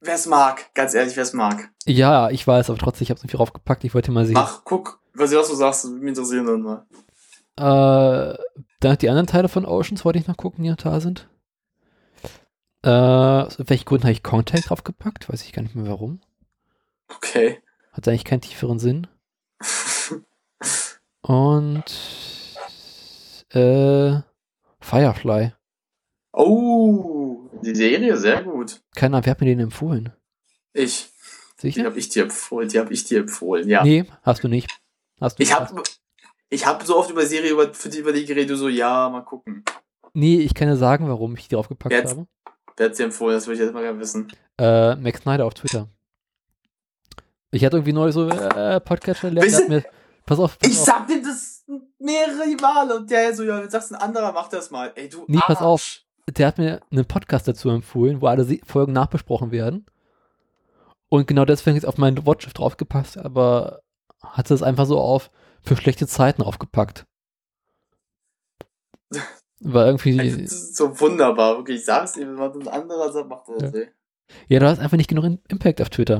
[0.00, 1.70] wer's mag, ganz ehrlich, wer's mag.
[1.86, 3.84] Ja, ich weiß, aber trotzdem, ich habe es irgendwie raufgepackt.
[3.84, 4.34] Ich wollte mal sehen.
[4.34, 6.86] Mach, guck, was, was du sagst, das würde mich interessieren dann mal.
[7.56, 8.38] Äh,
[8.80, 11.28] dann die anderen Teile von Oceans wollte ich noch gucken, die noch da sind.
[12.84, 15.28] Äh, aus welchen Gründen habe ich Contact draufgepackt?
[15.28, 16.20] Weiß ich gar nicht mehr warum.
[17.08, 17.60] Okay.
[17.92, 19.06] Hat eigentlich keinen tieferen Sinn.
[21.28, 21.84] Und
[23.50, 24.14] äh,
[24.80, 25.52] Firefly.
[26.32, 28.80] Oh, die Serie, sehr gut.
[28.96, 30.10] Keine Ahnung, wer hat mir den empfohlen?
[30.72, 31.10] Ich,
[31.60, 31.84] die Sicher?
[31.84, 33.82] hab ich dir empfohlen, die hab ich dir empfohlen, ja.
[33.84, 34.70] Nee, hast du nicht.
[35.20, 35.58] Hast du Ich nicht.
[35.60, 35.82] hab,
[36.48, 39.10] ich hab so oft über Serie, über, für die, über die geredet, du so, ja,
[39.10, 39.64] mal gucken.
[40.14, 42.26] Nee, ich kann dir sagen, warum ich die draufgepackt habe.
[42.78, 44.32] Wer hat's dir empfohlen, das würde ich jetzt mal gerne wissen.
[44.58, 45.88] Äh, Max Snyder auf Twitter.
[47.50, 49.84] Ich hatte irgendwie neu so äh, Podcatcher lernen, Weißt hat mir.
[50.28, 50.84] Pass auf, pass Ich auf.
[50.84, 51.64] sag dir das
[51.98, 54.92] mehrere Male und der so, ja, jetzt sagst du, ein anderer macht das mal.
[54.94, 56.04] Ey, du Nee, pass Arsch.
[56.28, 56.34] auf.
[56.36, 59.86] der hat mir einen Podcast dazu empfohlen, wo alle Folgen nachbesprochen werden.
[61.08, 63.80] Und genau deswegen ist auf meinen Watch draufgepasst, aber
[64.22, 65.30] hatte es einfach so auf
[65.62, 67.06] für schlechte Zeiten aufgepackt.
[69.60, 70.16] War irgendwie.
[70.18, 71.78] Das ist so wunderbar, wirklich.
[71.78, 73.72] Ich sag's dir, was ein anderer sagt, macht das.
[73.72, 73.78] Ja.
[73.80, 73.88] Ey.
[74.48, 76.18] Ja, du hast einfach nicht genug Impact auf Twitter.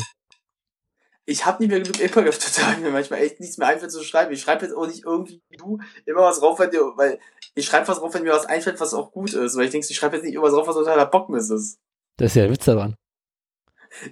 [1.29, 4.33] Ich habe nicht mehr genug Epigraph da mir manchmal echt nichts mehr einfällt zu schreiben.
[4.33, 7.21] Ich schreibe jetzt auch nicht irgendwie wie du immer was drauf, wenn dir, weil
[7.55, 9.55] ich schreibe was drauf, wenn mir was einfällt, was auch gut ist.
[9.55, 11.79] Weil ich denke, ich schreibe jetzt nicht immer was drauf, was totaler Bockmist ist.
[12.17, 12.95] Das ist ja der Witz daran.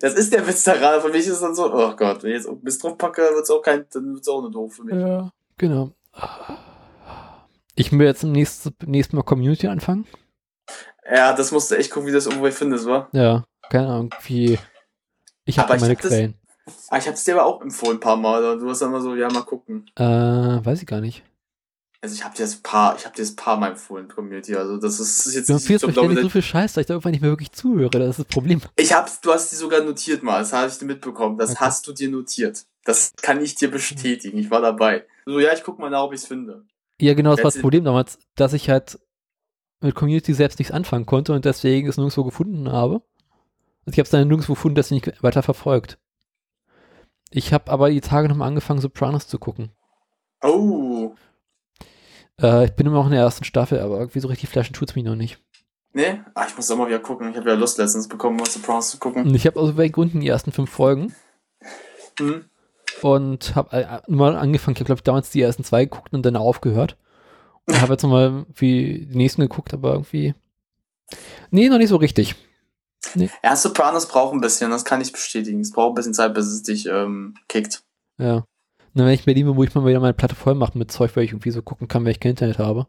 [0.00, 1.00] Das ist der Witz daran.
[1.00, 3.50] Für mich ist es dann so, oh Gott, wenn ich jetzt Mist drauf packe, wird's
[3.50, 4.94] auch kein, dann wird's auch nur doof für mich.
[4.94, 5.92] Ja, genau.
[7.76, 10.06] Ich will jetzt im nächsten, nächsten Mal Community anfangen.
[11.10, 13.08] Ja, das musst du echt gucken, wie du das irgendwo findest, wa?
[13.12, 14.58] Ja, keine Ahnung, wie.
[15.46, 16.34] Ich habe meine Quellen.
[16.88, 18.44] Ah, ich hab's dir aber auch empfohlen ein paar Mal.
[18.44, 19.88] Und du hast dann immer so, ja, mal gucken.
[19.96, 21.22] Äh, weiß ich gar nicht.
[22.02, 24.54] Also ich hab dir das paar, ich hab dir das paar Mal empfohlen, Community.
[24.54, 26.86] Also das ist jetzt Du nicht, empfiehlst ich mir ständig so viel Scheiß, dass ich
[26.86, 27.90] da irgendwann nicht mehr wirklich zuhöre.
[27.90, 28.60] Das ist das Problem.
[28.76, 31.38] Ich hab's, du hast die sogar notiert mal, das habe ich dir mitbekommen.
[31.38, 31.60] Das Okay.
[31.60, 32.64] hast du dir notiert.
[32.84, 34.38] Das kann ich dir bestätigen.
[34.38, 35.04] Ich war dabei.
[35.24, 36.64] So, ja, ich guck mal nach, ob ich's finde.
[37.00, 38.98] Ja, genau, das war das Problem damals, dass ich halt
[39.80, 43.02] mit Community selbst nichts anfangen konnte und deswegen es nirgendwo gefunden habe.
[43.84, 45.98] Also ich habe es dann nirgendwo gefunden, das nicht weiter verfolgt.
[47.30, 49.70] Ich habe aber die Tage nochmal angefangen, Sopranos zu gucken.
[50.42, 51.14] Oh.
[52.40, 54.94] Äh, ich bin immer noch in der ersten Staffel, aber irgendwie so richtig flashen tut's
[54.94, 55.38] mich noch nicht.
[55.92, 56.24] Ne?
[56.34, 57.30] Ah, ich muss doch mal wieder gucken.
[57.30, 59.34] Ich habe ja Lust letztens bekommen, was Sopranos zu gucken.
[59.34, 61.14] Ich habe aus welchen Gründen die ersten fünf Folgen
[62.18, 62.44] Hm?
[63.02, 64.74] und habe äh, mal angefangen.
[64.76, 66.96] Ich habe, glaube ich, damals die ersten zwei geguckt und dann aufgehört.
[67.66, 70.34] Und habe jetzt nochmal wie die nächsten geguckt, aber irgendwie.
[71.50, 72.36] Nee, noch nicht so richtig.
[73.42, 75.60] Ja, Sopranos braucht ein bisschen, das kann ich bestätigen.
[75.60, 77.82] Es braucht ein bisschen Zeit, bis es dich ähm, kickt.
[78.18, 78.44] Ja.
[78.94, 81.14] Na, wenn ich Berlin bin, wo ich mal wieder meine Platte voll mache mit Zeug,
[81.14, 82.86] weil ich irgendwie so gucken kann, weil ich kein Internet habe.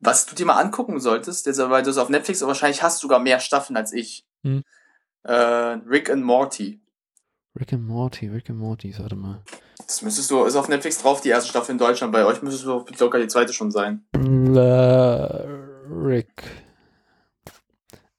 [0.00, 3.00] Was du dir mal angucken solltest, jetzt, weil du es auf Netflix, aber wahrscheinlich hast
[3.00, 4.26] du sogar mehr Staffeln als ich.
[4.42, 4.64] Hm.
[5.22, 6.80] Äh, Rick and Morty.
[7.58, 9.42] Rick and Morty, Rick and Morty, warte mal.
[9.86, 12.12] Das müsstest du, ist auf Netflix drauf, die erste Staffel in Deutschland.
[12.12, 14.04] Bei euch müsstest du locker die zweite schon sein.
[15.88, 16.42] Rick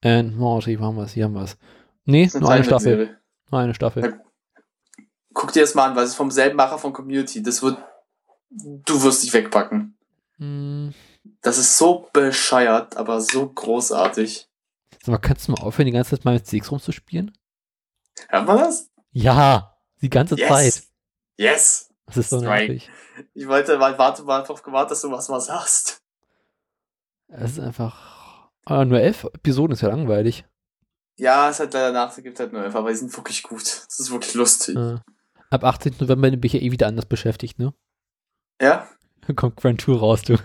[0.05, 1.13] and Morty, wo haben wir es?
[1.13, 1.57] Hier haben wir es.
[2.05, 3.17] Nee, nur eine Staffel.
[3.49, 4.03] Nur eine Staffel.
[4.03, 4.19] Ja.
[5.33, 7.41] Guck dir das mal an, weil es ist vom selben Macher von Community.
[7.41, 7.77] Das wird,
[8.49, 9.97] du wirst dich wegpacken.
[10.37, 10.93] Hm.
[11.41, 14.49] Das ist so bescheuert, aber so großartig.
[15.01, 17.37] Sag mal, kannst du mal aufhören, die ganze Zeit mal mit Sticks rumzuspielen?
[18.29, 18.89] Hört man das?
[19.11, 20.47] Ja, die ganze Yes!
[20.49, 20.83] Zeit.
[21.37, 21.89] Yes!
[22.05, 22.89] Das ist so nervig.
[23.33, 26.01] Ich wollte mal, warte mal drauf gewartet, dass du was mal sagst.
[27.27, 28.12] Es ist einfach.
[28.65, 30.45] Ah, nur elf Episoden ist ja langweilig.
[31.17, 33.61] Ja, es hat leider nach, es gibt halt nur elf, aber die sind wirklich gut.
[33.63, 34.75] Das ist wirklich lustig.
[34.75, 34.97] Äh,
[35.49, 35.95] ab 18.
[35.99, 37.73] November bin ich ja eh wieder anders beschäftigt, ne?
[38.61, 38.87] Ja?
[39.27, 40.37] Dann kommt Grand Tour raus, du.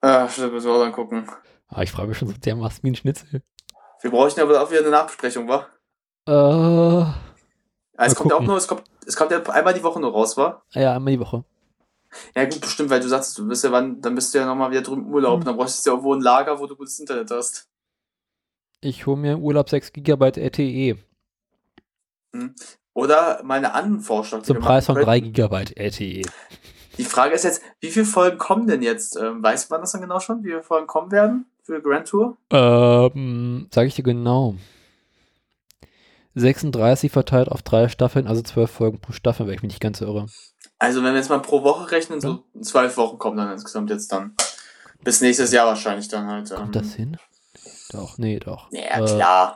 [0.00, 1.28] Ah, stimmt, müssen wir auch dann gucken.
[1.68, 3.42] Ah, ich freue mich schon so dermaßen wie ein Schnitzel.
[4.00, 5.66] Wir brauchen aber auch wieder eine Nachbesprechung, wa?
[6.26, 6.32] Äh,
[8.00, 8.46] Ah, es Mal kommt ja auch gucken.
[8.46, 10.62] nur, es kommt, es kommt ja einmal die Woche nur raus, wa?
[10.72, 11.44] ja, einmal die Woche.
[12.34, 14.70] Ja, gut, bestimmt, weil du sagst, du bist ja wann, dann bist du ja nochmal
[14.70, 15.40] wieder drüben im Urlaub.
[15.40, 15.44] Hm.
[15.44, 17.68] Dann brauchst du ja irgendwo ein Lager, wo du gutes Internet hast.
[18.80, 20.98] Ich hole mir im Urlaub 6 GB LTE.
[22.94, 24.40] Oder meine anderen Vorschlag.
[24.40, 25.32] die Zum Preis von machen 3 könnten.
[25.32, 26.22] GB LTE.
[26.98, 29.16] Die Frage ist jetzt, wie viele Folgen kommen denn jetzt?
[29.16, 32.36] Ähm, weiß man das dann genau schon, wie viele Folgen kommen werden für Grand Tour?
[32.50, 34.56] Ähm, sag ich dir genau.
[36.34, 40.00] 36 verteilt auf drei Staffeln, also 12 Folgen pro Staffel, wenn ich mich nicht ganz
[40.00, 40.26] irre.
[40.78, 44.12] Also wenn wir jetzt mal pro Woche rechnen, so zwölf Wochen kommen dann insgesamt jetzt
[44.12, 44.34] dann.
[45.02, 46.50] Bis nächstes Jahr wahrscheinlich dann halt.
[46.50, 47.16] Kommt das hin?
[47.90, 48.70] Doch, nee, doch.
[48.70, 49.54] Ja, Äh, klar.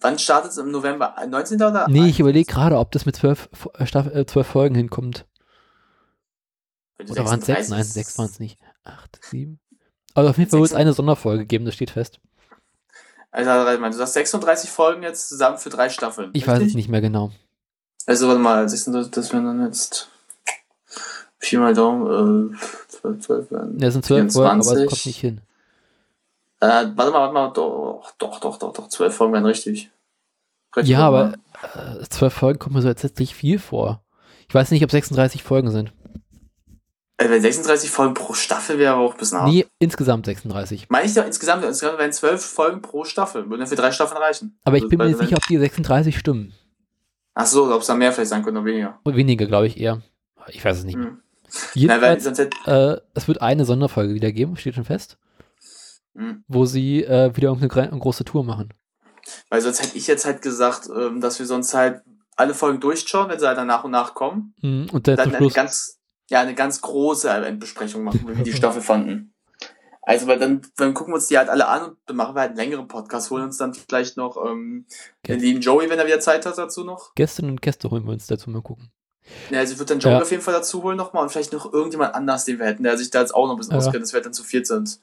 [0.00, 1.14] Wann startet es im November?
[1.28, 1.56] 19.
[1.62, 1.86] oder?
[1.88, 5.26] Nee, ich überlege gerade, ob das mit 12, Fo- äh, Staff- äh, 12 Folgen hinkommt.
[7.10, 7.68] Oder waren es 6?
[7.70, 8.58] Nein, 6 waren es nicht.
[8.84, 9.58] 8, 7.
[10.14, 12.20] Also auf jeden Fall wird es Sechs- eine Sonderfolge geben, das steht fest.
[13.30, 16.30] Also, du sagst 36 Folgen jetzt zusammen für drei Staffeln.
[16.32, 16.76] Ich weiß es richtig?
[16.76, 17.30] nicht mehr genau.
[18.06, 20.08] Also, warte mal, 36, das wären dann jetzt
[21.38, 22.56] viermal Daumen, äh,
[22.88, 23.78] 12, 12, werden.
[23.78, 24.88] Ja, sind 12 Folgen, aber es 24.
[24.90, 25.40] kommt nicht hin.
[26.60, 26.66] Äh,
[26.96, 29.90] warte mal, warte mal, doch, doch, doch, doch, doch, 12 Folgen wären richtig.
[30.76, 31.34] Richtig Ja, aber
[31.76, 31.98] ne?
[32.02, 34.02] äh, 12 Folgen kommt mir so letztlich viel vor.
[34.48, 35.92] Ich weiß nicht, ob 36 Folgen sind.
[37.18, 39.46] Äh, wenn 36 Folgen pro Staffel wäre, auch bis nach.
[39.46, 40.86] Nee, insgesamt 36.
[40.88, 43.48] Meine ich doch insgesamt, insgesamt wären 12 Folgen pro Staffel.
[43.48, 44.58] Würden ja für drei Staffeln reichen.
[44.64, 46.54] Aber ich Also, bin mir nicht sicher, ob die 36 stimmen.
[47.34, 48.98] Ach so, ob es da mehr vielleicht sein könnte oder weniger.
[49.04, 50.02] Weniger, glaube ich eher.
[50.50, 50.96] Ich weiß es nicht.
[50.96, 51.04] Hm.
[51.04, 51.20] Nein,
[51.74, 55.16] Jedenfalls, hätte, äh, es wird eine Sonderfolge wieder geben, steht schon fest,
[56.14, 56.44] hm.
[56.46, 58.74] wo sie äh, wieder eine große Tour machen.
[59.48, 62.02] weil sonst hätte ich jetzt halt gesagt, ähm, dass wir sonst halt
[62.36, 64.54] alle Folgen durchschauen, wenn sie halt dann nach und nach kommen.
[64.62, 65.98] Mhm, Und dann dann eine ganz,
[66.30, 69.34] ja, eine ganz große Endbesprechung machen, wie wir die Staffel fanden.
[70.02, 72.40] Also, weil dann, dann gucken wir uns die halt alle an und dann machen wir
[72.40, 74.86] halt einen längeren Podcast, holen uns dann vielleicht noch ähm,
[75.26, 77.14] den lieben Joey, wenn er wieder Zeit hat, dazu noch.
[77.14, 78.90] Gästinnen und Gäste holen wir uns dazu mal gucken.
[79.50, 80.20] Ja, also ich würde dann Joey Ja.
[80.22, 82.98] auf jeden Fall dazu holen nochmal und vielleicht noch irgendjemand anders, den wir hätten, der
[82.98, 83.78] sich da jetzt auch noch ein bisschen Ja.
[83.78, 85.00] auskennt, dass wir dann zu viert sind.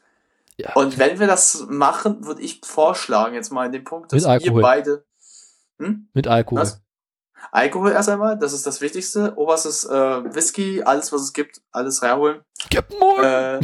[0.58, 0.74] Ja.
[0.74, 4.54] Und wenn wir das machen, würde ich vorschlagen, jetzt mal in dem Punkt, dass wir
[4.54, 5.04] beide.
[5.80, 6.08] Hm?
[6.14, 6.62] Mit Alkohol.
[6.62, 6.82] Was?
[7.52, 9.34] Alkohol erst einmal, das ist das Wichtigste.
[9.36, 9.90] Oberstes äh,
[10.34, 12.42] Whisky, alles was es gibt, alles reinholen.
[12.72, 13.60] Captain Morgan!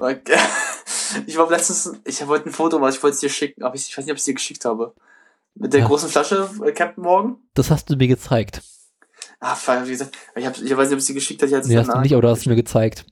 [0.00, 0.16] Äh,
[1.26, 3.88] ich war letztens, ich wollte ein Foto machen, ich wollte es dir schicken, aber ich,
[3.88, 4.94] ich weiß nicht, ob ich es dir geschickt habe.
[5.54, 5.86] Mit der Ja.
[5.86, 7.36] großen Flasche äh, Captain Morgan.
[7.54, 8.62] Das hast du mir gezeigt.
[9.40, 11.42] Ah, fuck, wie gesagt, ich, hab, ich weiß nicht, ob ich sie geschickt.
[11.42, 13.06] Ich hatte es Nee, hast du nicht, aber du hast es mir gezeigt.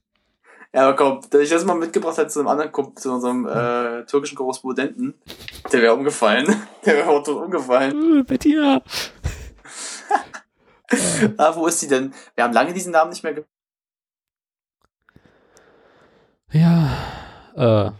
[0.74, 3.46] Ja, aber komm, da ich das mal mitgebracht hätte zu einem anderen Kumpel, zu unserem
[3.46, 5.14] äh, türkischen Korrespondenten,
[5.72, 6.46] der wäre umgefallen.
[6.84, 8.20] Der wäre auch tot umgefallen.
[8.20, 8.82] Äh, Bettina!
[11.36, 12.14] Ah, wo ist sie denn?
[12.34, 13.44] Wir haben lange diesen Namen nicht mehr ge
[16.50, 16.88] Ja,
[17.54, 17.90] äh.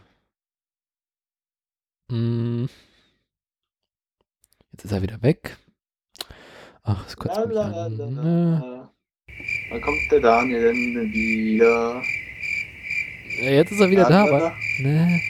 [2.11, 2.71] Hm.
[4.73, 5.59] Jetzt ist er wieder weg.
[6.91, 7.97] Ach, mich an.
[7.99, 8.89] Ne?
[9.71, 12.03] Wann kommt der Daniel denn wieder?
[13.43, 14.55] Ja, Jetzt ist er wieder da, aber.
[14.81, 15.21] Ne.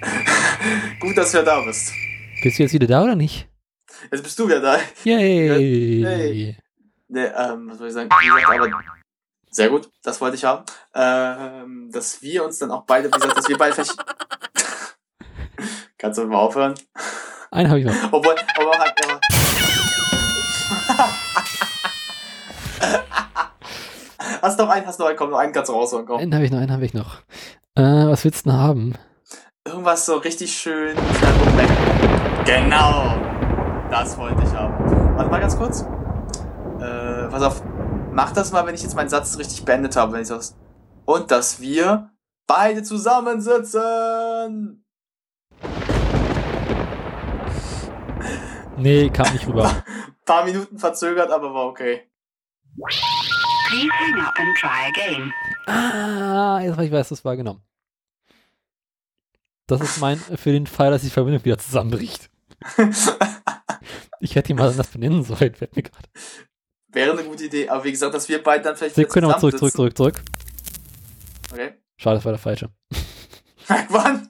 [1.00, 1.92] Gut, dass du ja da bist.
[2.42, 3.46] Bist du jetzt wieder da oder nicht?
[4.10, 4.78] Jetzt bist du wieder da.
[5.04, 6.02] Yay!
[6.02, 6.56] Hey.
[7.08, 8.10] Ne, ähm, was soll ich sagen?
[8.10, 8.70] Aber
[9.50, 10.64] sehr gut, das wollte ich haben.
[10.94, 13.94] Ähm, dass wir uns dann auch beide, wie gesagt, dass wir beide vielleicht.
[15.98, 16.74] Kannst du mal aufhören?
[17.50, 17.94] Einen habe ich noch.
[18.10, 19.20] Obwohl, aber halt, aber
[24.44, 26.20] Hast noch einen, hast noch einen, komm, noch einen kannst du rausholen, komm.
[26.20, 27.20] Einen habe ich noch, einen habe ich noch.
[27.76, 28.92] Äh, was willst du denn haben?
[29.66, 30.94] Irgendwas so richtig schön.
[32.44, 33.16] Genau.
[33.90, 35.16] Das wollte ich haben.
[35.16, 35.86] Warte mal ganz kurz.
[36.78, 37.62] Äh, pass auf.
[38.12, 40.54] Mach das mal, wenn ich jetzt meinen Satz richtig beendet habe, wenn ich das.
[41.06, 42.10] Und dass wir
[42.46, 44.84] beide zusammensitzen.
[48.76, 49.70] Nee, kam nicht rüber.
[50.26, 52.02] Paar Minuten verzögert, aber war okay.
[53.74, 55.32] Please hang up and try again.
[55.66, 57.58] ah, jetzt weiß ich, was das war, genau.
[59.66, 62.30] Das ist mein für den Fall, dass die Verbindung wieder zusammenbricht.
[64.20, 66.08] Ich hätte ihn mal anders benennen sollen, fällt mir gerade.
[66.88, 69.40] Wäre eine gute Idee, aber wie gesagt, dass wir beide dann vielleicht Wir können aber
[69.40, 70.22] zurück, zurück, zurück, zurück.
[71.52, 71.74] Okay.
[71.96, 72.70] Schade, das war der falsche.
[73.88, 74.28] Wann?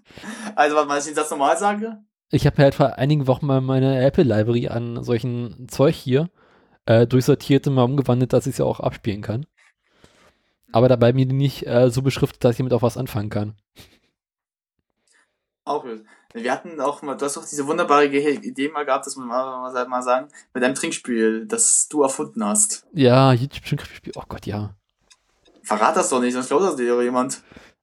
[0.56, 2.02] Also, dass ich den Satz normal sage?
[2.30, 6.30] Ich habe halt vor einigen Wochen mal meine Apple Library an solchen Zeug hier
[6.86, 9.46] äh, durchsortiert und mal umgewandelt, dass ich sie auch abspielen kann.
[10.72, 13.54] Aber dabei mir die nicht äh, so beschriftet, dass ich damit auch was anfangen kann.
[15.64, 16.04] Auch gut.
[16.34, 19.86] Wir hatten auch mal, du hast doch diese wunderbare Idee mal gehabt, dass wir mal,
[19.86, 22.86] mal, sagen, mit einem Trinkspiel, das du erfunden hast.
[22.92, 24.12] Ja, YouTube-Spiel.
[24.16, 24.74] Oh Gott, ja.
[25.62, 27.40] Verrat das doch nicht, sonst glaubt das dir jemand.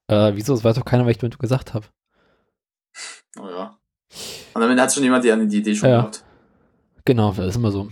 [0.07, 0.53] Äh, wieso?
[0.53, 1.87] Das weiß doch keiner, was ich damit gesagt habe.
[3.39, 3.77] Oh ja.
[4.53, 5.97] Und damit hat schon jemand die, die Idee schon Ja.
[6.01, 6.25] gehabt.
[7.05, 7.89] Genau, das ist immer so.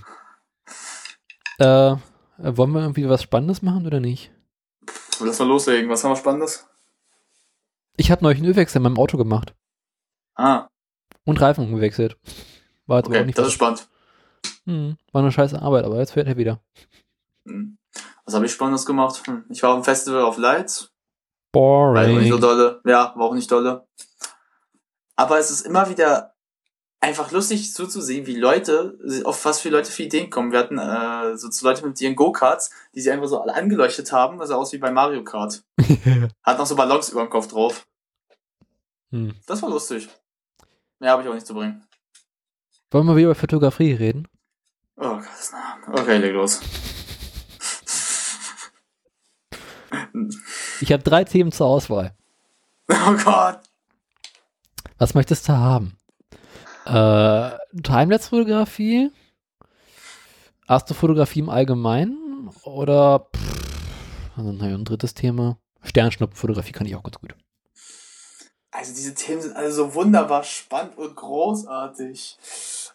[1.60, 1.96] Äh,
[2.38, 4.32] wollen wir irgendwie was Spannendes machen oder nicht?
[5.20, 5.90] Lass mal loslegen.
[5.90, 6.66] Was haben wir Spannendes?
[7.98, 9.54] Ich habe neulich einen Ölwechsel in meinem Auto gemacht
[10.36, 10.68] Ah,
[11.26, 12.18] und Reifen gewechselt.
[12.88, 13.90] War jetzt aber auch okay, nicht das was- ist spannend.
[14.66, 16.62] Hm, war eine scheiße Arbeit, aber jetzt fährt er wieder.
[17.46, 17.78] Hm.
[18.24, 19.22] Was habe ich Spannendes gemacht?
[19.28, 19.44] Hm.
[19.50, 20.94] Ich war auf dem Festival of Lights.
[21.52, 22.42] War auch nicht so Boring.
[22.42, 22.82] dolle.
[22.86, 23.86] Ja, war auch nicht dolle.
[25.18, 26.34] Aber es ist immer wieder
[27.02, 30.52] einfach lustig zuzusehen, wie Leute, auf was für Leute für Ideen kommen.
[30.52, 34.12] Wir hatten äh, so zu Leute mit ihren Go-Karts, die sie einfach so alle angeleuchtet
[34.12, 34.38] haben.
[34.40, 35.64] Das sah aus wie bei Mario Kart.
[36.44, 37.88] Hat noch so Ballons über dem Kopf drauf.
[39.12, 39.34] hm.
[39.46, 40.10] Das war lustig.
[41.00, 41.84] Mehr habe ich auch nicht zu bringen.
[42.92, 44.28] Wollen wir wieder über Fotografie reden?
[44.98, 46.60] Oh Gott, Okay, leg los.
[50.82, 52.16] Ich habe drei Themen zur Auswahl.
[52.92, 53.60] Oh Gott.
[54.98, 55.96] Was möchtest du haben?
[56.90, 59.12] Äh, Timelapse-Fotografie?
[60.68, 62.50] Astrofotografie im Allgemeinen?
[62.64, 65.58] Oder pff, also, naja, ein drittes Thema.
[65.84, 67.36] Sternschnuppenfotografie kann ich auch ganz gut.
[68.72, 72.38] Also diese Themen sind alle so wunderbar spannend und großartig.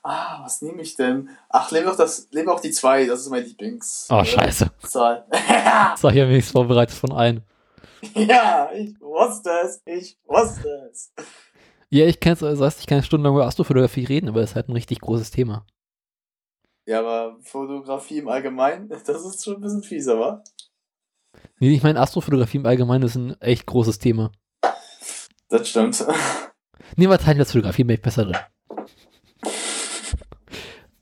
[0.03, 1.31] Ah, was nehme ich denn?
[1.49, 4.07] Ach, nehme auch das, nehme auch die zwei, das ist mein Lieblings.
[4.11, 4.71] Oh, äh, scheiße.
[4.87, 5.27] Zahl.
[5.31, 7.43] War hier wenigstens vorbereitet von allen.
[8.15, 11.13] ja, ich wusste es, ich wusste es.
[11.95, 14.69] Ja, ich kann das heißt, ich kann stundenlang über Astrofotografie reden, aber das ist halt
[14.69, 15.65] ein richtig großes Thema.
[16.87, 20.43] Ja, aber Fotografie im Allgemeinen, das ist schon ein bisschen fieser, wa?
[21.61, 24.33] Nee, ich meine, Astrofotografie im Allgemeinen ist ein echt großes Thema.
[25.49, 26.05] Das stimmt.
[26.97, 28.39] Nehmen wir Timelapse-Fotografie, bin ich besser drin.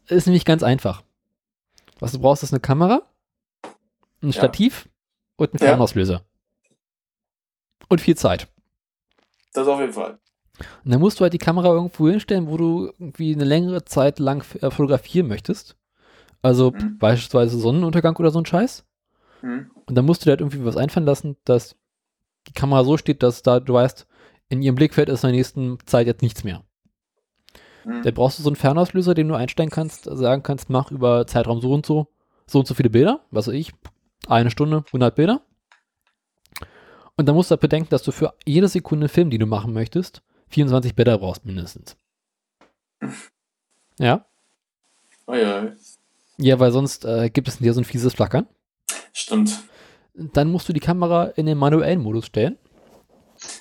[0.09, 1.03] Ist nämlich ganz einfach.
[2.01, 3.01] Was du brauchst, ist eine Kamera,
[4.21, 4.33] ein Ja.
[4.33, 4.91] Stativ
[5.37, 5.69] und einen Ja.
[5.69, 6.23] Fernauslöser.
[7.89, 8.47] Und viel Zeit.
[9.55, 10.19] Das auf jeden Fall.
[10.85, 14.19] Und dann musst du halt die Kamera irgendwo hinstellen, wo du irgendwie eine längere Zeit
[14.19, 15.77] lang äh, fotografieren möchtest.
[16.43, 16.99] Also Mhm.
[16.99, 18.85] beispielsweise Sonnenuntergang oder so ein Scheiß.
[19.41, 19.71] Hm.
[19.87, 21.77] Und dann musst du dir halt irgendwie was einfallen lassen, dass
[22.49, 24.07] die Kamera so steht, dass da, du weißt,
[24.49, 26.63] in ihrem Blickfeld ist in der nächsten Zeit jetzt nichts mehr.
[27.85, 28.03] Hm.
[28.03, 31.61] Da brauchst du so einen Fernauslöser, den du einstellen kannst, sagen kannst, mach über Zeitraum
[31.61, 32.09] so und so
[32.47, 33.73] so und so viele Bilder, was weiß ich,
[34.27, 35.43] eine Stunde, 100 Bilder.
[37.17, 39.73] Und dann musst du halt bedenken, dass du für jede Sekunde Film, die du machen
[39.73, 40.23] möchtest,
[40.53, 41.97] 24 Bilder brauchst mindestens.
[43.99, 44.25] Ja?
[45.27, 45.69] Oh ja,
[46.39, 48.47] Ja, weil sonst äh, gibt es in dir so ein fieses Flackern.
[49.13, 49.63] stimmt.
[50.15, 52.59] Dann musst du die Kamera in den manuellen Modus stellen.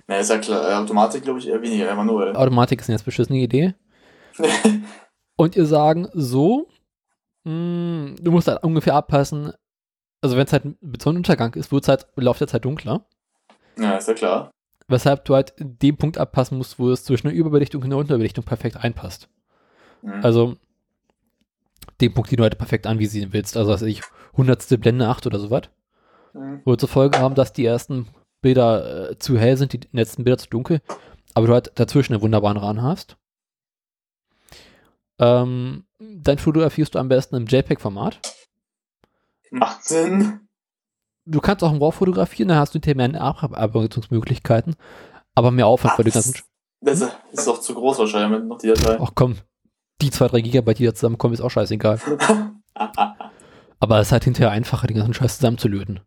[0.07, 0.69] Na, ist ja klar.
[0.69, 2.35] Äh, Automatik, glaube ich, eher weniger, manuell.
[2.35, 3.73] Automatik ist eine jetzt beschissene Idee.
[5.38, 6.68] Und ihr sagen so,
[7.45, 9.53] mh, du musst halt ungefähr abpassen,
[10.22, 13.05] also wenn es halt mit Sonnenuntergang ist, wird es halt im Laufe der Zeit dunkler.
[13.77, 14.51] ja, ist ja klar.
[14.91, 18.43] Weshalb du halt den Punkt abpassen musst, wo es zwischen der Überbelichtung und der Unterbelichtung
[18.43, 19.30] perfekt einpasst.
[20.01, 20.19] Mhm.
[20.23, 20.57] Also
[22.01, 23.55] den Punkt, den du halt perfekt anvisieren willst.
[23.55, 24.01] Also was ich,
[24.35, 25.63] hundertste Blende 8 oder sowas.
[26.34, 26.61] Mhm.
[26.65, 28.07] Wo zur Folge haben, dass die ersten
[28.41, 30.81] Bilder äh, zu hell sind, die letzten Bilder zu dunkel,
[31.34, 33.18] aber du halt dazwischen einen wunderbaren Rahmen hast.
[35.19, 38.19] Ähm, dann fotografierst du am besten im JPEG-Format.
[39.51, 40.47] Macht Sinn.
[41.31, 44.75] Du kannst auch im RAW fotografieren, da hast du hinterher mehr Abarbeitungsmöglichkeiten,
[45.33, 46.25] aber mehr Aufwand, weil du Was?
[46.25, 46.43] ganzen.
[46.81, 47.01] Das
[47.31, 48.97] ist doch zu groß wahrscheinlich mit noch die Datei.
[48.99, 49.37] Ach komm,
[50.01, 52.01] die zwei, drei Gigabyte, die da zusammenkommen, ist auch scheißegal.
[53.79, 56.01] Aber es ist halt hinterher einfacher, den ganzen Scheiß zusammenzulöten.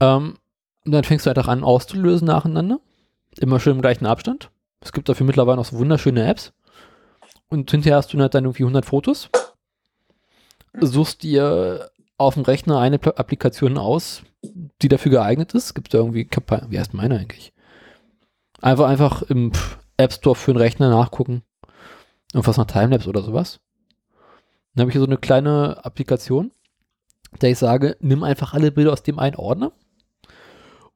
[0.00, 0.36] Ähm,
[0.84, 2.80] und dann fängst du einfach an auszulösen nacheinander.
[3.38, 4.50] Immer schön im gleichen Abstand.
[4.80, 6.52] Es gibt dafür mittlerweile noch so wunderschöne Apps.
[7.48, 9.30] Und hinterher hast du halt dann irgendwie 100 Fotos.
[10.80, 11.90] Suchst dir
[12.20, 14.22] auf dem Rechner eine Pla- Applikation aus,
[14.82, 15.74] die dafür geeignet ist.
[15.74, 16.28] Gibt da irgendwie,
[16.68, 17.52] wie heißt meine eigentlich?
[18.60, 19.52] Einfach, einfach im
[19.96, 21.42] App Store für den Rechner nachgucken.
[22.34, 23.60] Irgendwas nach Timelapse oder sowas.
[24.74, 26.52] Dann habe ich hier so eine kleine Applikation,
[27.40, 29.72] der ich sage, nimm einfach alle Bilder aus dem einen Ordner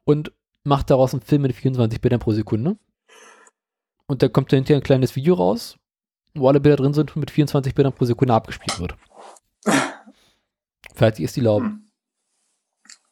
[0.04, 0.30] und
[0.62, 2.76] mach daraus einen Film mit 24 Bildern pro Sekunde.
[4.06, 5.76] Und da kommt dann hinterher ein kleines Video raus,
[6.34, 8.94] wo alle Bilder drin sind und mit 24 Bildern pro Sekunde abgespielt wird.
[10.94, 11.66] Fertig ist die Laube.
[11.66, 11.90] Hm.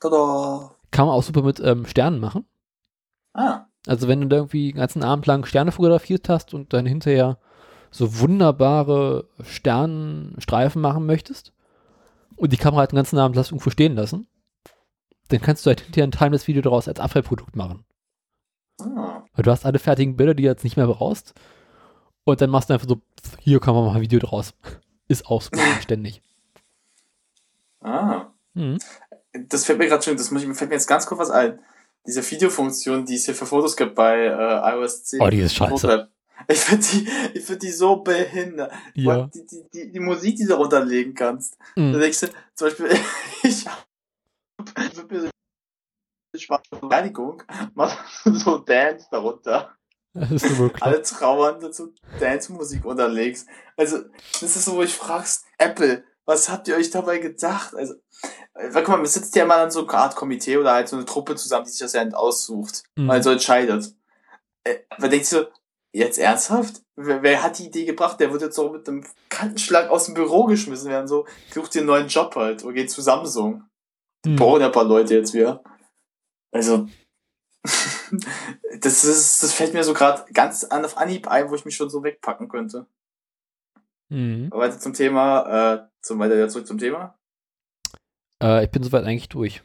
[0.00, 0.74] Tada.
[0.90, 2.46] Kann man auch super mit ähm, Sternen machen.
[3.34, 3.66] Ah.
[3.86, 7.38] Also wenn du da irgendwie den ganzen Abend lang Sterne fotografiert hast und dann hinterher
[7.90, 11.52] so wunderbare Sternenstreifen machen möchtest
[12.36, 14.28] und die Kamera halt den ganzen Abend irgendwo stehen lassen,
[15.28, 17.84] dann kannst du halt hinterher ein Timeless-Video daraus als Abfallprodukt machen.
[18.80, 19.24] ah.
[19.34, 21.34] Weil du hast alle fertigen Bilder, die du jetzt nicht mehr brauchst
[22.24, 23.00] und dann machst du einfach so,
[23.40, 24.54] hier kann man mal ein Video draus.
[25.09, 26.22] Ist auch super ständig.
[27.82, 28.32] Ah.
[28.54, 28.78] Mhm.
[29.48, 31.59] Das fällt mir gerade schon, das muss ich, fällt mir jetzt ganz kurz was ein.
[32.06, 35.20] Diese Videofunktion, die es hier für Fotos gibt bei äh, iOS 10.
[35.20, 36.09] Oh, die ist scheiße.
[36.48, 38.72] Ich finde die, ich find die so behindert.
[38.94, 39.28] Ja.
[39.32, 41.56] Die, die, die, die Musik, die du runterlegen kannst.
[41.76, 42.00] Da Mhm.
[42.00, 42.88] denkst du, zum Beispiel,
[43.44, 43.86] ich hab
[44.92, 45.30] so ein
[46.40, 47.42] schwarze Beleidigung,
[47.74, 49.74] mach so Dance darunter.
[50.14, 50.88] Das ist so klar.
[50.88, 53.46] Alle trauern, dazu Dance-Musik unterlegst.
[53.76, 54.00] Also,
[54.40, 57.74] das ist so, wo ich fragst, Apple, was habt ihr euch dabei gedacht?
[57.74, 57.94] Also,
[58.54, 60.96] äh, guck mal, man sitzt ja mal an so einer Art Komitee oder halt so
[60.96, 63.06] eine Truppe zusammen, die sich das ja aussucht, Mhm.
[63.06, 63.94] mal so entscheidet.
[64.64, 65.46] Äh, man denkt so,
[65.92, 66.82] jetzt ernsthaft?
[66.96, 68.20] Wer, wer hat die Idee gebracht?
[68.20, 71.80] Der wird jetzt so mit einem Kantenschlag aus dem Büro geschmissen werden, so, such dir
[71.80, 73.64] einen neuen Job halt, oder geht zu Samsung.
[74.24, 74.36] Mhm.
[74.36, 75.62] Brauchen ja ein paar Leute jetzt wieder.
[76.54, 76.88] Also,
[78.80, 81.76] das ist, das fällt mir so gerade ganz an auf Anhieb ein, wo ich mich
[81.76, 82.86] schon so wegpacken könnte.
[84.12, 84.48] Mhm.
[84.51, 87.18] Aber weiter zum Thema, äh, zum weiter zurück zum Thema.
[88.43, 89.62] Äh, ich bin soweit eigentlich durch.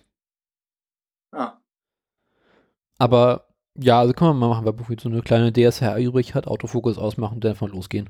[1.34, 1.58] Ah,
[2.98, 3.48] Aber
[3.78, 6.98] ja, also kann man mal machen, weil bevor so eine kleine DSLR übrig hat, Autofokus
[6.98, 8.10] ausmachen und dann einfach losgehen.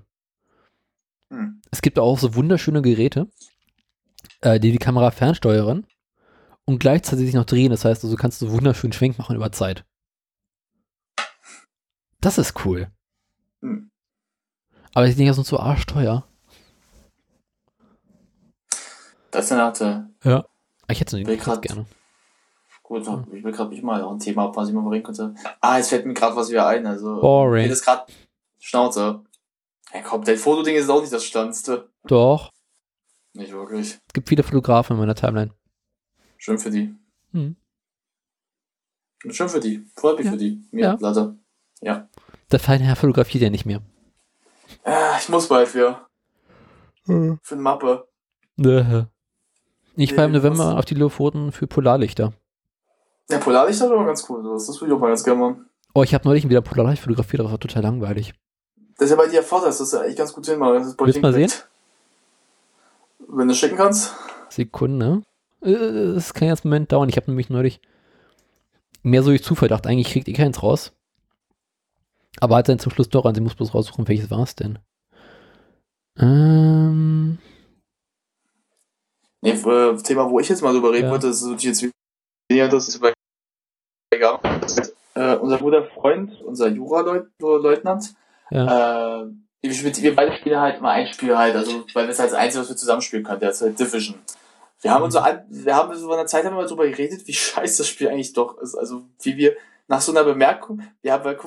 [1.32, 1.62] hm.
[1.72, 3.28] Es gibt auch so wunderschöne Geräte,
[4.42, 5.88] äh, die die Kamera fernsteuern
[6.66, 7.72] und gleichzeitig sich noch drehen.
[7.72, 9.86] Das heißt, also du kannst so wunderschönen Schwenk machen über Zeit.
[12.22, 12.92] Das ist cool.
[13.62, 13.90] Hm.
[14.98, 16.26] Aber ich denke, das ist so arschteuer.
[19.30, 20.10] Das ist eine Arte.
[20.90, 21.86] Ich hätte es nicht gerne.
[22.82, 25.36] Gut, ich will gerade nicht mal auch ein Thema, was ich mal bringen könnte.
[25.62, 26.88] Ah, jetzt fällt mir gerade was wieder ein.
[26.88, 27.66] Also, Boring.
[27.66, 28.12] Ich das gerade
[28.58, 29.24] Schnauze.
[29.94, 31.92] Ja, komm, dein Fotoding ist auch nicht das Standste.
[32.08, 32.52] Doch,
[33.34, 34.00] Nicht wirklich.
[34.08, 35.54] es gibt viele Fotografen in meiner Timeline.
[36.38, 36.96] Schön für die.
[37.34, 37.56] Hm.
[39.30, 39.86] Schön für die.
[39.96, 40.32] Freut mich Ja.
[40.32, 40.68] für die.
[40.72, 40.96] Mir, Ja.
[40.96, 41.38] Platte.
[41.82, 42.10] Ja.
[42.52, 43.84] Der feine Herr fotografiert ja nicht mehr.
[44.84, 46.02] Ah, ich muss bald für.
[47.06, 48.08] Für eine Mappe.
[48.60, 49.04] Äh.
[50.00, 52.34] Ich Nee, fahre im November auf die Lofoten für Polarlichter.
[53.30, 54.44] Ja, Polarlicht ist aber ganz cool.
[54.54, 55.70] Das würde ich auch mal ganz gerne machen.
[55.94, 58.34] Oh, ich habe neulich wieder Polarlicht fotografiert, das war total langweilig.
[58.98, 60.76] Das ist ja bei dir Vorteil, das ist ja echt ganz gut hinmachen.
[60.76, 61.48] Das ist Willst du mal dir-
[63.28, 64.16] Wenn du schicken kannst.
[64.50, 65.22] Sekunde.
[65.62, 67.10] Äh, Es kann jetzt einen Moment dauern.
[67.10, 67.82] Ich habe nämlich neulich
[69.04, 70.94] mehr so durch Zufall gedacht, eigentlich kriegt ihr keins raus.
[72.40, 74.80] Aber hat dann zum Schluss doch an, sie muss bloß raussuchen, welches war es denn.
[76.20, 77.38] Ähm,
[79.42, 81.12] Nee, äh, Thema, wo ich jetzt mal drüber reden Ja.
[81.12, 81.94] würde, das ist natürlich jetzt
[82.50, 83.14] weniger, das ist bei
[84.14, 84.40] egal.
[85.14, 88.16] Äh, unser guter Freund, unser Jura-Leutnant,
[88.50, 89.22] Ja.
[89.24, 89.28] äh,
[89.62, 92.70] wir, beide spielen halt immer ein Spiel halt, also weil das halt das Einzige, was
[92.70, 94.16] wir zusammenspielen können, der ist halt Division.
[94.82, 96.88] Wir haben uns so, an- wir haben so in einer Zeit haben wir mal drüber
[96.88, 98.76] geredet, wie scheiße das Spiel eigentlich doch ist.
[98.76, 99.56] Also wie wir
[99.88, 101.38] nach so einer Bemerkung, wir haben,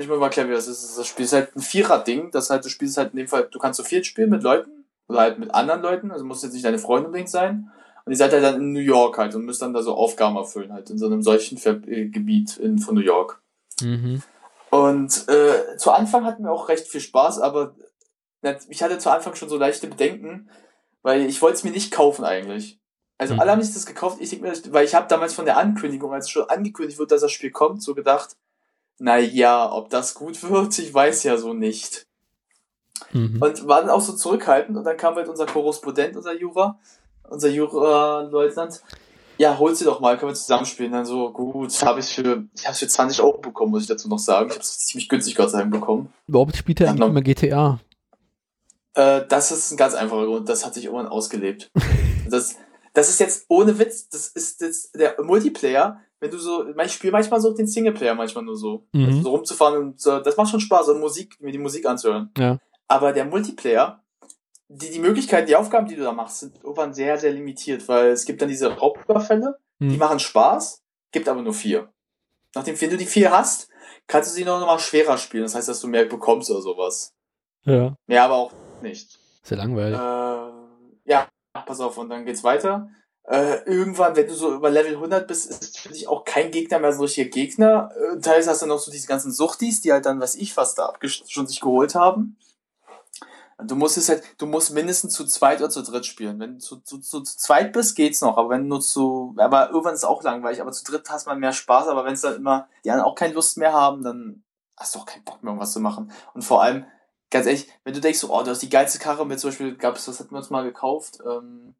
[0.00, 0.96] ich muss mal erklären, wie das ist.
[0.98, 3.58] Das Spiel ist halt ein Vierer-Ding, das halt, du spielst halt in dem Fall, du
[3.58, 6.64] kannst zu viert spielen mit Leuten oder halt mit anderen Leuten, also muss jetzt nicht
[6.64, 7.70] deine Freunde unbedingt sein.
[8.04, 10.36] Und ihr seid halt dann in New York halt und müsst dann da so Aufgaben
[10.36, 13.40] erfüllen, halt in so einem solchen Ver äh, Gebiet in, von New York.
[13.82, 14.22] Mhm.
[14.70, 17.74] Und äh, zu Anfang hatten wir auch recht viel Spaß, aber
[18.68, 20.48] ich hatte zu Anfang schon so leichte Bedenken,
[21.02, 22.78] weil ich wollte es mir nicht kaufen eigentlich.
[23.18, 23.40] Also Mhm.
[23.40, 26.12] alle haben sich das gekauft, ich denk mir, weil ich habe damals von der Ankündigung,
[26.14, 28.36] als schon angekündigt wird, dass das Spiel kommt, so gedacht,
[29.00, 32.06] na ja, ob das gut wird, ich weiß ja so nicht.
[33.12, 33.40] Mhm.
[33.42, 36.78] Und war dann auch so zurückhaltend und dann kam halt unser Korrespondent, unser Jura,
[37.28, 38.82] unser Jura-Leutnant,
[39.38, 40.92] ja, hol sie doch mal, können wir zusammenspielen.
[40.92, 44.06] Dann so, gut, habe ich für, ich habe für 20 Euro bekommen, muss ich dazu
[44.06, 44.50] noch sagen.
[44.50, 46.12] Ich habe es ziemlich günstig Gott sei Dank bekommen.
[46.26, 47.80] Warum spielt er Ja, eigentlich immer GTA?
[48.94, 51.70] Äh, das ist ein ganz einfacher Grund, das hat sich irgendwann ausgelebt.
[52.28, 52.56] das,
[52.92, 57.12] das ist jetzt ohne Witz, das ist jetzt der Multiplayer, wenn du so, ich spiele
[57.12, 58.86] manchmal so den Singleplayer manchmal nur so.
[58.92, 59.06] Mhm.
[59.06, 62.30] Also so rumzufahren und so, das macht schon Spaß, so Musik, mir die Musik anzuhören.
[62.36, 62.58] Ja.
[62.86, 64.02] Aber der Multiplayer,
[64.68, 68.08] die, die Möglichkeiten, die Aufgaben, die du da machst, sind irgendwann sehr, sehr limitiert, weil
[68.10, 69.98] es gibt dann diese Raubüberfälle, die Mhm.
[69.98, 71.88] machen Spaß, gibt aber nur vier.
[72.54, 73.68] Nachdem wenn du die vier hast,
[74.06, 75.44] kannst du sie noch mal schwerer spielen.
[75.44, 77.14] Das heißt, dass du mehr bekommst oder sowas.
[77.64, 77.94] Ja.
[78.06, 78.52] Mehr aber auch
[78.82, 79.18] nicht.
[79.48, 79.98] Ja langweilig.
[79.98, 81.28] Äh, ja,
[81.64, 82.88] pass auf, und dann geht's weiter.
[83.24, 86.78] Äh, irgendwann, wenn du so über Level 100 bist, ist für dich auch kein Gegner
[86.78, 87.90] mehr so richtiger Gegner.
[87.94, 90.78] Äh, teilweise hast du noch so diese ganzen Suchtis, die halt dann, was ich fast
[90.78, 92.36] da schon sich geholt haben.
[93.62, 96.40] Du musst es halt, du musst mindestens zu zweit oder zu dritt spielen.
[96.40, 99.94] Wenn du zu, zu, zu, zweit bist, geht's noch, aber wenn du zu, aber irgendwann
[99.94, 102.36] ist es auch langweilig, aber zu dritt hast man mehr Spaß, aber wenn es dann
[102.36, 104.42] immer, die anderen auch keine Lust mehr haben, dann
[104.76, 106.10] hast du auch keinen Bock mehr, irgendwas zu machen.
[106.32, 106.86] Und vor allem,
[107.30, 110.08] ganz ehrlich, wenn du denkst, oh, du hast die geilste Karre mit, zum Beispiel, gab's,
[110.08, 111.74] was hatten wir uns mal gekauft, ähm,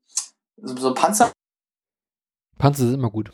[0.63, 1.33] so, Panzer,
[2.59, 3.33] Panzer sind immer gut.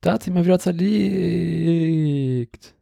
[0.00, 2.74] Da hat sich mal wieder zerlegt.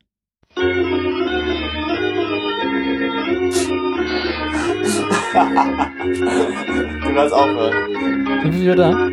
[5.35, 8.43] du kannst aufhören.
[8.43, 9.09] Sind wir wieder da?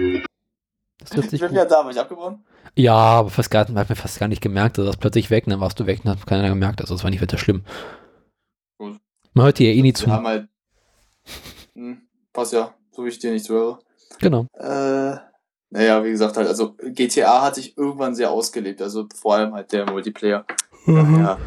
[1.03, 1.52] Ich bin gut.
[1.52, 2.43] wieder da, aber ich abgebrochen.
[2.76, 4.77] Ja, aber fast gar, hat mir fast gar nicht gemerkt.
[4.77, 6.81] Also das plötzlich weg, dann warst du weg und hat keiner gemerkt.
[6.81, 7.64] Also das war nicht weiter schlimm.
[9.34, 10.08] Man hört dir ja eh nie zu.
[10.08, 10.48] Wir haben halt,
[11.74, 12.02] hm,
[12.34, 13.80] passt ja, so wie ich dir nicht zuhöre.
[14.20, 14.45] Genau.
[14.53, 15.16] Äh,
[15.70, 19.72] naja, wie gesagt, halt, also GTA hat sich irgendwann sehr ausgelebt, also vor allem halt
[19.72, 20.45] der Multiplayer.
[20.86, 21.38] Ja.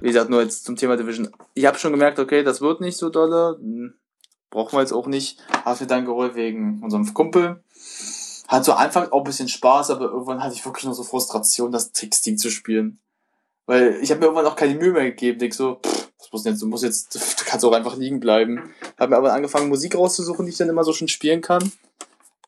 [0.00, 1.30] Wie gesagt, nur jetzt zum Thema Division.
[1.54, 3.56] Ich habe schon gemerkt, okay, das wird nicht so dolle.
[3.58, 3.94] Hm,
[4.54, 5.40] Brauchen wir jetzt auch nicht.
[5.64, 7.64] Habe mir dann geholt wegen unserem Kumpel.
[8.46, 11.72] Hat so Anfang auch ein bisschen Spaß, aber irgendwann hatte ich wirklich nur so Frustration,
[11.72, 13.00] das Texting zu spielen.
[13.66, 15.40] Weil ich habe mir irgendwann auch keine Mühe mehr gegeben.
[15.40, 18.70] Denk so, pff, das muss jetzt, du musst jetzt, du kannst auch einfach liegen bleiben.
[18.98, 21.70] Habe mir aber angefangen, Musik rauszusuchen, die ich dann immer so schon spielen kann.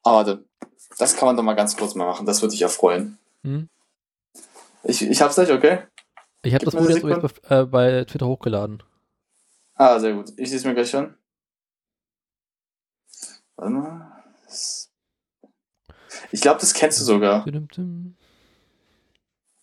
[0.03, 0.45] Aber dann,
[0.99, 2.27] das kann man doch mal ganz kurz mal machen.
[2.27, 3.19] Das würde dich ja freuen.
[3.43, 3.69] Hm?
[4.85, 5.81] Ich, ich hab's gleich, okay?
[6.43, 8.83] Ich habe das eine jetzt bei, äh, bei Twitter hochgeladen.
[9.75, 10.33] Ah, sehr gut.
[10.37, 11.15] Ich sehe es mir gleich an.
[13.57, 14.25] Warte mal.
[16.31, 17.45] Ich glaube, das kennst du sogar.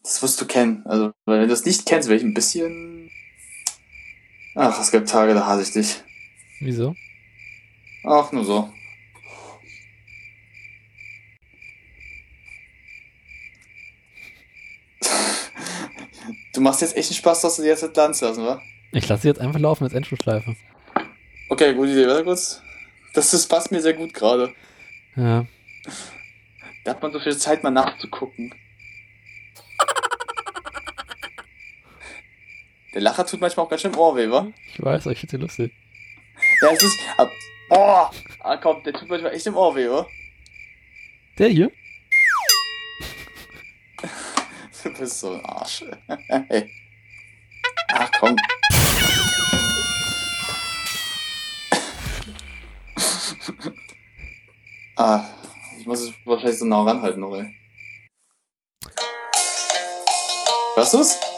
[0.03, 0.85] Das wirst du kennen.
[0.85, 3.09] Also, wenn du das nicht kennst, wäre ich ein bisschen.
[4.55, 6.03] Ach, es gibt Tage, da hasse ich dich.
[6.59, 6.95] Wieso?
[8.03, 8.71] Ach, nur so.
[16.53, 18.61] Du machst jetzt echt einen Spaß, dass du die jetzt Land lassen, wa?
[18.91, 20.55] Ich lasse sie jetzt einfach laufen als Endschlussschleife.
[21.49, 22.07] Okay, gute Idee.
[22.07, 22.61] Warte kurz.
[23.13, 24.53] Das, das passt mir sehr gut gerade.
[25.15, 25.45] Ja.
[26.83, 28.53] Da hat man so viel Zeit, mal nachzugucken.
[32.93, 34.47] Der Lacher tut manchmal auch ganz schön im Ohr weh, wa?
[34.71, 35.73] Ich weiß, aber ich finde sie lustig.
[36.61, 36.99] Ja, es ist.
[37.17, 37.27] Ah,
[37.69, 38.05] oh!
[38.41, 40.05] Ah, komm, der tut manchmal echt im Ohr weh, wa?
[41.39, 41.71] Der hier?
[44.83, 45.83] Du bist so ein Arsch.
[46.27, 46.69] hey.
[47.87, 48.35] Ach komm.
[54.97, 55.25] ah,
[55.79, 57.55] ich muss es wahrscheinlich so nah ranhalten noch, ey.
[60.75, 61.32] Hörst du's?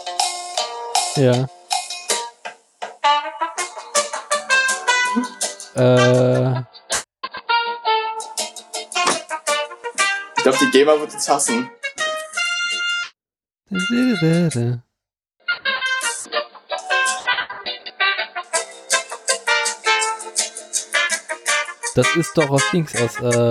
[1.16, 1.48] Ja.
[5.76, 6.64] Äh,
[10.38, 11.70] Ich glaube, die Gamer wird uns hassen.
[21.96, 23.50] Das ist doch aus Dings, aus, äh.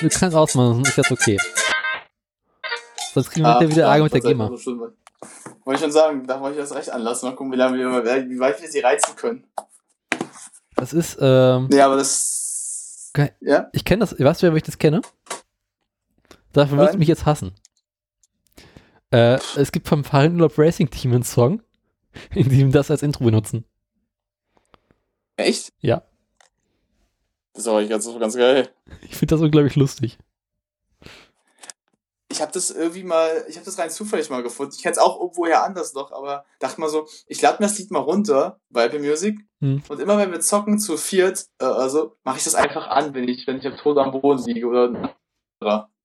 [0.00, 1.38] Du kannst ausmachen, ist jetzt okay.
[3.12, 4.50] Sonst kriegen wir Ah, wieder Ärger mit der GEMA.
[5.64, 7.28] Wollte ich schon sagen, da wollte ich das recht anlassen.
[7.28, 9.46] Mal gucken, wie, lange wir, wie weit wir sie reizen können.
[10.76, 11.68] Das ist, ähm.
[11.70, 13.10] Nee, aber das.
[13.14, 13.34] Geil.
[13.40, 13.68] Ja?
[13.72, 15.00] Ich kenne das, weißt du, wer ich das kenne?
[16.52, 17.54] Dafür wirst du mich jetzt hassen.
[19.10, 21.62] Äh, es gibt vom Fahrradurlaub Racing Team einen Song,
[22.34, 23.64] in dem das als Intro benutzen.
[25.36, 25.72] Echt?
[25.80, 26.02] Ja.
[27.52, 28.68] Das ist aber ganz, ganz geil.
[29.02, 30.18] Ich finde das unglaublich lustig.
[32.34, 34.72] Ich habe das irgendwie mal, ich habe das rein zufällig mal gefunden.
[34.76, 37.78] Ich kenne es auch irgendwoher anders noch, aber dachte mal so, ich lade mir das
[37.78, 39.82] Lied mal runter bei Apple Music Hm.
[39.88, 43.28] und immer wenn wir zocken zu viert, äh, also mache ich das einfach an, wenn
[43.28, 45.14] ich, wenn ich am Tod am Boden liege oder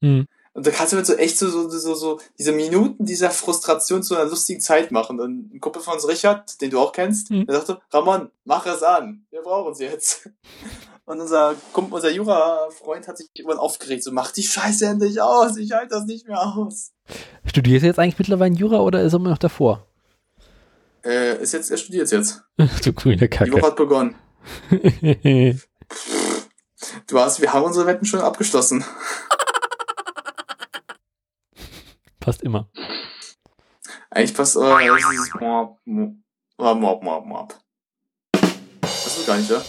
[0.01, 0.27] Hm.
[0.53, 4.03] Und da kannst du mit so echt so, so, so, so diese Minuten dieser Frustration
[4.03, 5.19] zu einer lustigen Zeit machen.
[5.19, 7.45] Und ein Kumpel von uns, Richard, den du auch kennst, Mhm.
[7.47, 9.25] der sagte, Ramon, mach es an.
[9.31, 10.29] Wir brauchen es jetzt.
[11.09, 14.03] Und unser Kumpel, unser Jura-Freund hat sich irgendwann aufgeregt.
[14.03, 15.57] So, mach die Scheiße endlich aus.
[15.57, 16.91] Ich halte das nicht mehr aus.
[17.45, 19.87] Studierst du jetzt eigentlich mittlerweile Jura oder ist er immer noch davor?
[21.03, 22.43] Äh, ist jetzt, er studiert jetzt.
[22.83, 23.59] du grüne Kacke.
[23.59, 24.15] hat begonnen.
[27.07, 28.85] Du hast, wir haben unsere Wetten schon abgeschlossen.
[32.19, 32.69] Passt immer.
[34.11, 37.59] Eigentlich passt, äh, das ist dieses Moab, Moab, Moab, Moab, Moab.
[38.81, 39.61] Das ist gar nicht, ja?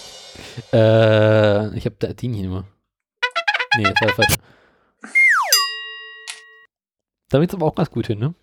[0.73, 2.65] Äh, ich habe da den hier immer.
[3.77, 4.39] Nee, das war der falsche.
[7.29, 8.35] Da wird's aber auch ganz gut hin, ne?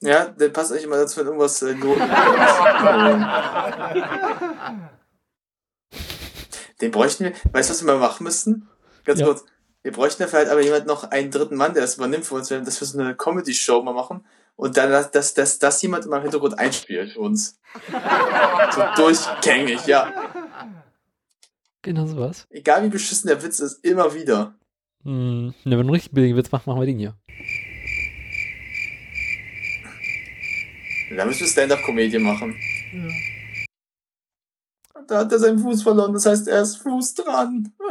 [0.00, 2.00] Ja, der passt eigentlich immer dazu, wenn irgendwas äh, Noten
[6.80, 8.68] Den bräuchten wir, weißt du, was wir mal machen müssten?
[9.04, 9.26] Ganz Ja.
[9.26, 9.44] kurz.
[9.82, 12.48] Wir bräuchten dafür halt aber jemand noch einen dritten Mann, der das übernimmt für uns,
[12.48, 14.26] dass wir so eine Comedy-Show mal machen
[14.56, 17.60] und dann, dass, dass, dass, dass jemand immer im Hintergrund einspielt für uns.
[18.74, 20.12] so durchgängig, ja.
[21.82, 22.46] Genau sowas.
[22.50, 24.54] Egal wie beschissen der Witz ist, immer wieder.
[25.04, 27.14] Hm, ne, wenn du richtig billigen Witz machst, machen wir den hier.
[31.14, 32.56] Da müssen wir Stand-Up-Comedie machen.
[35.06, 37.72] Da hat er seinen Fuß verloren, das heißt, er ist Fuß dran.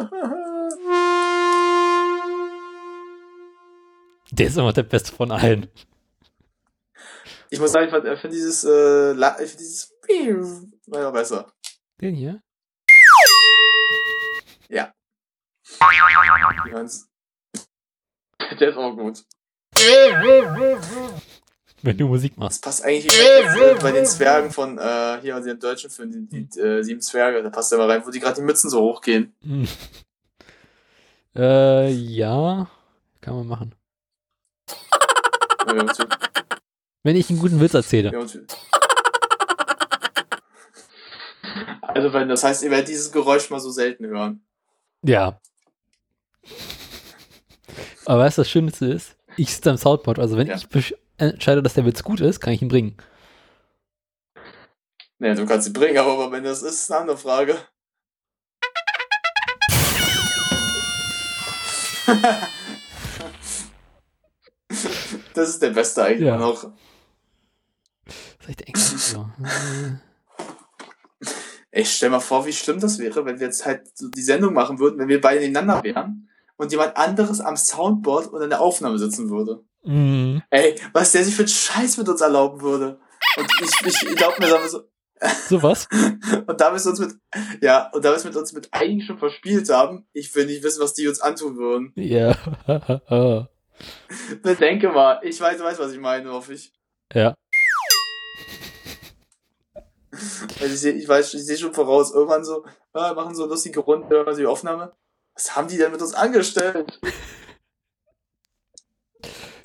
[4.31, 5.67] Der ist immer der Beste von allen.
[7.49, 9.93] Ich muss sagen, ich fand, ich find dieses, äh, ich find dieses,
[10.87, 11.51] war ja besser.
[12.01, 12.41] Den hier?
[14.69, 14.93] Ja.
[18.59, 19.23] Der ist auch gut.
[21.81, 22.65] Wenn du Musik machst.
[22.65, 23.13] Das passt eigentlich
[23.81, 27.49] bei den Zwergen von, äh, hier, den deutschen Film, die, die äh, sieben Zwerge, da
[27.49, 29.35] passt der mal rein, wo die gerade die Mützen so hochgehen.
[29.41, 29.67] Hm.
[31.35, 32.69] Äh, ja.
[33.21, 33.75] Kann man machen.
[37.05, 38.19] Wenn ich einen guten Witz erzähle.
[38.19, 38.35] uns-
[41.83, 44.43] Also, wenn, das heißt, ihr werdet dieses Geräusch mal so selten hören.
[45.03, 45.39] Ja.
[48.05, 50.55] Aber weißt du, das Schönste ist, ich sitze am Soundboard, also wenn Ja.
[50.73, 52.97] ich entscheide, dass der Witz gut ist, kann ich ihn bringen.
[55.19, 57.55] Naja, du kannst sie bringen, aber wenn das ist, ist eine andere Frage.
[65.33, 66.37] das ist der beste eigentlich Ja.
[66.37, 66.71] noch.
[68.45, 68.75] Das ist echt eng.
[68.75, 69.29] So.
[71.71, 74.53] Ey, stell mal vor, wie schlimm das wäre, wenn wir jetzt halt so die Sendung
[74.53, 78.61] machen würden, wenn wir beide nebeneinander wären und jemand anderes am Soundboard und in der
[78.61, 79.61] Aufnahme sitzen würde.
[79.83, 82.99] mm, Ey, was der sich für einen Scheiß mit uns erlauben würde.
[83.37, 84.83] Und ich, ich, ich glaub mir, sagen wir so,
[85.49, 85.87] sowas.
[86.47, 87.13] und da wir es uns mit,
[87.61, 90.63] ja, und da wir es mit uns mit einigen schon verspielt haben, ich will nicht
[90.63, 91.91] wissen, was die uns antun würden.
[91.95, 92.35] Ja.
[94.41, 96.71] Bedenke mal, ich weiß, weiß, was ich meine, hoffe ich.
[97.13, 97.35] ja.
[100.59, 104.25] Weil ich, ich weiß, ich sehe schon voraus, irgendwann so, ah, machen so lustige Runde,
[104.25, 104.93] also die Aufnahme.
[105.33, 106.99] Was haben die denn mit uns angestellt?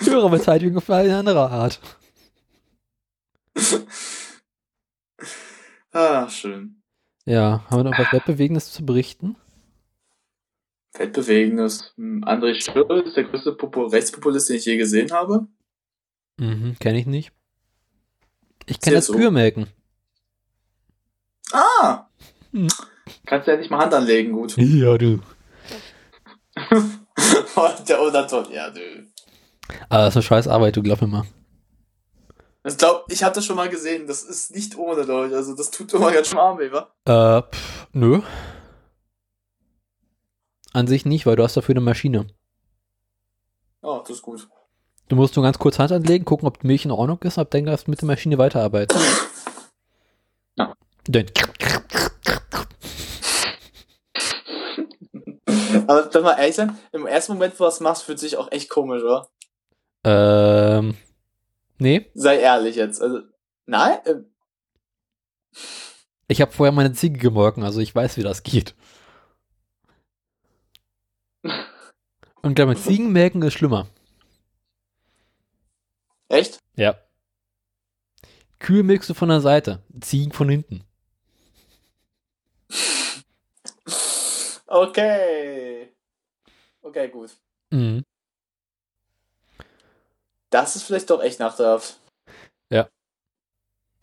[0.00, 1.80] Höhere Beteiligung auf eine andere Art.
[5.92, 6.80] Ah, schön.
[7.24, 9.34] Ja, haben wir noch was Weltbewegendes zu berichten?
[10.92, 11.92] Weltbewegendes.
[11.96, 15.48] Hm, André Schürrle ist der größte Popo Rechtspopulist, den ich je gesehen habe.
[16.38, 17.32] Mhm, kenne ich nicht.
[18.66, 19.10] Ich kenne das.
[19.10, 19.66] Kühe melken.
[21.52, 22.06] Ah!
[22.52, 22.68] Hm.
[23.26, 24.56] Kannst du ja nicht mal Hand anlegen, gut.
[24.56, 25.20] Ja, du.
[27.88, 28.80] der Unterton, ja, du.
[29.88, 31.24] Aber das ist eine scheiß Arbeit, du glaub mir mal.
[32.64, 34.06] Ich glaube, ich habe das schon mal gesehen.
[34.06, 35.36] Das ist nicht ohne, Leute.
[35.36, 36.90] Also, das tut immer ganz schön arm weh, wa?
[37.06, 38.20] Äh, pff, nö.
[40.72, 42.26] An sich nicht, weil du hast dafür eine Maschine.
[43.82, 44.46] Oh, das ist gut.
[45.08, 47.50] Du musst nur ganz kurz Hand anlegen, gucken, ob die Milch in Ordnung ist, ab
[47.50, 48.98] dann darfst du mit der Maschine weiterarbeiten.
[50.56, 50.74] Ja
[51.12, 51.30] dünn.
[55.86, 58.50] Aber wenn mal ehrlich sein, im ersten Moment, wo du das machst, fühlt sich auch
[58.52, 59.28] echt komisch, oder?
[60.04, 60.96] Ähm.
[61.78, 62.10] Nee.
[62.14, 63.00] Sei ehrlich jetzt.
[63.02, 63.20] Also,
[63.66, 63.98] nein?
[66.28, 68.74] Ich habe vorher meine Ziege gemolken, also ich weiß, wie das geht.
[72.42, 73.88] Und glaube ich, Ziegenmelken ist schlimmer.
[76.28, 76.60] Echt?
[76.76, 76.96] Ja.
[78.60, 80.84] Kühe milkst du von der Seite, Ziegen von hinten.
[84.66, 85.88] Okay.
[86.82, 87.30] Okay, gut.
[87.70, 88.04] Mhm.
[90.50, 91.96] Das ist vielleicht doch echt nachteilhaft.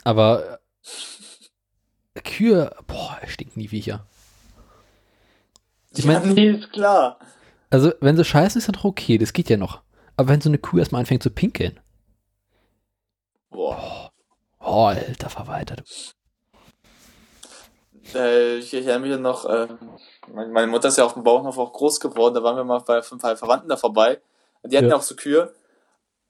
[0.03, 0.59] Aber
[2.13, 4.05] äh, Kühe, boah, stinken die Viecher.
[5.91, 7.19] Ich ja, mein- nee, ist klar.
[7.69, 9.81] Also, wenn sie scheißen, ist doch okay, das geht ja noch.
[10.15, 11.81] Aber wenn so eine Kuh erstmal anfängt zu pinkeln,
[13.49, 14.13] Boah.
[14.59, 15.83] oh, alter Verwalter.
[18.15, 19.67] Äh, ich, erinnere mich noch, äh,
[20.33, 23.01] meine Mutter ist ja auf dem Bauernhof auch groß geworden, da waren wir mal bei
[23.01, 24.19] fünf Verwandten da vorbei.
[24.61, 24.95] Und die hatten Ja.
[24.95, 25.53] auch so Kühe.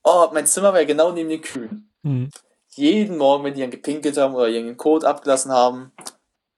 [0.03, 1.91] Oh, mein Zimmer war ja genau neben den Kühen.
[2.03, 2.29] Mhm.
[2.69, 5.91] Jeden Morgen, wenn die dann gepinkelt haben oder irgendeinen Kot abgelassen haben.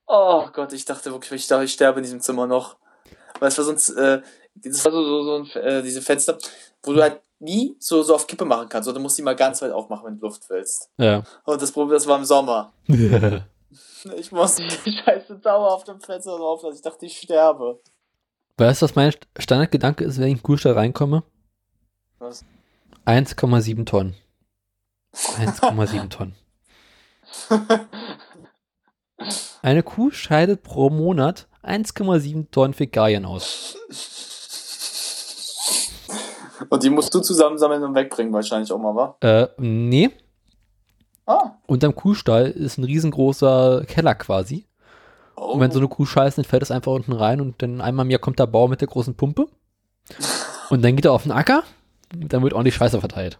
[0.05, 2.77] Oh Gott, ich dachte wirklich, ich dachte, ich sterbe in diesem Zimmer noch.
[3.39, 4.21] Weil es war sonst, äh,
[4.55, 6.37] das war so, so, so ein, äh, diese Fenster,
[6.83, 8.89] wo du halt nie so, so auf Kippe machen kannst.
[8.89, 10.89] Oder du musst die mal ganz weit aufmachen, wenn du Luft willst.
[10.97, 11.23] Ja.
[11.45, 12.73] Und das Problem, das war im Sommer.
[14.17, 16.75] Ich musste die scheiße Dauer auf dem Fenster drauf lassen.
[16.75, 17.79] Ich dachte, ich sterbe.
[18.57, 21.23] weißt du, was mein St- Standardgedanke ist, wenn ich in Kuhstall reinkomme?
[22.19, 22.43] Was?
[23.05, 24.15] 1,7 Tonnen.
[25.13, 26.35] 1,7 Tonnen.
[29.61, 33.75] Eine Kuh scheidet pro Monat 1,7 Tonnen Fäkalien aus.
[36.69, 39.17] Und die musst du zusammensammeln und wegbringen, wahrscheinlich auch mal, wa?
[39.21, 40.09] Äh, nee.
[41.29, 41.51] Ah.
[41.67, 44.65] Unterm Kuhstall ist ein riesengroßer Keller quasi.
[45.35, 45.53] Oh.
[45.53, 48.07] Und wenn so eine Kuh scheißt, dann fällt es einfach unten rein und dann einmal
[48.07, 49.47] im Jahr kommt der Bauer mit der großen Pumpe.
[50.71, 51.63] Und dann geht er auf den Acker
[52.11, 53.39] und dann wird ordentlich Scheiße verteilt.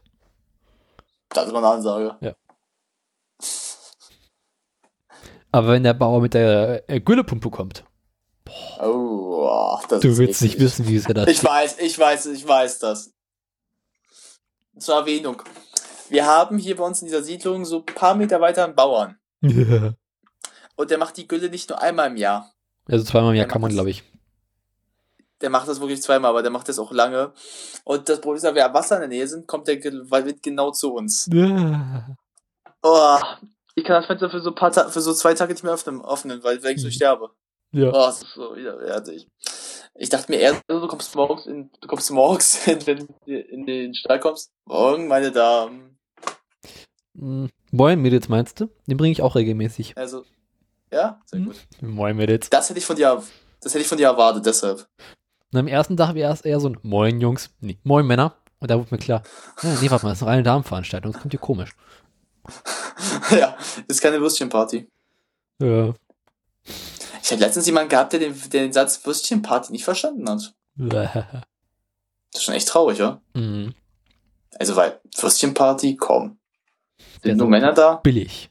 [1.29, 2.35] Das ist mal eine Ansage.
[5.51, 7.83] Aber wenn der Bauer mit der äh, Güllepumpe kommt,
[8.79, 12.47] Oh, oh, das du willst nicht wissen, wie sehr das Ich weiß, ich weiß, ich
[12.47, 13.13] weiß das.
[14.77, 15.41] Zur Erwähnung.
[16.09, 19.17] Wir haben hier bei uns in dieser Siedlung so ein paar Meter weiter einen Bauern.
[19.41, 19.93] Ja.
[20.75, 22.51] Und der macht die Gülle nicht nur einmal im Jahr.
[22.87, 24.03] Also zweimal im Jahr Der kann man, glaube ich.
[25.41, 27.31] Der macht das wirklich zweimal, aber der macht das auch lange.
[27.85, 30.43] Und das Problem ist, wenn wir am Wasser in der Nähe sind, kommt der Wild
[30.43, 31.29] genau zu uns.
[31.31, 32.15] Ja.
[32.81, 33.17] Oh,
[33.75, 36.03] ich kann das Fenster für so, paar Ta für so zwei Tage nicht mehr öffnen,
[36.03, 36.91] öffnen weil ich so Mhm.
[36.91, 37.29] sterbe.
[37.71, 37.89] Ja.
[37.89, 39.27] Oh, das ist so widerwärtig.
[39.95, 43.65] Ich dachte mir eher, du kommst morgens in, du kommst morgens, in, wenn du in
[43.65, 44.51] den Stall kommst.
[44.65, 45.98] Morgen, meine Damen.
[47.17, 48.69] Hm, Moin Mädels meinst du?
[48.87, 49.97] Den bringe ich auch regelmäßig.
[49.97, 50.23] Also,
[50.91, 51.45] ja, sehr Mhm.
[51.45, 51.55] gut.
[51.81, 52.49] Moin Mädels.
[52.49, 53.21] Das hätte ich von dir,
[53.61, 54.87] das hätte ich von dir erwartet, deshalb.
[55.51, 58.35] Und am ersten Tag wäre es eher so ein Moin Jungs, nee, Moin Männer.
[58.59, 59.23] Und da wurde mir klar,
[59.63, 61.71] nee, warte mal, das ist eine reine Damenveranstaltung, das kommt hier komisch.
[63.31, 63.55] ja,
[63.87, 64.87] ist keine Würstchenparty.
[65.61, 65.93] Ja.
[67.21, 70.53] Ich habe letztens jemanden gehabt, der den, der den Satz Würstchenparty nicht verstanden hat.
[72.31, 73.21] Das ist schon echt traurig, ja?
[73.33, 73.73] Mhm.
[74.59, 76.37] Also, weil Würstchenparty, komm.
[77.23, 77.95] Sind nur Männer da?
[77.95, 78.49] Billig.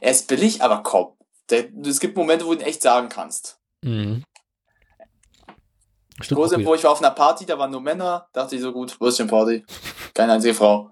[0.00, 1.12] Er ist billig, aber komm.
[1.50, 3.58] Der, es gibt Momente, wo du ihn echt sagen kannst.
[3.82, 4.24] Mhm.
[6.20, 6.64] Stimmt wieder.
[6.64, 9.64] wo ich war auf einer Party, da waren nur Männer, dachte ich so gut, Würstchenparty.
[10.14, 10.90] Keine einzige Frau.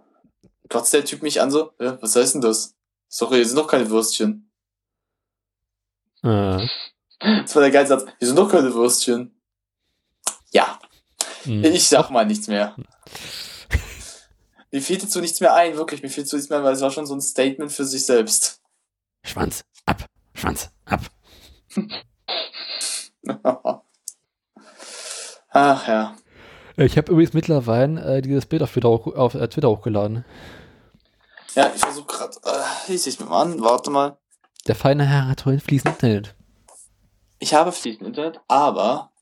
[0.68, 2.74] Glotzt der Typ mich an so, ja, was heißt denn das?
[3.08, 4.50] Sorry, hier sind doch keine Würstchen.
[6.22, 6.66] Äh,
[7.20, 8.04] Das war der geile Satz.
[8.18, 9.40] Hier sind doch keine Würstchen.
[10.52, 10.78] Ja,
[11.44, 11.64] mhm.
[11.64, 12.76] ich sag mal nichts mehr.
[14.74, 16.90] Mir fiel dazu nichts mehr ein, wirklich, mir fiel dazu nichts mehr, weil es war
[16.90, 18.60] schon so ein Statement für sich selbst.
[19.22, 21.02] Schwanz, ab, Schwanz, ab.
[25.50, 26.16] Ach ja.
[26.76, 30.24] Ich habe übrigens mittlerweile äh, dieses Bild auf Twitter, hoch, auf, äh, Twitter hochgeladen.
[31.54, 32.36] Ja, ich versuche gerade.
[32.44, 34.18] Äh, ich sehe mir mal an, warte mal.
[34.66, 36.34] Der feine Herr hat heute fließend Internet.
[37.38, 39.12] Ich habe fließend Internet, aber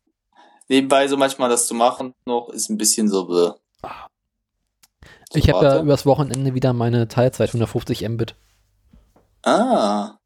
[0.69, 3.27] nebenbei so manchmal das zu machen noch ist ein bisschen so.
[3.27, 3.51] Bäh.
[5.35, 8.35] Ich habe ja übers Wochenende wieder meine Teilzeit 150 Mbit.
[9.43, 10.19] Ah.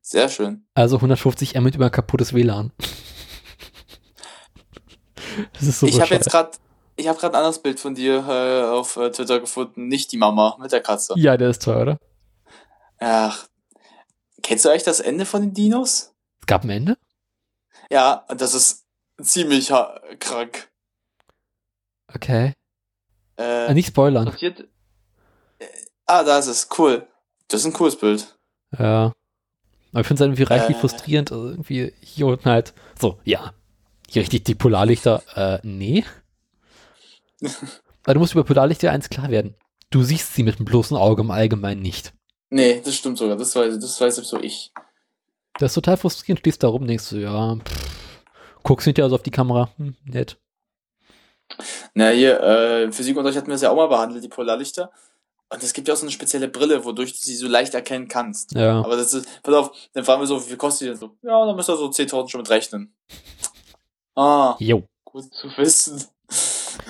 [0.00, 0.66] Sehr schön.
[0.74, 2.72] Also 150 Mbit über kaputtes WLAN.
[5.52, 6.50] Das ist so ich habe jetzt gerade.
[6.96, 9.86] Ich habe gerade ein anderes Bild von dir äh, auf äh, Twitter gefunden.
[9.86, 11.14] Nicht die Mama mit der Katze.
[11.16, 11.98] Ja, der ist teuer, oder?
[12.98, 13.46] Ach.
[14.42, 16.12] Kennst du eigentlich das Ende von den Dinos?
[16.40, 16.98] Es gab ein Ende?
[17.88, 18.84] Ja, das ist
[19.22, 19.72] ziemlich
[20.18, 20.70] krank.
[22.12, 22.54] Okay.
[23.38, 24.26] Äh, Äh, nicht spoilern.
[24.26, 24.60] passiert.
[25.58, 25.64] Äh,
[26.06, 26.68] ah, da ist es.
[26.76, 27.06] Cool.
[27.48, 28.36] Das ist ein cooles Bild.
[28.78, 29.12] Ja.
[29.92, 30.80] Aber ich finde es irgendwie reichlich Äh.
[30.80, 31.32] frustrierend.
[31.32, 33.54] Also irgendwie hier unten halt so, ja.
[34.12, 36.04] Die richtig, die Polarlichter, äh, nee.
[38.04, 39.54] Weil du musst über Polarlichter eins klar werden.
[39.90, 42.12] Du siehst sie mit dem bloßen Auge im Allgemeinen nicht.
[42.50, 43.36] Nee, das stimmt sogar.
[43.36, 44.72] Das weiß, das weiß so ich.
[45.58, 46.40] Das ist total frustrierend.
[46.40, 47.90] Stehst da rum, denkst du, ja, pff,
[48.62, 49.70] guckst hinterher so auf die Kamera.
[49.76, 50.38] Hm, nett.
[51.94, 54.90] Na, hier, äh, Physikunterricht hatten wir es ja auch mal behandelt, die Polarlichter.
[55.50, 58.06] Und es gibt ja auch so eine spezielle Brille, wodurch du sie so leicht erkennen
[58.06, 58.52] kannst.
[58.54, 58.80] Ja.
[58.82, 61.16] Aber das ist, pass auf, dann fragen wir so, wie viel kostet die denn so?
[61.22, 62.94] Ja, dann müsst ihr so 10.000 schon mit rechnen.
[64.20, 64.82] Ah, Jo.
[65.04, 66.04] gut zu wissen.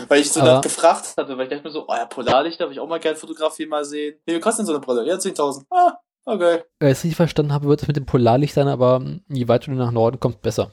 [0.08, 2.72] Weil ich so Aber- gefragt hatte, weil ich dachte mir so, oh ja, Polarlichter würde
[2.72, 4.16] ich auch mal gerne fotografieren mal sehen.
[4.24, 5.06] Wie viel kostet denn so eine Brille?
[5.06, 5.64] Ja, 10.000.
[5.70, 6.62] Ah, okay.
[6.78, 9.70] Wenn ich es richtig verstanden habe, wird es mit dem Polarlichtern, aber hm, je weiter
[9.70, 10.70] du nach Norden kommst, besser.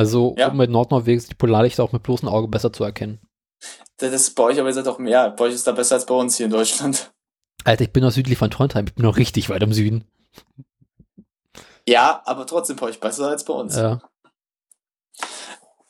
[0.00, 0.50] Also Ja.
[0.50, 3.20] mit Nordnorwegen sind die Polarlichter auch mit bloßem Auge besser zu erkennen.
[3.98, 5.28] Das ist bei euch aber jetzt auch mehr.
[5.32, 7.12] Bei euch ist da besser als bei uns hier in Deutschland.
[7.64, 10.04] Alter, ich bin noch südlich von Trondheim, ich bin noch richtig weit im Süden.
[11.86, 13.76] Ja, aber trotzdem bei euch besser als bei uns.
[13.76, 14.00] Ja.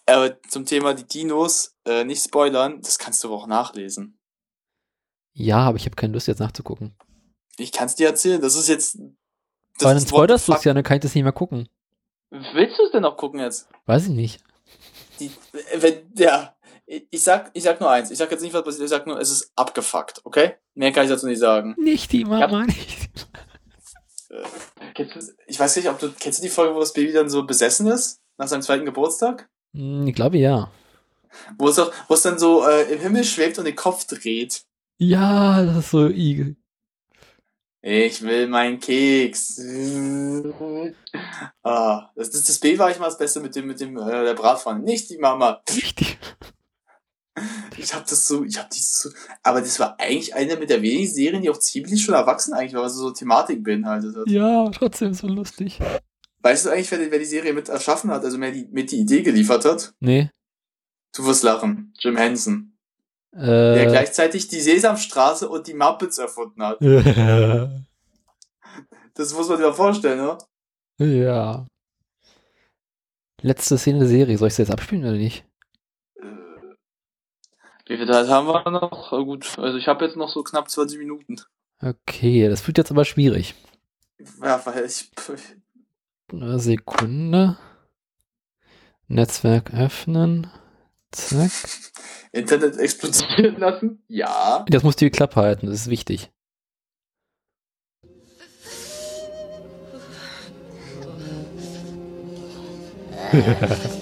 [0.07, 4.19] Aber zum Thema die Dinos, äh, nicht spoilern, das kannst du aber auch nachlesen.
[5.35, 6.97] ja, aber ich habe keine Lust jetzt nachzugucken.
[7.59, 8.97] Ich kann es dir erzählen, das ist jetzt.
[9.79, 11.69] Das Aber dann spoilerst du es ja, dann kann ich das nicht mehr gucken.
[12.31, 13.69] Willst du es denn noch gucken jetzt?
[13.87, 14.43] Weiß ich nicht.
[15.19, 16.55] Die, äh, wenn, ja,
[16.87, 18.11] ich sag, ich sag nur eins.
[18.11, 20.55] Ich sag jetzt nicht, was passiert, ich sag nur, es ist abgefuckt, okay?
[20.75, 21.75] Mehr kann ich dazu nicht sagen.
[21.79, 23.11] Nicht die Mama, nicht.
[24.95, 27.29] Kennst du, ich weiß nicht, ob du, kennst du die Folge, wo das Baby dann
[27.29, 28.21] so besessen ist?
[28.39, 29.49] Nach seinem zweiten Geburtstag?
[29.75, 30.71] Hm, Ich glaube ja.
[31.59, 34.63] Wo es, auch, wo es dann so äh, im Himmel schwebt und den Kopf dreht.
[34.99, 36.57] Ja, das ist so Igel.
[37.83, 39.59] Ich will meinen Keks.
[41.63, 44.25] ah, das, das, das B war ich mal das Beste mit dem, mit dem, äh,
[44.25, 44.81] der Bratpfanne.
[44.81, 45.63] Nicht die Mama.
[45.75, 46.07] Nicht die.
[47.79, 49.09] Ich hab das so, ich hab die so,
[49.43, 52.75] aber das war eigentlich eine mit der wenigen Serien, die auch ziemlich schon erwachsen eigentlich
[52.75, 54.29] war, was so Thematik beinhaltet hat.
[54.29, 55.79] Ja, trotzdem so lustig.
[56.43, 58.91] Weißt du eigentlich, wer, die- wer die Serie mit erschaffen hat, also mehr die, mit
[58.91, 59.95] die Idee geliefert hat?
[60.01, 60.29] Nee.
[61.17, 61.95] Du wirst lachen.
[62.01, 62.70] Jim Henson.
[63.33, 66.81] Der Äh, gleichzeitig die Sesamstraße und die Muppets erfunden hat.
[69.15, 70.39] Das muss man sich mal vorstellen, ne?
[71.05, 71.67] ja.
[73.43, 74.39] Letzte Szene der Serie.
[74.39, 75.45] Soll ich sie jetzt abspielen oder nicht?
[76.17, 76.23] Äh,
[77.87, 79.13] Wie viel Zeit haben wir noch?
[79.13, 81.37] Äh, Gut, also ich habe jetzt noch so knapp 20 Minuten.
[81.83, 83.55] Okay, das wird jetzt aber schwierig.
[84.43, 85.11] Ja, weil ich.
[86.33, 87.59] Eine Sekunde.
[89.09, 90.51] Netzwerk öffnen.
[91.13, 91.51] Zack.
[92.33, 94.03] Internet explodieren lassen?
[94.09, 94.65] Ja.
[94.69, 96.31] Das muss die Klappe halten, das ist wichtig.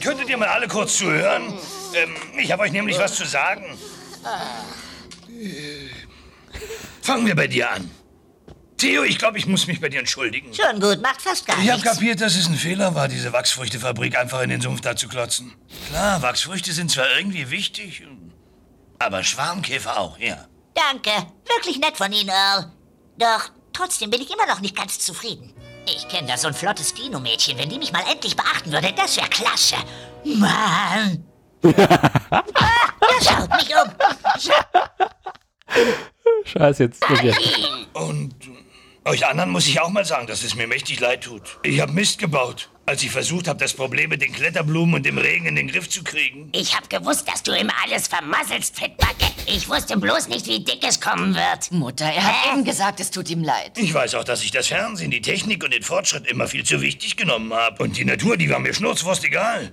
[0.00, 1.52] Könntet ihr mal alle kurz zuhören?
[1.94, 3.64] Ähm, ich habe euch nämlich was zu sagen.
[7.02, 7.90] Fangen wir bei dir an.
[8.80, 10.54] Theo, ich glaube, ich muss mich bei dir entschuldigen.
[10.54, 11.92] Schon gut, macht fast gar Ich habe nichts.
[11.96, 15.54] kapiert, dass es ein Fehler war, diese Wachsfrüchtefabrik einfach in den Sumpf da zu klotzen.
[15.90, 18.02] Klar, Wachsfrüchte sind zwar irgendwie wichtig,
[18.98, 20.46] aber Schwarmkäfer auch, ja.
[20.74, 21.10] Danke,
[21.46, 22.72] wirklich nett von Ihnen, Earl.
[23.18, 25.52] Doch trotzdem bin ich immer noch nicht ganz zufrieden.
[25.86, 27.58] Ich kenne da so ein flottes Dino-Mädchen.
[27.58, 29.76] Wenn die mich mal endlich beachten würde, das wäre klasse.
[30.24, 31.24] Mann.
[32.30, 32.42] ah,
[33.00, 33.90] das schaut mich um.
[36.44, 37.02] Scheiße, jetzt.
[37.02, 37.34] Okay.
[37.94, 38.59] Und äh,
[39.04, 41.58] euch anderen muss ich auch mal sagen, dass es mir mächtig leid tut.
[41.62, 45.18] Ich habe Mist gebaut, als ich versucht habe, das Problem mit den Kletterblumen und dem
[45.18, 46.50] Regen in den Griff zu kriegen.
[46.52, 49.26] Ich hab gewusst, dass du immer alles vermasselst, Fettbacke.
[49.46, 51.72] Ich wusste bloß nicht, wie dick es kommen wird.
[51.72, 53.72] Mutter, er hat eben gesagt, es tut ihm leid.
[53.76, 56.80] Ich weiß auch, dass ich das Fernsehen, die Technik und den Fortschritt immer viel zu
[56.80, 57.82] wichtig genommen habe.
[57.82, 59.72] Und die Natur, die war mir schnurzwurst egal.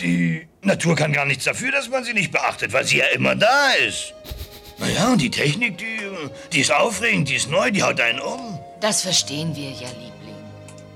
[0.00, 3.34] Die Natur kann gar nichts dafür, dass man sie nicht beachtet, weil sie ja immer
[3.34, 4.14] da ist.
[4.78, 5.98] Naja, und die Technik, die,
[6.52, 8.58] die ist aufregend, die ist neu, die haut einen um.
[8.80, 10.34] Das verstehen wir ja, Liebling.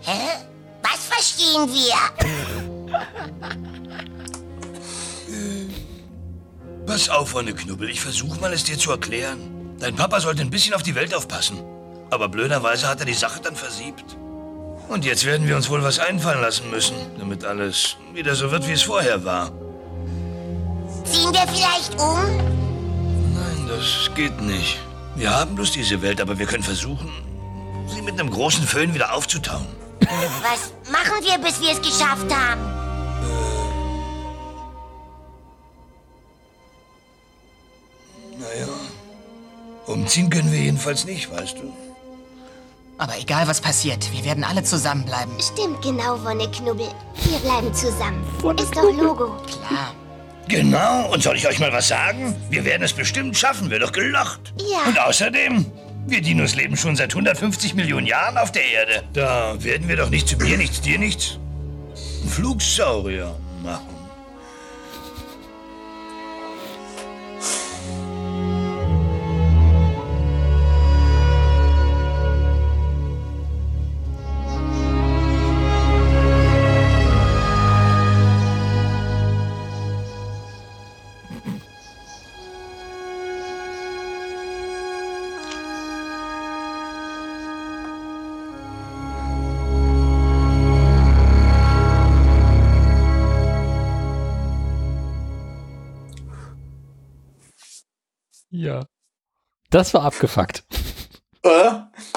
[0.03, 0.39] Hä?
[0.83, 2.91] Was verstehen wir?
[6.87, 9.77] Pass auf, Freunde Knubbel, ich versuche mal, es dir zu erklären.
[9.79, 11.63] Dein Papa sollte ein bisschen auf die Welt aufpassen.
[12.11, 14.17] Aber blöderweise hat er die Sache dann versiebt.
[14.89, 18.67] Und jetzt werden wir uns wohl was einfallen lassen müssen, damit alles wieder so wird,
[18.67, 19.53] wie es vorher war.
[21.05, 22.60] Ziehen wir vielleicht um?
[23.71, 24.81] Das geht nicht.
[25.15, 27.09] Wir haben bloß diese Welt, aber wir können versuchen,
[27.87, 29.67] sie mit einem großen Föhn wieder aufzutauen.
[30.43, 32.61] Was machen wir, bis wir es geschafft haben?
[38.41, 38.67] Naja,
[39.87, 41.73] umziehen können wir jedenfalls nicht, weißt du.
[42.99, 45.33] Aber egal, was passiert, wir werden alle zusammenbleiben.
[45.41, 46.89] Stimmt genau, Wonneknubbel.
[47.23, 48.25] Wir bleiben zusammen.
[48.59, 49.37] Ist doch Logo.
[49.47, 49.95] Klar.
[50.51, 52.35] Genau, und soll ich euch mal was sagen?
[52.51, 54.53] Wir werden es bestimmt schaffen, wird doch gelacht.
[54.59, 54.89] Ja.
[54.89, 55.65] Und außerdem,
[56.07, 59.05] Wir Dinos leben schon seit 150 Millionen Jahren auf der Erde.
[59.13, 61.39] Da werden wir doch nicht zu mir nichts, dir nichts.
[62.27, 64.00] Flugsaurier machen.
[98.61, 98.87] Ja.
[99.71, 100.65] Das war abgefuckt.
[101.43, 101.49] Äh?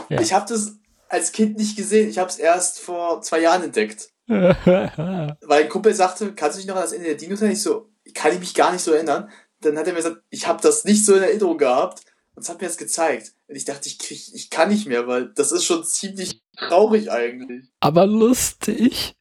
[0.09, 0.19] Ja.
[0.19, 2.09] Ich habe das als Kind nicht gesehen.
[2.09, 4.09] Ich habe es erst vor zwei Jahren entdeckt.
[4.27, 7.55] Weil ein Kumpel sagte, kannst du dich noch an das Ende der Dinos erinnern?
[7.55, 9.31] Ich so, kann ich mich gar nicht so erinnern.
[9.61, 12.01] Dann hat er mir gesagt, ich habe das nicht so in Erinnerung gehabt.
[12.35, 13.31] Und es hat mir das gezeigt.
[13.47, 17.09] Und ich dachte, ich, krieg, ich kann nicht mehr, weil das ist schon ziemlich traurig
[17.09, 17.71] eigentlich.
[17.79, 19.15] Aber lustig.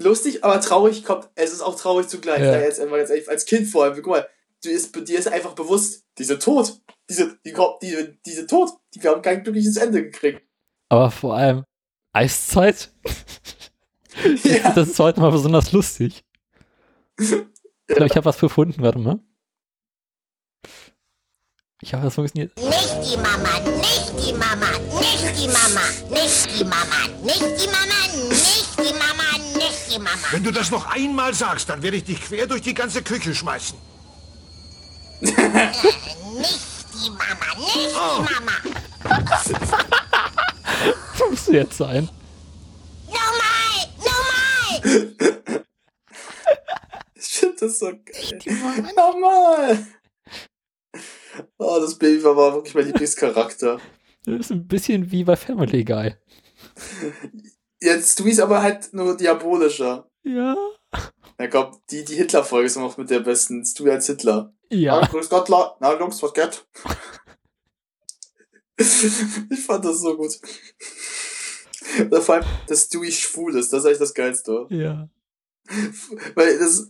[0.00, 2.40] Lustig, aber traurig kommt, es ist auch traurig zugleich.
[2.40, 2.50] Ja.
[2.50, 4.26] Da jetzt, jetzt echt als Kind vor allem, guck mal,
[4.64, 6.80] du ist, dir ist einfach bewusst, diese tot.
[7.08, 8.70] Diese, die, kommt- diese, tot.
[8.94, 10.42] Die, wir haben kein glückliches Ende gekriegt.
[10.88, 11.64] Aber vor allem
[12.12, 12.92] Eiszeit.
[14.76, 16.24] Das ist heute mal besonders lustig.
[17.86, 18.80] Ich glaube, ich habe was gefunden.
[18.82, 19.18] Warte mal.
[21.82, 22.56] Ich hoffe, das funktioniert.
[22.56, 24.70] Nicht die Mama, nicht die Mama,
[25.00, 30.26] nicht die Mama, nicht die Mama, nicht die Mama, nicht die Mama, nicht die Mama.
[30.30, 33.34] Wenn du das noch einmal sagst, dann werde ich dich quer durch die ganze Küche
[33.34, 33.76] schmeißen.
[35.20, 35.36] Nicht
[36.92, 38.56] die Mama, nicht die Mama.
[41.18, 42.08] Das muss jetzt sein.
[43.06, 45.64] Nochmal, nochmal.
[47.14, 48.40] Ich finde das so geil.
[48.96, 49.86] Nochmal.
[51.58, 53.80] Oh, das Baby war aber wirklich mein Lieblingscharakter.
[54.24, 56.16] Das ist ein bisschen wie bei Family Guy.
[57.80, 60.08] Jetzt, du ist aber halt nur diabolischer.
[60.22, 60.56] Ja.
[61.38, 63.64] Na komm, die, die Hitler-Folge ist noch mit der besten.
[63.64, 64.53] Stu als Hitler.
[64.74, 65.06] Ah, Ja.
[65.06, 66.66] grüß Gott, La na Jungs, was geht?
[69.50, 70.38] ich fand das so gut.
[72.22, 74.66] Vor allem, dass Stewie schwul ist, das ist eigentlich das Geilste.
[74.70, 75.08] Ja.
[76.34, 76.88] Weil das,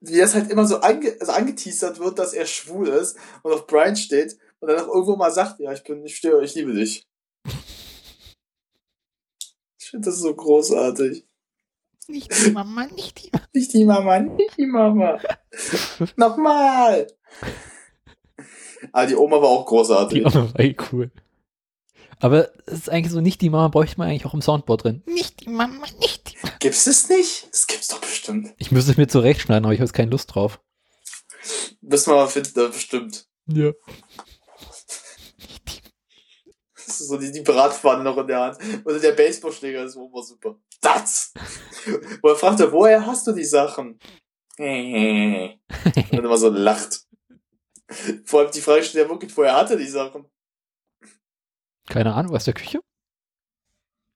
[0.00, 3.66] wie das halt immer so ange, also angeteasert wird, dass er schwul ist und auf
[3.66, 6.72] Brian steht und dann auch irgendwo mal sagt, ja, ich bin, ich stehe, ich liebe
[6.72, 7.06] dich.
[9.78, 11.26] Ich finde das so großartig.
[12.10, 13.46] Nicht die Mama, nicht die Mama.
[13.52, 15.20] Nicht die Mama, nicht die Mama.
[16.16, 17.06] Nochmal.
[18.92, 20.18] Aber die Oma war auch großartig.
[20.18, 21.10] Die Oma war eh cool.
[22.18, 25.02] Aber es ist eigentlich so nicht die Mama, bräuchte man eigentlich auch im Soundboard drin.
[25.06, 26.54] Nicht die Mama, nicht die Mama.
[26.58, 27.48] Gibt's das nicht?
[27.50, 28.52] Das gibt's doch bestimmt.
[28.58, 30.60] Ich müsste es mir zurechtschneiden, aber ich habe jetzt keine Lust drauf.
[31.80, 33.26] Müssen wir mal finden, da bestimmt.
[33.46, 33.72] Ja.
[36.74, 38.58] Das ist so die, die Bratpfanne noch in der Hand.
[38.84, 40.56] Oder der Baseballschläger ist immer super.
[40.82, 41.32] Das!
[42.22, 43.98] Wo er fragt er, woher hast du die Sachen?
[44.58, 45.58] Und
[46.12, 47.06] dann immer so lacht.
[48.24, 50.26] Vor allem die Frage steht ja wirklich, woher hat er die Sachen?
[51.88, 52.80] Keine Ahnung, aus der Küche?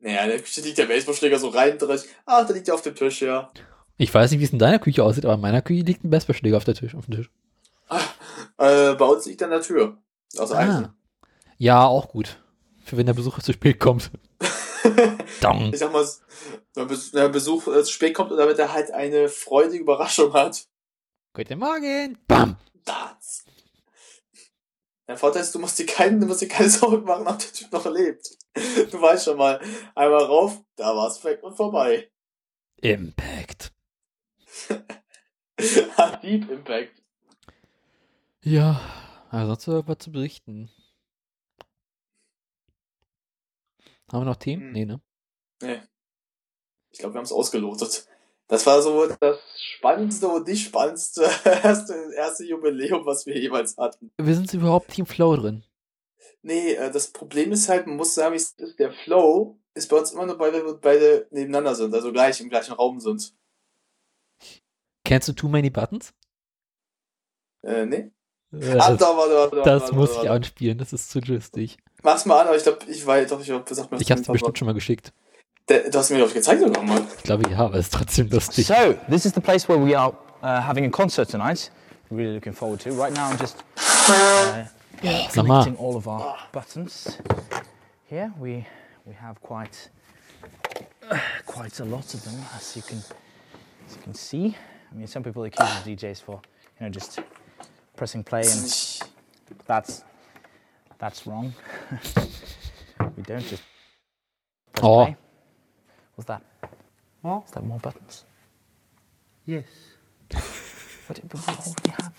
[0.01, 1.99] Naja, in der Küche liegt der Baseballschläger so rein drin.
[2.27, 3.51] Ach, da liegt er auf dem Tisch, ja.
[3.97, 6.11] Ich weiß nicht, wie es in deiner Küche aussieht, aber in meiner Küche liegt ein
[6.11, 7.31] Baseballschläger auf, der Tisch, auf dem Tisch.
[8.59, 9.99] Äh, bei uns liegt er an der Tür.
[10.39, 10.87] Eigentlich.
[10.87, 10.95] Ah.
[11.57, 12.39] Ja, auch gut.
[12.85, 14.11] Für wenn der Besucher zu spät kommt.
[15.41, 15.73] Dong.
[15.73, 16.07] Ich sag mal,
[16.75, 20.67] wenn der Besuch äh, zu spät kommt und damit er halt eine freudige Überraschung hat.
[21.35, 22.19] Guten Morgen.
[22.27, 22.57] Bam.
[22.85, 23.45] Das.
[25.07, 27.53] Der Vorteil ist, du musst dir, keinen, du musst dir keine Sorgen machen, ob der
[27.53, 28.31] Typ noch lebt.
[28.91, 29.61] Du weißt schon mal,
[29.95, 32.11] einmal rauf, da war's weg und vorbei.
[32.77, 33.73] Impact.
[36.23, 37.03] Deep Impact.
[38.43, 38.81] Ja,
[39.31, 40.71] also sonst was zu berichten.
[44.13, 44.67] Haben wir noch Themen?
[44.67, 44.73] Hm.
[44.73, 45.01] Nee, ne?
[45.65, 45.83] Nee.
[46.91, 48.07] Ich glaube, wir haben es ausgelotet.
[48.47, 54.11] Das war so das spannendste und nicht spannendste erste, erste Jubiläum, was wir jeweils hatten.
[54.19, 55.65] Wir sind überhaupt im Flow drin.
[56.43, 60.13] Nee, äh, das Problem ist halt, man muss sagen, ist, der Flow ist bei uns
[60.13, 63.35] immer nur, weil wir beide nebeneinander sind, also gleich im gleichen Raum sind.
[65.05, 66.13] Kennst du Too Many Buttons?
[67.63, 68.11] Äh, nee?
[68.53, 71.79] Äh, Ah, das da, warte, warte, das warte, muss ich anspielen, das ist zu lustig.
[72.03, 74.33] Mach's mal an, aber ich glaube, ich weiß doch, ich hab gesagt, Ich hab's dir
[74.33, 75.13] bestimmt schon mal geschickt.
[75.69, 77.03] Der, du hast mir, glaube ich, gezeigt sogar mal.
[77.17, 78.67] Ich glaube ja, aber es ist trotzdem lustig.
[78.67, 80.13] So, this is the place where we are
[80.43, 81.71] uh, having a concert tonight.
[82.11, 82.91] Really looking forward to.
[82.91, 84.65] Right now, I'm just uh,
[85.03, 87.19] Sag connecting all of our buttons.
[88.11, 88.67] Here we
[89.07, 89.89] we have quite
[91.11, 94.55] uh, quite a lot of them, as you can as you can see.
[94.93, 96.43] I mean, some people accuse the DJs for
[96.79, 97.21] you know just
[97.97, 99.01] pressing play, and
[99.67, 100.05] that's
[100.99, 101.55] that's wrong.
[103.17, 103.63] We don't just
[104.73, 105.05] press Oh.
[105.07, 105.17] play.
[106.15, 106.43] What's that?
[107.23, 107.45] What?
[107.47, 108.25] Is that more buttons?
[109.47, 109.65] Yes.
[111.07, 111.17] We
[111.49, 112.15] already have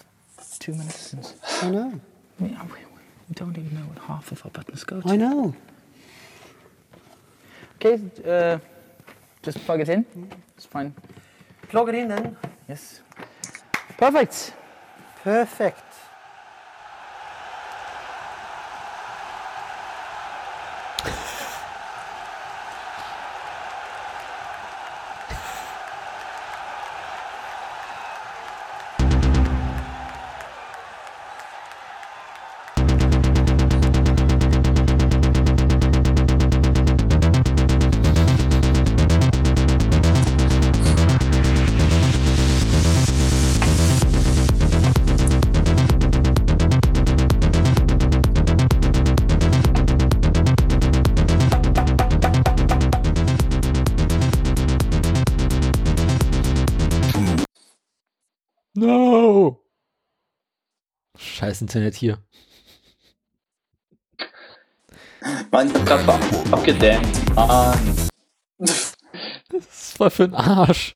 [0.60, 1.34] two minutes since.
[1.64, 2.00] I know.
[2.40, 2.56] We, we,
[3.28, 5.10] we don't even know what half of our buttons go to.
[5.10, 5.56] I know.
[7.76, 8.60] Okay, uh,
[9.42, 10.06] just plug it in.
[10.56, 10.94] It's fine.
[11.70, 12.38] Plug it in then.
[12.70, 13.02] Yes.
[13.98, 14.54] Perfect.
[15.24, 15.85] Perfect.
[61.56, 62.18] Scheiß Internet hier.
[65.52, 66.22] Mann, ich hab grad ab-
[66.52, 67.08] abgedämmt.
[67.36, 67.96] Mann.
[68.58, 70.96] Das war für ein Arsch.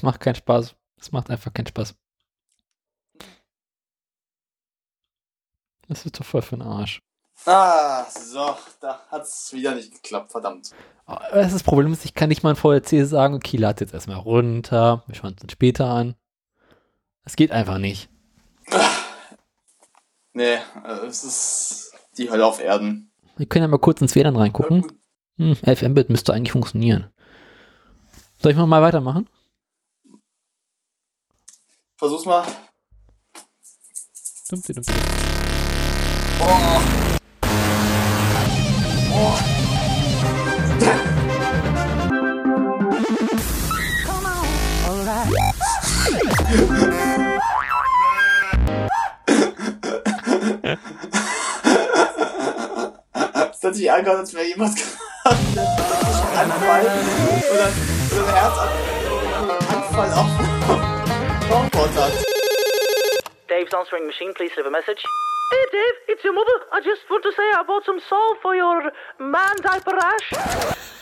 [0.00, 0.74] Es macht keinen Spaß.
[0.98, 1.94] Es macht einfach keinen Spaß.
[5.88, 7.02] Das ist doch voll für ein Arsch.
[7.44, 10.70] Ah, so, da hat's wieder nicht geklappt, verdammt.
[11.04, 13.92] Aber Das, das Problem ist, ich kann nicht mal ein VLC sagen, okay, lad jetzt
[13.92, 16.14] erstmal runter, wir schauen es dann später an.
[17.24, 18.08] Es geht einfach nicht.
[20.32, 23.12] Nee, äh, es ist die Hölle auf Erden.
[23.36, 24.90] Wir können ja mal kurz ins WLAN reingucken.
[25.36, 27.12] Hm, 11 Mbit müsste eigentlich funktionieren.
[28.38, 29.28] Soll ich mal weitermachen?
[32.00, 32.42] Versuch's mal.
[34.48, 34.92] Dumpti, dumpti.
[36.40, 36.80] Oh.
[39.12, 39.38] Oh.
[53.52, 55.36] Es hat sich angehört, als wäre jemand gerade
[56.34, 56.80] Anfall
[57.52, 57.68] oder,
[58.10, 60.49] oder ein Herzanfall auf
[61.80, 63.48] Soundboard hat.
[63.48, 65.02] Dave's answering machine, please leave a message.
[65.50, 66.52] Hey Dave, it's your mother.
[66.72, 70.99] I just want to say I bought some salt for your man diaper rash.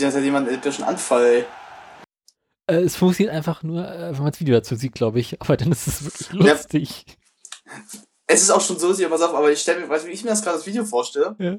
[0.00, 1.46] An, als hätte jemand einen epischen Anfall.
[2.66, 5.40] Äh, es funktioniert einfach nur, äh, wenn man das Video dazu sieht, glaube ich.
[5.40, 7.04] Aber dann ist es wirklich lustig.
[8.26, 10.08] Es ist auch schon so, dass ich pass auf, aber ich stelle mir, weißt du,
[10.08, 11.34] wie ich mir das gerade das Video vorstelle?
[11.38, 11.56] Ja.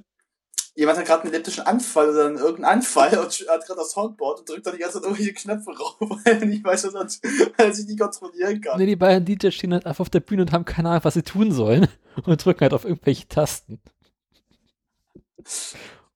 [0.75, 4.39] jemand hat gerade einen elliptischen Anfall oder einen irgendeinen Anfall und hat gerade das Soundboard
[4.39, 7.29] und drückt dann die ganze Zeit irgendwelche Knöpfe rauf, weil er nicht weiß, was er,
[7.57, 8.77] weil er sich nicht kontrollieren kann.
[8.77, 11.15] Nee, die beiden DJs stehen halt einfach auf der Bühne und haben keine Ahnung, was
[11.15, 11.87] sie tun sollen
[12.23, 13.81] und drücken halt auf irgendwelche Tasten.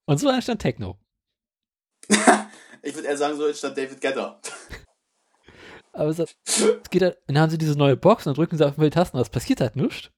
[0.04, 0.98] Und so entstand Techno.
[2.86, 4.38] Ich würde eher sagen, so entstand David Guetta.
[5.94, 6.36] Aber es,
[6.90, 9.16] geht halt, dann haben sie diese neue Box und dann drücken sie auf irgendwelche Tasten,
[9.16, 10.10] aber es passiert halt nichts.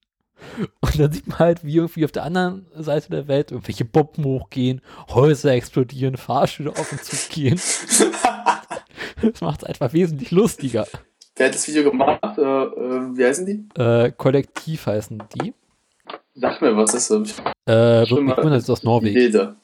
[0.80, 4.24] Und dann sieht man halt, wie irgendwie auf der anderen Seite der Welt irgendwelche Bomben
[4.24, 7.60] hochgehen, Häuser explodieren, Fahrstühle auf und zu gehen.
[9.22, 10.86] das macht es einfach wesentlich lustiger.
[11.36, 12.38] Wer hat das Video gemacht?
[12.38, 13.80] Äh, äh, wie heißen die?
[13.80, 15.54] Äh, Kollektiv heißen die.
[16.34, 19.32] Sag mir was, das ist Äh, Schon wirklich mal wundert, das ist aus Norwegen.
[19.32, 19.56] Da.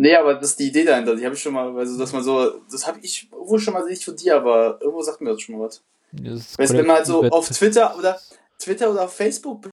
[0.00, 1.16] Nee, aber das ist die Idee dahinter.
[1.16, 3.84] Die habe ich schon mal, also dass man so, das habe ich irgendwo schon mal
[3.84, 5.82] nicht von dir, aber irgendwo sagt mir das schon mal was.
[6.12, 8.18] Weißt du, wenn man halt so auf Twitter oder
[8.58, 9.68] Twitter oder auf Facebook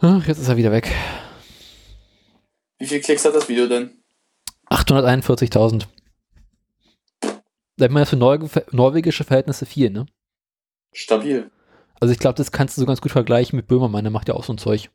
[0.00, 0.88] Ach, jetzt ist er wieder weg.
[2.78, 4.00] Wie viele Klicks hat das Video denn?
[4.70, 5.86] 841.000.
[7.76, 8.38] Sagt man das für Nor
[8.70, 10.06] norwegische Verhältnisse viel, ne?
[10.92, 11.50] Stabil.
[11.98, 14.34] Also ich glaube, das kannst du so ganz gut vergleichen mit Böhmermann, der macht ja
[14.34, 14.90] auch so ein Zeug.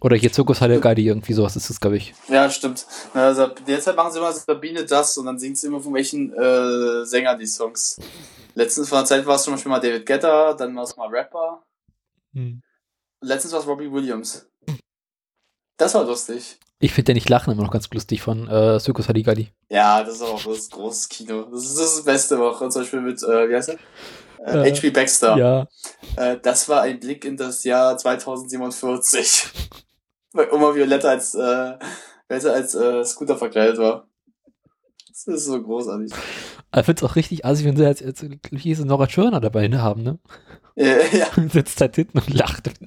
[0.00, 2.12] Oder hier Zirkus Halligalli, irgendwie sowas ist das, glaube ich.
[2.28, 2.86] Ja, stimmt.
[3.14, 6.32] Na, Also, derzeit machen sie immer Sabine das und dann singt sie immer von welchen
[6.32, 8.00] äh, Sängern die Songs.
[8.54, 11.08] Letztens vor einer Zeit war es zum Beispiel mal David Guetta, dann war es mal
[11.08, 11.62] Rapper.
[12.34, 12.62] Hm.
[13.20, 14.44] Letztens war es Robbie Williams.
[15.76, 16.58] Das war lustig.
[16.80, 19.52] Ich finde ja nicht lachen immer noch ganz lustig von äh, Zirkus Halligalli.
[19.68, 21.44] Ja, das ist auch das große Kino.
[21.44, 22.60] Das ist das, ist das Beste auch.
[22.60, 23.78] Und zum Beispiel mit, äh, wie heißt er?
[24.44, 24.90] Äh, Äh, H.P.
[24.90, 25.36] Baxter.
[25.36, 25.68] ja.
[26.16, 29.50] Äh, das war ein Blick in das Jahr 2047.
[30.32, 31.74] Weil Oma Violetta als, äh,
[32.28, 34.08] Violetta als äh, Scooter verkleidet war.
[35.08, 36.12] Das ist so großartig.
[36.74, 39.68] Ich finde es auch richtig assig, wenn sie als, als hieß es, Nora Tschirner dabei
[39.68, 40.18] ne, haben, ne?
[40.74, 42.70] Äh, ja, Und sitzt halt hinten und lacht.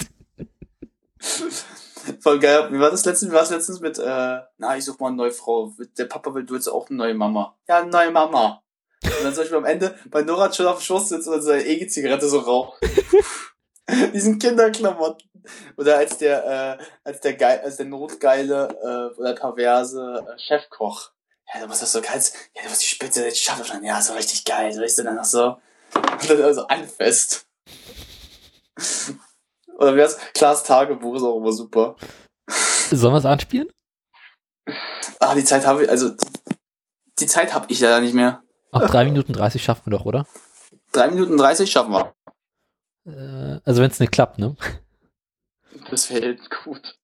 [2.19, 2.67] voll geil.
[2.71, 3.31] Wie war das letztens?
[3.31, 5.73] Wie war das letztens mit, äh, na, ich such mal eine neue Frau.
[5.97, 7.55] Der Papa will, du willst auch eine neue Mama.
[7.67, 8.61] Ja, eine neue Mama.
[9.03, 11.63] Und dann zum Beispiel am Ende bei Nora schon auf dem Schoß sitzt und seine
[11.63, 12.79] E-Zigarette so raucht.
[14.13, 15.29] Diesen Kinderklamotten.
[15.77, 21.11] Oder als der, äh, als der geil, als der notgeile, äh, oder perverse äh, Chefkoch.
[21.53, 23.61] Ja, du musst das so ganz, ja, du musst die Spitze jetzt schaffen.
[23.61, 24.73] Und dann, ja, so richtig geil.
[24.73, 25.57] So ist dann noch so.
[25.93, 27.45] Und dann also anfest.
[29.77, 31.95] Oder wie heißt Klaas Tagebuch ist auch immer super.
[32.91, 33.69] Sollen wir es anspielen?
[35.19, 36.27] Ah, die Zeit habe ich, also die,
[37.19, 38.43] die Zeit habe ich leider nicht mehr.
[38.75, 40.25] Auch 3 Minuten 30 schaffen wir doch, oder?
[40.91, 42.13] Drei Minuten 30 schaffen wir.
[43.05, 44.55] Äh, also wenn es nicht klappt, ne?
[45.89, 46.97] Das wäre gut.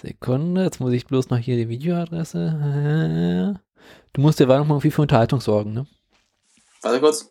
[0.00, 3.58] Sekunde, jetzt muss ich bloß noch hier die Videoadresse.
[3.58, 3.64] Äh,
[4.14, 5.86] Du musst dir noch mal viel für Unterhaltung sorgen, ne?
[6.82, 7.28] Warte kurz.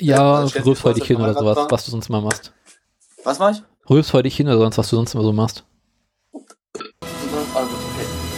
[0.00, 2.52] Ja, rülpst vor dich hin oder sowas, was du sonst mal machst.
[3.24, 3.62] Was mach ich?
[3.88, 5.64] Rülpst vor dich hin oder sonst, was du sonst immer so machst.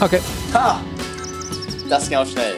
[0.02, 0.20] Okay.
[0.52, 0.80] Ha!
[1.88, 2.56] Das ging auch schnell.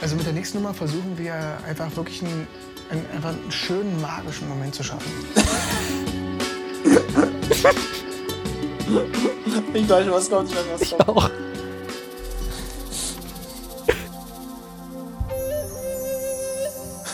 [0.00, 1.34] Also mit der nächsten Nummer versuchen wir
[1.68, 2.46] einfach wirklich einen,
[2.90, 5.12] einen, einfach einen schönen magischen Moment zu schaffen.
[9.72, 11.08] Ich weiß schon, was kommt, ich weiß, was kommt.
[11.08, 11.30] Auch.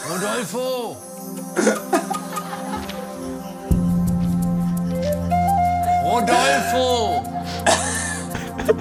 [0.09, 0.97] Rodolfo!
[6.16, 7.20] Rodolfo!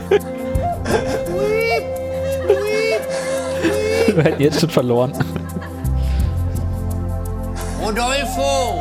[4.15, 5.11] Wir hätten jetzt schon verloren.
[7.81, 8.79] Rodolfo!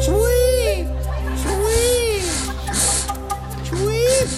[0.00, 0.88] Sweet!
[1.38, 2.26] Sweet!
[3.68, 4.32] Sweet!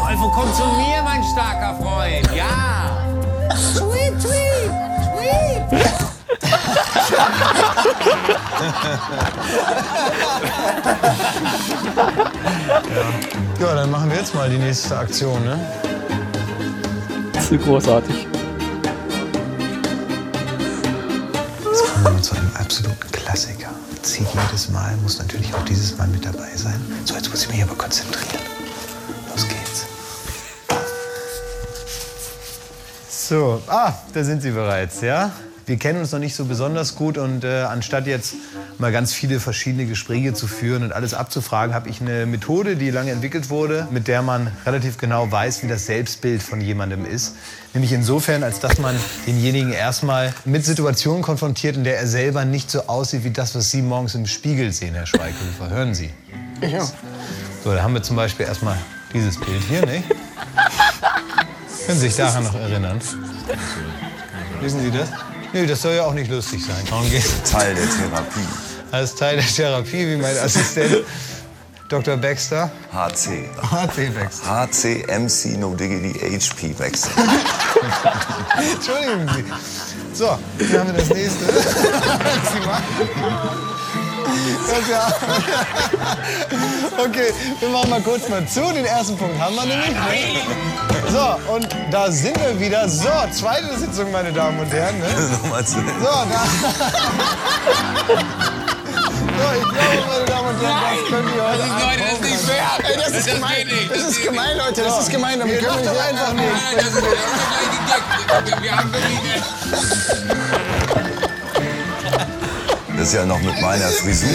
[0.00, 2.26] Rodolfo, komm zu mir, mein starker Freund.
[2.34, 2.96] Ja!
[3.54, 4.72] Sweet, sweet!
[5.68, 6.01] Sweet!
[13.60, 15.58] Ja, dann machen wir jetzt mal die nächste Aktion, ne?
[17.48, 18.26] Zu großartig.
[21.64, 23.70] Jetzt kommen wir zu einem absoluten Klassiker.
[24.02, 26.80] Zieht jedes Mal, muss natürlich auch dieses Mal mit dabei sein.
[27.04, 28.42] So, jetzt muss ich mich aber konzentrieren.
[29.30, 29.86] Los geht's.
[33.08, 35.30] So, ah, da sind Sie bereits, ja?
[35.66, 38.34] Wir kennen uns noch nicht so besonders gut und äh, anstatt jetzt
[38.78, 42.90] mal ganz viele verschiedene Gespräche zu führen und alles abzufragen, habe ich eine Methode, die
[42.90, 47.36] lange entwickelt wurde, mit der man relativ genau weiß, wie das Selbstbild von jemandem ist.
[47.74, 52.70] Nämlich insofern, als dass man denjenigen erstmal mit Situationen konfrontiert, in der er selber nicht
[52.70, 55.70] so aussieht wie das, was Sie morgens im Spiegel sehen, Herr Schweighöfer.
[55.70, 56.10] Hören Sie.
[56.60, 56.84] Ja.
[57.64, 58.76] So, da haben wir zum Beispiel erstmal
[59.14, 60.02] dieses Bild hier, ne?
[61.86, 63.00] Können Sie sich daran noch erinnern?
[64.60, 65.08] Wissen Sie das?
[65.52, 66.76] Nö, das soll ja auch nicht lustig sein.
[66.88, 67.28] Darum geht's.
[67.50, 68.46] Teil der Therapie.
[68.90, 71.04] Als Teil der Therapie, wie mein Assistent
[71.88, 72.16] Dr.
[72.16, 72.70] Baxter.
[72.90, 73.50] HC.
[73.70, 74.48] HC Baxter.
[74.48, 77.10] HC, MC, No Diggity, HP Baxter.
[78.72, 79.44] Entschuldigen Sie.
[80.14, 81.44] So, hier haben wir das nächste.
[84.66, 85.06] Das ja.
[87.04, 88.60] Okay, wir machen mal kurz mal zu.
[88.72, 89.90] Den ersten Punkt haben wir nämlich.
[89.90, 89.96] Ne?
[91.10, 92.88] So, und da sind wir wieder.
[92.88, 94.98] So, zweite Sitzung, meine Damen und Herren.
[94.98, 95.06] Ne?
[95.42, 96.26] Nochmal zu So, da.
[99.32, 102.40] So, ich glaube, meine Damen und Herren, das können wir heute Leute, das ist nicht
[102.44, 102.68] fair.
[102.78, 103.54] Ey, das ist Das gemein.
[103.56, 103.90] geht nicht.
[103.90, 104.82] Das ist gemein, Leute.
[104.82, 105.38] Das ist gemein.
[105.40, 106.52] Damit Ihr können wir nicht einfach nicht.
[106.76, 107.02] Das ist.
[108.62, 109.42] Wir haben wirklich
[113.02, 114.28] Das ist ja noch mit meiner Frisur.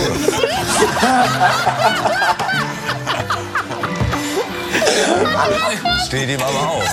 [6.06, 6.84] Steht ihm aber auf.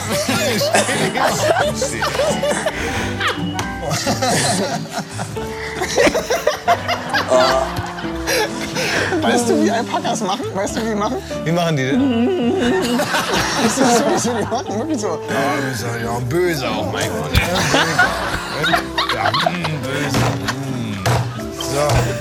[9.20, 10.44] Weißt du, wie Alpakas machen?
[10.54, 11.16] Weißt du, wie die machen?
[11.44, 12.54] Wie machen die denn?
[13.64, 14.78] Das ist so, wie sie die machen.
[14.78, 15.08] Wirklich so.
[15.08, 17.32] Ja, du bist ja auch böse auch, mein Gott.
[19.14, 19.58] Ja, böse.
[19.58, 19.73] mm.
[21.74, 21.80] So,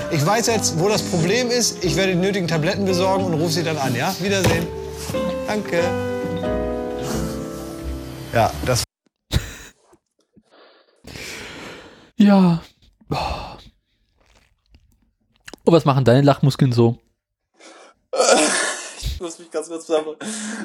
[0.10, 1.86] ich weiß jetzt, wo das Problem ist.
[1.86, 4.12] Ich werde die nötigen Tabletten besorgen und rufe sie dann an, ja?
[4.20, 4.66] Wiedersehen.
[5.46, 5.80] Danke.
[8.34, 8.84] Ja, das
[12.18, 12.64] Ja.
[13.12, 13.18] Oh.
[15.66, 16.98] Und was machen deine Lachmuskeln so?
[19.06, 20.18] Ich muss mich ganz kurz zusammen.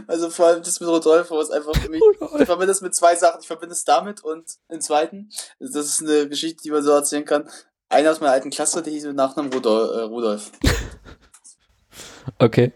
[0.09, 2.03] Also vor allem das mit Rodolfo ist einfach für mich.
[2.41, 3.41] Ich verbinde das mit zwei Sachen.
[3.41, 7.25] Ich verbinde es damit und im zweiten, das ist eine Geschichte, die man so erzählen
[7.25, 7.49] kann.
[7.91, 9.97] Einer aus meiner alten Klasse, der hieß mit Nachnamen Rudolf.
[9.97, 10.53] Äh, Rudolf.
[12.39, 12.73] Okay.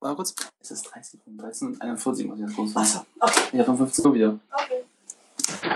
[0.00, 0.34] Warte kurz.
[0.60, 2.74] Es ist 30, 13 und 41, muss ich jetzt los.
[2.74, 3.58] Achso, okay.
[3.58, 4.38] Ja, von 15 Uhr wieder.
[4.50, 4.82] Okay.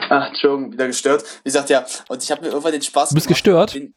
[0.08, 1.22] Ach, Entschuldigung, wieder gestört.
[1.44, 3.74] Wie gesagt, ja, und ich habe mir irgendwann den Spaß Du bist gemacht, gestört?
[3.74, 3.94] Den,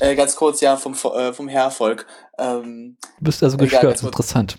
[0.00, 2.06] äh, ganz kurz, ja, vom, Vo- äh, vom Herrvolk.
[2.38, 3.84] Ähm, Du bist also egal, gestört.
[3.94, 4.02] kurz.
[4.02, 4.58] Interessant.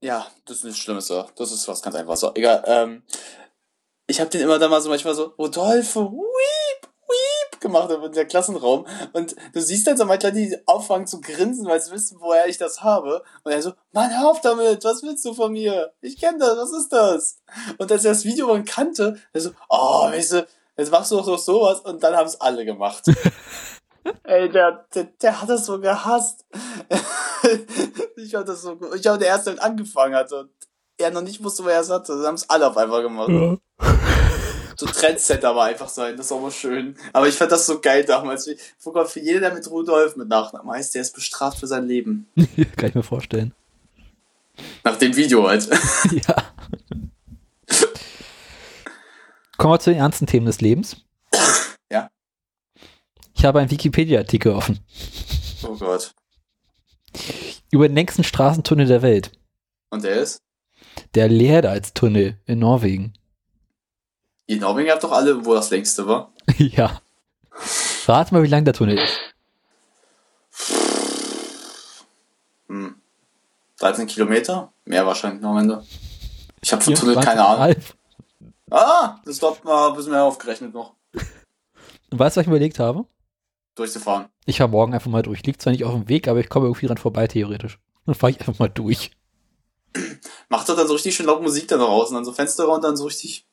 [0.00, 1.26] Ja, das ist nichts Schlimmes, so.
[1.36, 2.20] Das ist was ganz einfaches.
[2.20, 2.62] So, egal.
[2.66, 3.02] Ähm,
[4.06, 8.26] ich habe den immer dann mal so manchmal so, Rodolfo, weep, weep, gemacht in der
[8.26, 8.86] Klassenraum.
[9.12, 12.58] Und du siehst dann so manchmal die auffangen zu grinsen, weil sie wissen, woher ich
[12.58, 13.22] das habe.
[13.44, 15.92] Und er so, Mann, hör auf damit, was willst du von mir?
[16.00, 17.40] Ich kenne das, was ist das?
[17.78, 21.16] Und als er das Video dann kannte, er so, oh, weißt du, jetzt machst du
[21.16, 21.80] doch doch sowas.
[21.80, 23.04] Und dann haben es alle gemacht.
[24.22, 26.46] Ey, der, der, der hat das so gehasst.
[28.16, 28.94] ich fand das so gut.
[28.94, 30.50] Ich habe der erste angefangen hatte und
[30.96, 32.16] er noch nicht wusste, wo er es hatte.
[32.16, 33.60] Dann haben es alle auf einmal gemacht.
[34.80, 36.96] So Trendsetter war einfach sein, das ist auch mal schön.
[37.12, 38.48] Aber ich fand das so geil damals.
[38.78, 41.88] Vor Gott, für jeder, der mit Rudolf mit Nachnamen heißt, der ist bestraft für sein
[41.88, 42.28] Leben.
[42.76, 43.52] Kann ich mir vorstellen.
[44.84, 45.68] Nach dem Video halt.
[46.28, 46.36] ja.
[49.56, 50.98] Kommen wir zu den ernsten Themen des Lebens.
[51.90, 52.08] Ja.
[53.34, 54.78] Ich habe einen Wikipedia-Artikel offen.
[55.64, 56.14] Oh Gott.
[57.72, 59.32] Über den längsten Straßentunnel der Welt.
[59.90, 60.40] Und der ist?
[61.16, 63.17] Der Lärdalstunnel in Norwegen.
[64.48, 66.32] In Norwegen habt doch alle, wo das längste war.
[66.56, 67.02] ja.
[68.06, 69.20] Rat mal, wie lang der Tunnel ist.
[72.68, 72.94] Hm.
[73.78, 74.72] 13 Kilometer?
[74.86, 75.84] Mehr wahrscheinlich noch am Ende.
[76.62, 77.76] Ich habe von Tunnel keine Ahnung.
[77.76, 77.82] 24,5.
[78.70, 80.94] Ah, das dort mal ein bisschen mehr aufgerechnet noch.
[82.10, 83.04] Und weißt du, was ich mir überlegt habe?
[83.74, 84.28] Durchzufahren.
[84.46, 85.44] Ich fahre morgen einfach mal durch.
[85.44, 87.78] Liegt zwar nicht auf dem Weg, aber ich komme irgendwie dran vorbei, theoretisch.
[88.06, 89.10] Dann fahre ich einfach mal durch.
[90.48, 92.96] Macht doch dann so richtig schön laut Musik da draußen, dann so Fenster und dann
[92.96, 93.47] so richtig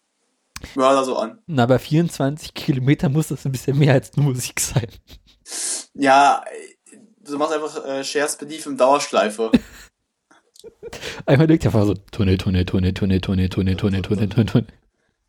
[0.76, 1.40] Mörder so an.
[1.48, 4.88] Na, bei 24 Kilometern muss das ein bisschen mehr als nur Musik sein.
[5.94, 6.44] Ja,
[7.22, 9.52] du machst einfach äh, Shares Belief im Dauerschleife.
[11.26, 14.68] Einmal liegt einfach so Tunnel, Tunnel, Tunnel, Tunnel, Tunnel, Tunnel, Tunnel, Tunnel, Tunnel, Tunnel.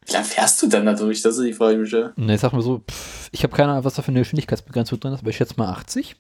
[0.07, 1.23] Wie lange fährst du denn da durch?
[1.23, 2.13] Das ist die Frage, Michel.
[2.17, 5.01] Und jetzt sag mal so, pff, ich habe keine Ahnung, was da für eine Geschwindigkeitsbegrenzung
[5.01, 6.17] drin ist, aber ich schätze mal 80.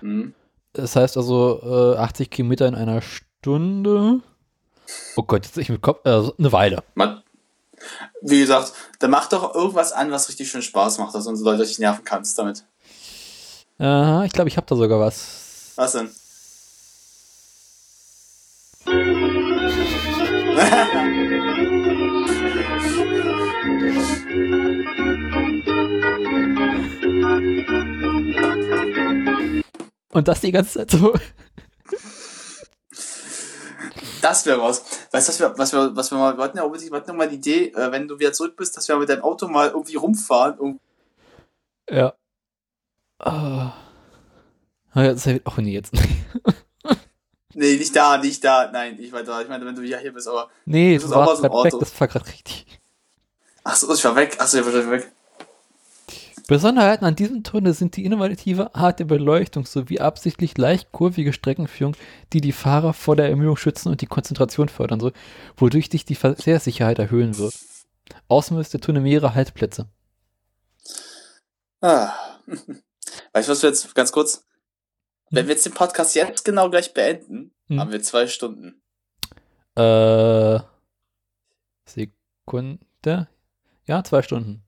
[0.00, 0.34] Hm.
[0.72, 4.20] Das heißt also äh, 80 Kilometer in einer Stunde.
[5.16, 6.82] Oh Gott, jetzt ich mit Kopf, also eine Weile.
[6.94, 7.22] Man,
[8.20, 11.50] wie gesagt, dann mach doch irgendwas an, was richtig schön Spaß macht, dass du unsere
[11.50, 12.64] Leute dich nerven kannst damit.
[13.78, 15.72] Aha, ich glaube, ich habe da sogar was.
[15.76, 16.10] Was denn?
[30.12, 31.14] Und das die ganze Zeit so.
[34.22, 34.82] Das wäre was.
[35.10, 37.10] Weißt du, was wir, was wir, was wir mal, wir hatten ja unbedingt, wir hatten
[37.10, 39.48] ja mal die Idee, äh, wenn du wieder zurück bist, dass wir mit deinem Auto
[39.48, 40.58] mal irgendwie rumfahren.
[40.58, 40.80] Und
[41.90, 42.14] Ja.
[43.18, 43.72] Ah.
[44.94, 45.92] Ah, Jetzt, oh nee, jetzt.
[47.54, 48.70] Nee, nicht da, nicht da.
[48.72, 49.42] Nein, ich war da.
[49.42, 50.48] Ich meine, wenn du ja hier bist, aber.
[50.64, 51.80] Nee, das du ist auch warst aus dem grad weg, Auto.
[51.84, 52.80] das war gerade richtig.
[53.62, 54.36] Achso, ich war weg.
[54.38, 55.12] Achso, ich war schon weg.
[56.48, 61.96] Besonderheiten an diesem Tunnel sind die innovative Art der Beleuchtung sowie absichtlich leicht kurvige Streckenführung,
[62.32, 65.12] die die Fahrer vor der Ermüdung schützen und die Konzentration fördern soll,
[65.56, 67.54] wodurch sich die Verkehrssicherheit erhöhen wird.
[68.28, 69.86] Außerdem ist der Tunnel mehrere Haltplätze.
[71.80, 72.12] Ah.
[73.32, 74.44] Weißt du, was wir jetzt ganz kurz?
[75.30, 77.80] Wenn wir jetzt den Podcast jetzt genau gleich beenden, Hm.
[77.80, 78.82] haben wir zwei Stunden.
[79.76, 80.60] Äh,
[81.86, 83.28] Sekunde.
[83.86, 84.62] Ja, zwei Stunden.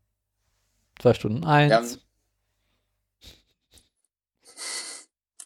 [0.98, 2.00] Zwei Stunden eins.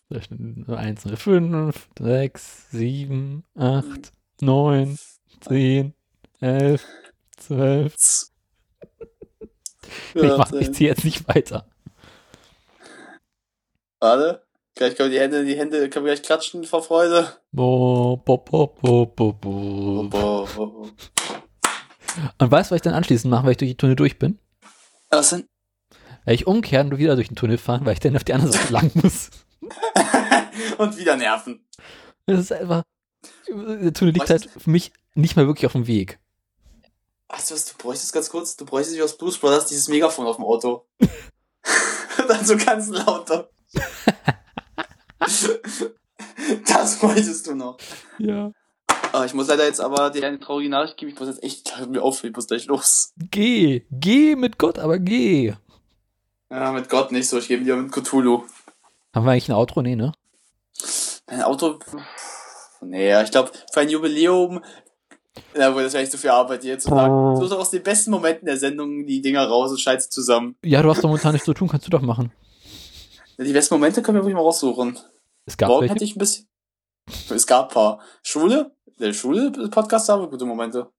[0.08, 4.98] Zwei Stunden eins, fünf, sechs, sieben, acht, neun,
[5.40, 5.94] zehn,
[6.40, 6.86] elf,
[7.36, 7.94] zwölf.
[10.14, 11.66] Ich mach ich zieh jetzt nicht weiter.
[14.00, 14.42] Warte.
[14.74, 17.32] Gleich können die Hände, die Hände können wir gleich klatschen vor Freude.
[17.50, 19.32] Bo, bo, bo, bo, bo, bo.
[19.32, 20.92] Bo, bo, bo.
[22.38, 24.38] Und weißt du, was ich dann anschließend mache, weil ich durch die Tunnel durch bin?
[25.10, 25.48] Was denn?
[26.24, 28.52] Weil ich umkehren und wieder durch den Tunnel fahren, weil ich dann auf die andere
[28.52, 29.30] Seite lang muss.
[30.78, 31.66] Und wieder nerven.
[32.26, 32.82] Das ist einfach.
[33.48, 36.18] Der Tunnel liegt halt für mich nicht mal wirklich auf dem Weg.
[37.28, 40.26] Weißt du was, du bräuchtest ganz kurz, du bräuchtest wie aus Blues Brothers dieses Megafon
[40.26, 40.86] auf dem Auto.
[42.28, 43.51] Dann so ganz lauter.
[46.66, 47.78] das bräuchtest du noch.
[48.18, 48.52] Ja.
[49.12, 51.12] Ah, ich muss leider jetzt aber dir eine traurige Nachricht geben.
[51.12, 53.12] Ich muss jetzt echt hör mir auf, ich muss gleich los.
[53.30, 55.55] Geh, geh mit Gott, aber geh.
[56.51, 58.44] Ja, mit Gott nicht so, ich gebe dir mit Cthulhu.
[59.14, 59.82] Haben wir eigentlich ein Outro?
[59.82, 60.12] Nee, ne?
[61.26, 61.78] Ein Auto.
[62.80, 64.62] Nee, ich glaube, für ein Jubiläum.
[65.56, 67.36] Ja, wohl, das wäre echt so viel Arbeit jetzt zu sagen.
[67.36, 70.56] Such doch aus den besten Momenten der Sendung die Dinger raus und scheiß zusammen.
[70.64, 72.32] Ja, du hast doch momentan nichts zu tun, kannst du doch machen.
[73.36, 74.98] Ja, Die besten Momente können wir wirklich mal raussuchen.
[75.47, 75.94] Es gab Morgen welche.
[75.94, 76.48] hätte ich ein bisschen.
[77.30, 78.01] Es gab ein paar.
[78.22, 78.72] Schule?
[78.98, 80.90] Der Schule-Podcast haben wir gute Momente.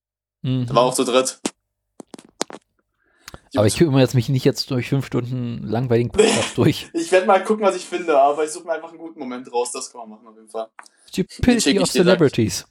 [0.41, 0.65] Mhm.
[0.67, 1.39] Da war auch zu dritt.
[3.55, 6.89] Aber ich kümmere jetzt mich nicht jetzt durch fünf Stunden langweiligen Podcast durch.
[6.93, 9.51] Ich werde mal gucken, was ich finde, aber ich suche mir einfach einen guten Moment
[9.51, 9.71] raus.
[9.71, 10.67] Das kann man machen auf jeden Fall.
[11.07, 12.65] Stupidity of Celebrities.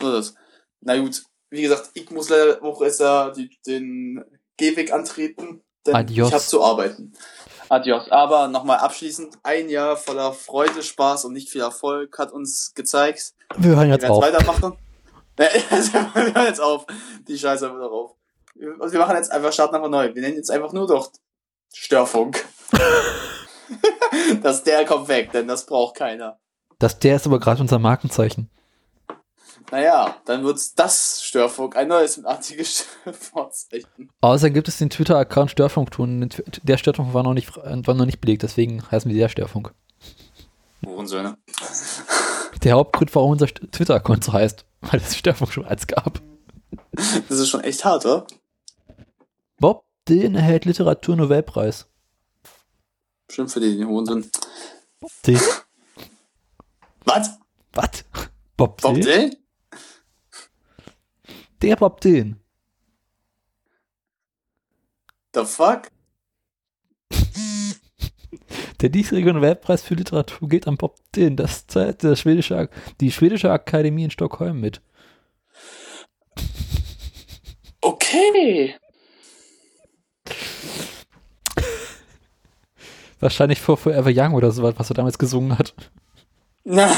[0.00, 0.34] So das.
[0.82, 3.00] Na gut, wie gesagt, ich muss leider auch erst
[3.66, 4.22] den
[4.56, 6.28] Gehweg antreten, denn Adios.
[6.28, 7.12] ich habe zu arbeiten.
[7.68, 8.10] Adios.
[8.10, 13.34] Aber nochmal abschließend, ein Jahr voller Freude, Spaß und nicht viel Erfolg hat uns gezeigt.
[13.56, 14.22] Wir hören jetzt wir auf.
[14.22, 14.76] weitermachen.
[15.38, 16.86] Wir hören jetzt auf.
[17.28, 18.12] Die Scheiße wieder auf.
[18.54, 20.14] Wir machen jetzt einfach Start einfach neu.
[20.14, 21.10] Wir nennen jetzt einfach nur doch
[21.74, 22.42] Störfunk.
[24.42, 26.38] das der kommt weg, denn das braucht keiner.
[26.78, 28.50] Das der ist aber gerade unser Markenzeichen.
[29.70, 34.10] Naja, dann wird's das Störfunk, ein neues artiges Vorzeichen.
[34.20, 36.28] Außerdem gibt es den Twitter-Account Störfunktun.
[36.62, 39.74] Der Störfunk war noch nicht, war noch nicht belegt, deswegen heißen wir der Störfunk.
[40.84, 41.36] Hurensöhne.
[42.62, 46.20] Der Hauptgrund, warum unser Twitter-Account so heißt, weil es Störfunk schon als gab.
[47.28, 48.26] Das ist schon echt hart, oder?
[49.58, 51.86] Bob Dylan erhält Literaturnobelpreis.
[53.30, 54.24] Schön für die Hurensöhne.
[55.26, 55.42] Dylan?
[57.04, 57.38] Was?
[57.72, 58.04] Was?
[58.56, 59.34] Bob, Bob Dylan?
[61.62, 62.40] Der Bob Dylan.
[65.34, 65.90] The fuck?
[68.80, 71.36] Der diesjährige Nobelpreis für Literatur geht an Bob Dylan.
[71.36, 72.68] Das zahlt der schwedische,
[73.00, 74.82] die schwedische Akademie in Stockholm mit.
[77.80, 78.74] Okay.
[83.18, 85.74] Wahrscheinlich vor Forever Young oder sowas, was er damals gesungen hat.
[86.64, 86.90] Na,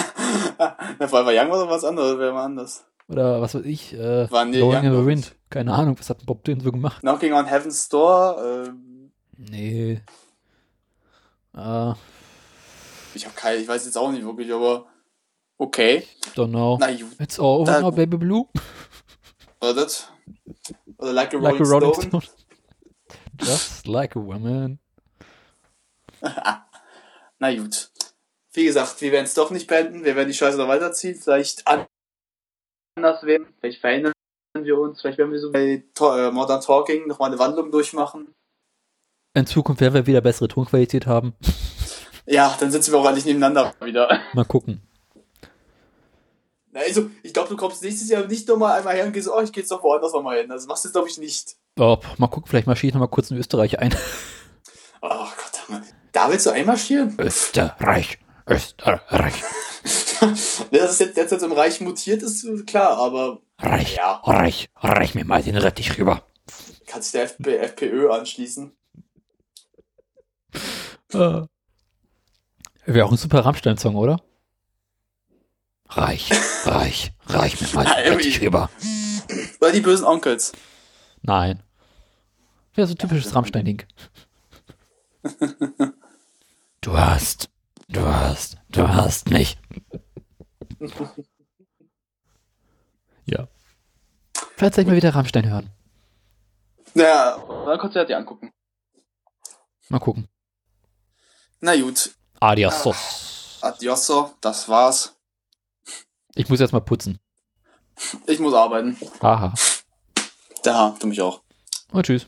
[0.99, 2.85] na Forever Young war doch was anderes, wäre mal anders.
[3.09, 5.35] Oder was weiß ich, äh, War Neil Blowing in the Wind.
[5.51, 7.01] Keine Ahnung, was hat Bob Dylan so gemacht?
[7.01, 10.03] Knocking on Heaven's Door, ähm, Nee.
[11.57, 11.93] Äh,
[13.15, 14.87] ich hab keine, ich weiß jetzt auch nicht wirklich, aber
[15.57, 16.07] okay.
[16.35, 16.77] don't know.
[16.79, 17.19] Na gut.
[17.19, 18.47] It's all over now, Baby Blue.
[19.61, 20.09] Oder das?
[20.99, 22.23] Oder Like a Like Rolling, a Rolling Stone.
[22.23, 22.25] Stone.
[23.41, 24.79] Just like a woman.
[27.39, 27.91] Na gut.
[28.53, 30.05] Wie gesagt, wir werden es doch nicht beenden.
[30.05, 31.15] Wir werden die Scheiße noch weiterziehen.
[31.15, 31.87] Vielleicht an-
[32.99, 33.47] anders werden.
[33.61, 34.13] Vielleicht verändern
[34.61, 35.01] wir uns.
[35.01, 38.35] Vielleicht werden wir so bei To- äh, Modern Talking nochmal eine Wandlung durchmachen.
[39.35, 41.35] In Zukunft werden wir wieder bessere Tonqualität haben.
[42.27, 44.21] Ja, dann sitzen wir auch endlich nebeneinander wieder.
[44.35, 44.83] Mal gucken.
[46.75, 49.53] Also, ich glaube, du kommst nächstes Jahr nicht nochmal einmal her und gehst, oh, ich
[49.53, 50.49] geh jetzt doch woanders nochmal hin.
[50.49, 51.57] Das machst du, glaube ich, nicht.
[51.79, 53.95] Oh, mal gucken, vielleicht marschiere ich noch mal kurz in Österreich ein.
[55.03, 57.17] Oh Gott, da willst du einmarschieren?
[57.19, 58.19] Österreich,
[58.49, 59.43] Österreich.
[60.71, 65.25] Dass es jetzt derzeit im Reich mutiert, ist klar, aber Reich, ja, reich, reich mir
[65.25, 66.23] mal den Rettich rüber.
[66.87, 68.73] kann sich der FP, FPÖ anschließen.
[71.13, 71.43] Äh.
[72.87, 74.23] Wäre auch ein super Rammstein-Song, oder?
[75.91, 76.31] Reich,
[76.65, 78.47] reich, reich mir mal richtig irgendwie.
[78.47, 78.71] rüber.
[79.61, 80.53] Oder die bösen Onkels.
[81.23, 81.63] Nein.
[82.75, 83.83] Wäre so typisches Rammstein-Ding.
[86.81, 87.51] Du hast,
[87.89, 89.59] du hast, du hast mich.
[93.27, 93.49] Ja.
[94.57, 95.71] Vielleicht soll ich mal wieder Rammstein hören.
[96.95, 97.37] Naja,
[97.67, 98.53] dann konntest du dir angucken.
[99.89, 100.29] Mal gucken.
[101.61, 102.15] Na gut.
[102.41, 103.59] Adios.
[103.61, 105.15] Adiosso, das war's.
[106.35, 107.19] Ich muss jetzt mal putzen.
[108.27, 108.97] Ich muss arbeiten.
[109.21, 109.53] Aha.
[110.63, 111.43] Da, du mich auch.
[111.91, 112.27] Und tschüss.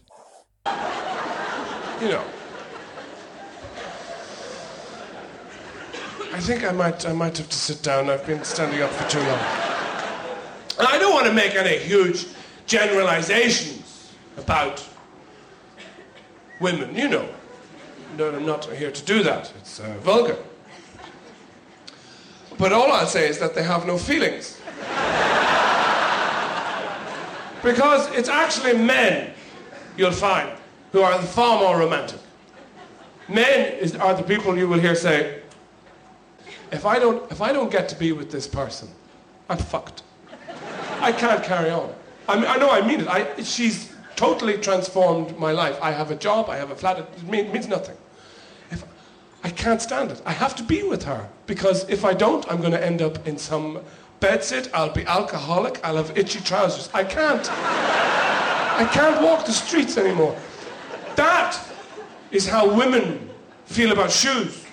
[2.00, 2.39] You
[6.32, 8.08] I think I might I might have to sit down.
[8.08, 9.40] I've been standing up for too long.
[10.78, 12.26] And I don't want to make any huge
[12.66, 14.86] generalizations about
[16.60, 17.28] women, you know.
[18.16, 19.52] No, I'm not here to do that.
[19.58, 20.36] It's uh, vulgar.
[22.58, 24.58] But all I'll say is that they have no feelings.
[27.62, 29.32] because it's actually men,
[29.96, 30.50] you'll find,
[30.92, 32.20] who are far more romantic.
[33.28, 35.39] Men is, are the people you will hear say,
[36.72, 38.88] if I, don't, if I don't get to be with this person,
[39.48, 40.02] I'm fucked.
[41.00, 41.92] I can't carry on.
[42.28, 43.08] I, mean, I know I mean it.
[43.08, 45.78] I, she's totally transformed my life.
[45.82, 47.96] I have a job, I have a flat, it mean, means nothing.
[48.70, 48.84] If,
[49.42, 50.20] I can't stand it.
[50.26, 53.26] I have to be with her because if I don't, I'm going to end up
[53.26, 53.80] in some
[54.20, 54.70] bedsit.
[54.74, 55.80] I'll be alcoholic.
[55.82, 56.90] I'll have itchy trousers.
[56.92, 57.48] I can't.
[57.50, 60.38] I can't walk the streets anymore.
[61.16, 61.58] That
[62.30, 63.28] is how women
[63.64, 64.64] feel about shoes.